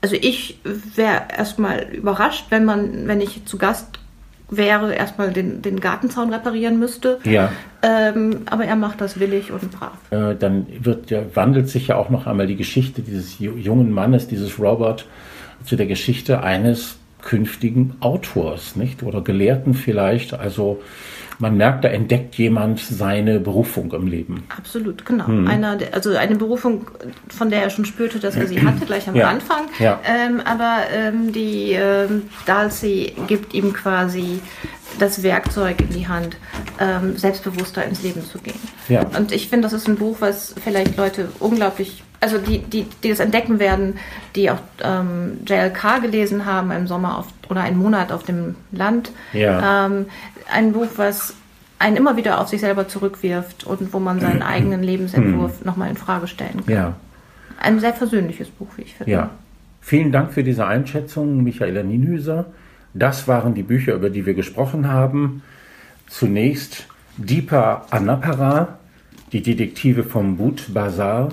also 0.00 0.16
ich 0.20 0.60
wäre 0.64 1.22
erstmal 1.36 1.86
überrascht, 1.92 2.46
wenn 2.50 2.64
man, 2.64 3.06
wenn 3.06 3.20
ich 3.20 3.44
zu 3.46 3.58
Gast 3.58 3.98
wäre, 4.50 4.94
erstmal 4.94 5.32
den, 5.32 5.62
den 5.62 5.80
Gartenzaun 5.80 6.32
reparieren 6.32 6.78
müsste. 6.78 7.18
Ja. 7.24 7.50
Ähm, 7.82 8.42
aber 8.46 8.64
er 8.64 8.76
macht 8.76 9.00
das 9.00 9.18
willig 9.18 9.50
und 9.50 9.70
brav. 9.70 9.92
Äh, 10.10 10.36
dann 10.36 10.66
wird 10.80 11.10
ja, 11.10 11.22
wandelt 11.34 11.68
sich 11.68 11.88
ja 11.88 11.96
auch 11.96 12.10
noch 12.10 12.26
einmal 12.26 12.46
die 12.46 12.56
Geschichte 12.56 13.02
dieses 13.02 13.38
jungen 13.38 13.90
Mannes, 13.90 14.28
dieses 14.28 14.58
Robert, 14.58 15.06
zu 15.64 15.76
der 15.76 15.86
Geschichte 15.86 16.42
eines 16.42 16.96
künftigen 17.24 17.96
Autors, 18.00 18.76
nicht? 18.76 19.02
Oder 19.02 19.22
Gelehrten 19.22 19.74
vielleicht. 19.74 20.34
Also 20.34 20.82
man 21.38 21.56
merkt, 21.56 21.84
da 21.84 21.88
entdeckt 21.88 22.36
jemand 22.36 22.78
seine 22.78 23.40
Berufung 23.40 23.92
im 23.92 24.06
Leben. 24.06 24.44
Absolut, 24.56 25.04
genau. 25.04 25.26
Mhm. 25.26 25.48
Einer, 25.48 25.78
also 25.92 26.16
eine 26.16 26.36
Berufung, 26.36 26.86
von 27.28 27.50
der 27.50 27.62
er 27.62 27.70
schon 27.70 27.84
spürte, 27.84 28.20
dass 28.20 28.36
er 28.36 28.46
sie 28.46 28.62
hatte, 28.62 28.84
gleich 28.86 29.08
am 29.08 29.16
ja. 29.16 29.28
Anfang. 29.28 29.62
Ja. 29.78 30.00
Ähm, 30.06 30.40
aber 30.44 30.82
ähm, 30.92 31.32
die 31.32 31.72
ähm, 31.72 32.22
Dalsey 32.46 33.14
gibt 33.26 33.54
ihm 33.54 33.72
quasi 33.72 34.40
das 34.98 35.22
Werkzeug 35.22 35.80
in 35.80 35.90
die 35.90 36.06
Hand, 36.06 36.36
ähm, 36.78 37.16
selbstbewusster 37.16 37.84
ins 37.84 38.02
Leben 38.02 38.24
zu 38.24 38.38
gehen. 38.38 38.60
Ja. 38.88 39.04
Und 39.16 39.32
ich 39.32 39.48
finde, 39.48 39.66
das 39.66 39.72
ist 39.72 39.88
ein 39.88 39.96
Buch, 39.96 40.18
was 40.20 40.54
vielleicht 40.62 40.96
Leute 40.96 41.28
unglaublich, 41.40 42.04
also 42.24 42.38
die, 42.38 42.60
die, 42.60 42.86
die 43.02 43.10
das 43.10 43.20
entdecken 43.20 43.58
werden, 43.58 43.98
die 44.34 44.50
auch 44.50 44.58
ähm, 44.82 45.40
JLK 45.46 46.00
gelesen 46.00 46.46
haben 46.46 46.70
im 46.70 46.86
Sommer 46.86 47.18
auf, 47.18 47.26
oder 47.50 47.60
einen 47.60 47.76
Monat 47.76 48.12
auf 48.12 48.22
dem 48.22 48.54
Land. 48.72 49.12
Ja. 49.34 49.86
Ähm, 49.86 50.06
ein 50.50 50.72
Buch, 50.72 50.88
was 50.96 51.34
einen 51.78 51.96
immer 51.96 52.16
wieder 52.16 52.40
auf 52.40 52.48
sich 52.48 52.60
selber 52.60 52.88
zurückwirft 52.88 53.64
und 53.64 53.92
wo 53.92 53.98
man 53.98 54.20
seinen 54.20 54.40
eigenen 54.54 54.82
Lebensentwurf 54.82 55.60
mhm. 55.60 55.66
nochmal 55.66 55.90
in 55.90 55.96
Frage 55.96 56.26
stellen 56.26 56.64
kann. 56.64 56.74
Ja. 56.74 56.94
Ein 57.60 57.78
sehr 57.78 57.92
persönliches 57.92 58.48
Buch, 58.48 58.68
wie 58.76 58.82
ich 58.82 58.94
finde. 58.94 59.12
Ja. 59.12 59.30
Vielen 59.82 60.10
Dank 60.10 60.32
für 60.32 60.42
diese 60.42 60.66
Einschätzung, 60.66 61.44
Michaela 61.44 61.82
Nienhüser. 61.82 62.46
Das 62.94 63.28
waren 63.28 63.52
die 63.52 63.62
Bücher, 63.62 63.92
über 63.92 64.08
die 64.08 64.24
wir 64.24 64.32
gesprochen 64.32 64.88
haben. 64.90 65.42
Zunächst 66.06 66.86
Deepa 67.18 67.84
Anapara, 67.90 68.78
die 69.32 69.42
Detektive 69.42 70.04
vom 70.04 70.38
Boot 70.38 70.72
Bazar, 70.72 71.28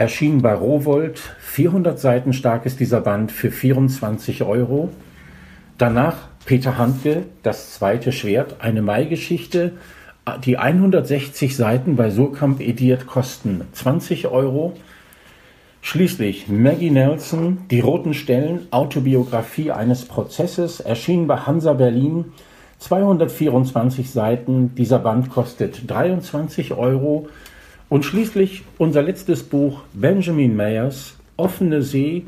erschien 0.00 0.40
bei 0.40 0.54
Rowold. 0.54 1.20
400 1.40 2.00
Seiten 2.00 2.32
stark 2.32 2.64
ist 2.64 2.80
dieser 2.80 3.02
Band 3.02 3.30
für 3.30 3.50
24 3.50 4.42
Euro. 4.42 4.88
Danach 5.76 6.16
Peter 6.46 6.78
Handke, 6.78 7.24
Das 7.42 7.74
zweite 7.74 8.10
Schwert, 8.10 8.56
eine 8.60 8.80
Mai-Geschichte. 8.80 9.72
Die 10.44 10.56
160 10.56 11.54
Seiten 11.54 11.96
bei 11.96 12.08
Surkamp 12.08 12.60
ediert 12.60 13.06
kosten 13.06 13.60
20 13.72 14.28
Euro. 14.28 14.72
Schließlich 15.82 16.48
Maggie 16.48 16.90
Nelson, 16.90 17.58
Die 17.70 17.80
roten 17.80 18.14
Stellen, 18.14 18.68
Autobiografie 18.70 19.70
eines 19.70 20.06
Prozesses, 20.06 20.80
erschienen 20.80 21.26
bei 21.26 21.36
Hansa 21.36 21.74
Berlin. 21.74 22.32
224 22.78 24.10
Seiten. 24.10 24.74
Dieser 24.74 25.00
Band 25.00 25.28
kostet 25.28 25.90
23 25.90 26.72
Euro. 26.72 27.28
Und 27.90 28.04
schließlich 28.04 28.62
unser 28.78 29.02
letztes 29.02 29.42
Buch, 29.42 29.82
Benjamin 29.92 30.54
Mayers, 30.54 31.16
Offene 31.36 31.82
See, 31.82 32.24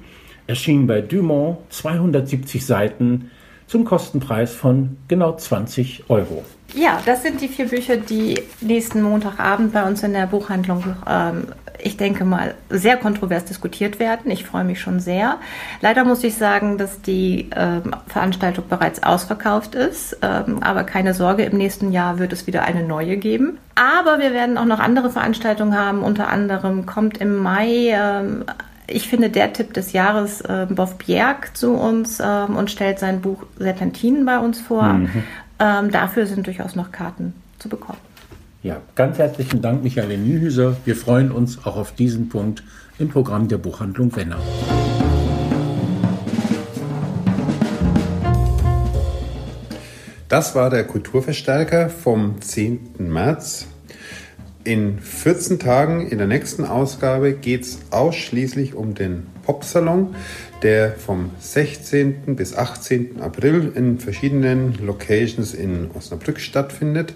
erschien 0.49 0.89
bei 0.89 1.01
Dumont 1.01 1.59
270 1.71 2.67
Seiten 2.67 3.31
zum 3.69 3.85
Kostenpreis 3.85 4.53
von 4.55 4.97
genau 5.07 5.37
20 5.37 6.11
Euro. 6.11 6.45
Ja, 6.75 7.01
das 7.05 7.23
sind 7.23 7.41
die 7.41 7.49
vier 7.49 7.69
Bücher, 7.69 7.97
die 7.97 8.41
nächsten 8.61 9.03
Montagabend 9.03 9.73
bei 9.73 9.85
uns 9.85 10.03
in 10.03 10.13
der 10.13 10.27
Buchhandlung, 10.27 10.97
ähm, 11.09 11.49
ich 11.79 11.97
denke 11.97 12.25
mal, 12.25 12.55
sehr 12.71 12.97
kontrovers 12.97 13.45
diskutiert 13.45 13.99
werden. 13.99 14.31
Ich 14.31 14.45
freue 14.45 14.65
mich 14.65 14.81
schon 14.81 15.01
sehr. 15.01 15.39
Leider 15.81 16.05
muss 16.05 16.23
ich 16.23 16.35
sagen, 16.35 16.79
dass 16.79 17.03
die 17.03 17.51
ähm, 17.57 17.95
Veranstaltung 18.07 18.65
bereits 18.69 19.03
ausverkauft 19.03 19.75
ist. 19.75 20.17
Ähm, 20.23 20.63
aber 20.63 20.85
keine 20.85 21.13
Sorge, 21.13 21.45
im 21.45 21.59
nächsten 21.59 21.93
Jahr 21.93 22.19
wird 22.19 22.33
es 22.33 22.47
wieder 22.47 22.63
eine 22.63 22.85
neue 22.85 23.17
geben. 23.17 23.59
Aber 23.75 24.21
wir 24.21 24.33
werden 24.33 24.59
auch 24.59 24.65
noch 24.65 24.79
andere 24.79 25.11
Veranstaltungen 25.11 25.77
haben. 25.77 26.03
Unter 26.03 26.29
anderem 26.29 26.87
kommt 26.87 27.19
im 27.19 27.37
Mai 27.37 27.91
ähm, 27.91 28.45
ich 28.89 29.09
finde, 29.09 29.31
der 29.31 29.53
Tipp 29.53 29.73
des 29.75 29.93
Jahres, 29.93 30.41
äh, 30.43 30.67
Boff 30.69 30.99
Bjerg 30.99 31.57
zu 31.57 31.73
uns 31.75 32.21
äh, 32.21 32.45
und 32.47 32.71
stellt 32.71 32.99
sein 32.99 33.21
Buch 33.21 33.45
Serpentinen 33.59 34.27
bei 34.27 34.39
uns 34.39 34.61
vor. 34.61 34.83
Mhm. 34.83 35.25
Ähm, 35.63 35.93
dafür 35.93 36.27
sind 36.27 36.49
durchaus 36.49 36.75
noch 36.75 36.91
Karten 36.91 37.35
zu 37.61 37.69
bekommen. 37.69 38.01
Ja, 38.65 38.81
ganz 38.97 39.19
herzlichen 39.19 39.63
Dank, 39.63 39.85
Michael 39.85 40.19
Niehüser. 40.19 40.77
Wir 40.85 40.97
freuen 40.97 41.31
uns 41.31 41.65
auch 41.65 41.77
auf 41.77 41.95
diesen 41.95 42.29
Punkt 42.29 42.65
im 42.99 43.09
Programm 43.09 43.47
der 43.47 43.59
Buchhandlung 43.59 44.15
Wenner. 44.17 44.39
Das 50.29 50.57
war 50.57 50.69
der 50.69 50.85
Kulturverstärker 50.85 51.91
vom 51.91 52.41
10. 52.41 52.95
März 52.99 53.69
in 54.65 54.99
14 54.99 55.61
Tagen 55.61 56.09
in 56.09 56.19
der 56.19 56.27
nächsten 56.27 56.65
Ausgabe 56.65 57.35
geht 57.35 57.63
es 57.63 57.81
ausschließlich 57.91 58.75
um 58.75 58.95
den 58.95 59.27
Popsalon, 59.43 60.15
der 60.63 60.93
vom 60.93 61.31
16. 61.39 62.37
bis 62.37 62.57
18. 62.57 63.21
April 63.21 63.73
in 63.75 63.99
verschiedenen 63.99 64.79
Locations 64.85 65.55
in 65.55 65.91
Osnabrück 65.95 66.41
stattfindet. 66.41 67.15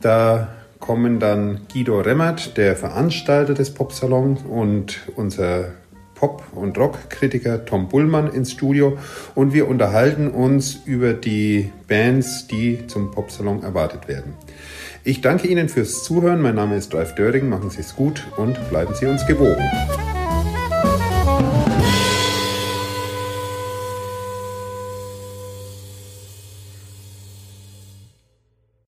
Da 0.00 0.48
kommen 0.78 1.20
dann 1.20 1.60
Guido 1.72 2.00
Remmert, 2.00 2.56
der 2.56 2.74
Veranstalter 2.74 3.54
des 3.54 3.72
Popsalons, 3.72 4.40
und 4.48 5.00
unser 5.16 5.72
Pop- 6.14 6.44
und 6.52 6.76
Rockkritiker 6.76 7.64
Tom 7.64 7.88
Bullmann 7.88 8.30
ins 8.30 8.52
Studio 8.52 8.98
und 9.34 9.54
wir 9.54 9.68
unterhalten 9.68 10.28
uns 10.28 10.80
über 10.84 11.14
die 11.14 11.72
Bands, 11.88 12.46
die 12.46 12.86
zum 12.88 13.10
Popsalon 13.10 13.62
erwartet 13.62 14.06
werden. 14.06 14.34
Ich 15.02 15.22
danke 15.22 15.48
Ihnen 15.48 15.70
fürs 15.70 16.04
Zuhören. 16.04 16.42
Mein 16.42 16.56
Name 16.56 16.76
ist 16.76 16.94
Ralf 16.94 17.14
Döring. 17.14 17.48
Machen 17.48 17.70
Sie 17.70 17.80
es 17.80 17.96
gut 17.96 18.26
und 18.36 18.58
bleiben 18.68 18.94
Sie 18.94 19.06
uns 19.06 19.26
gewogen. 19.26 19.64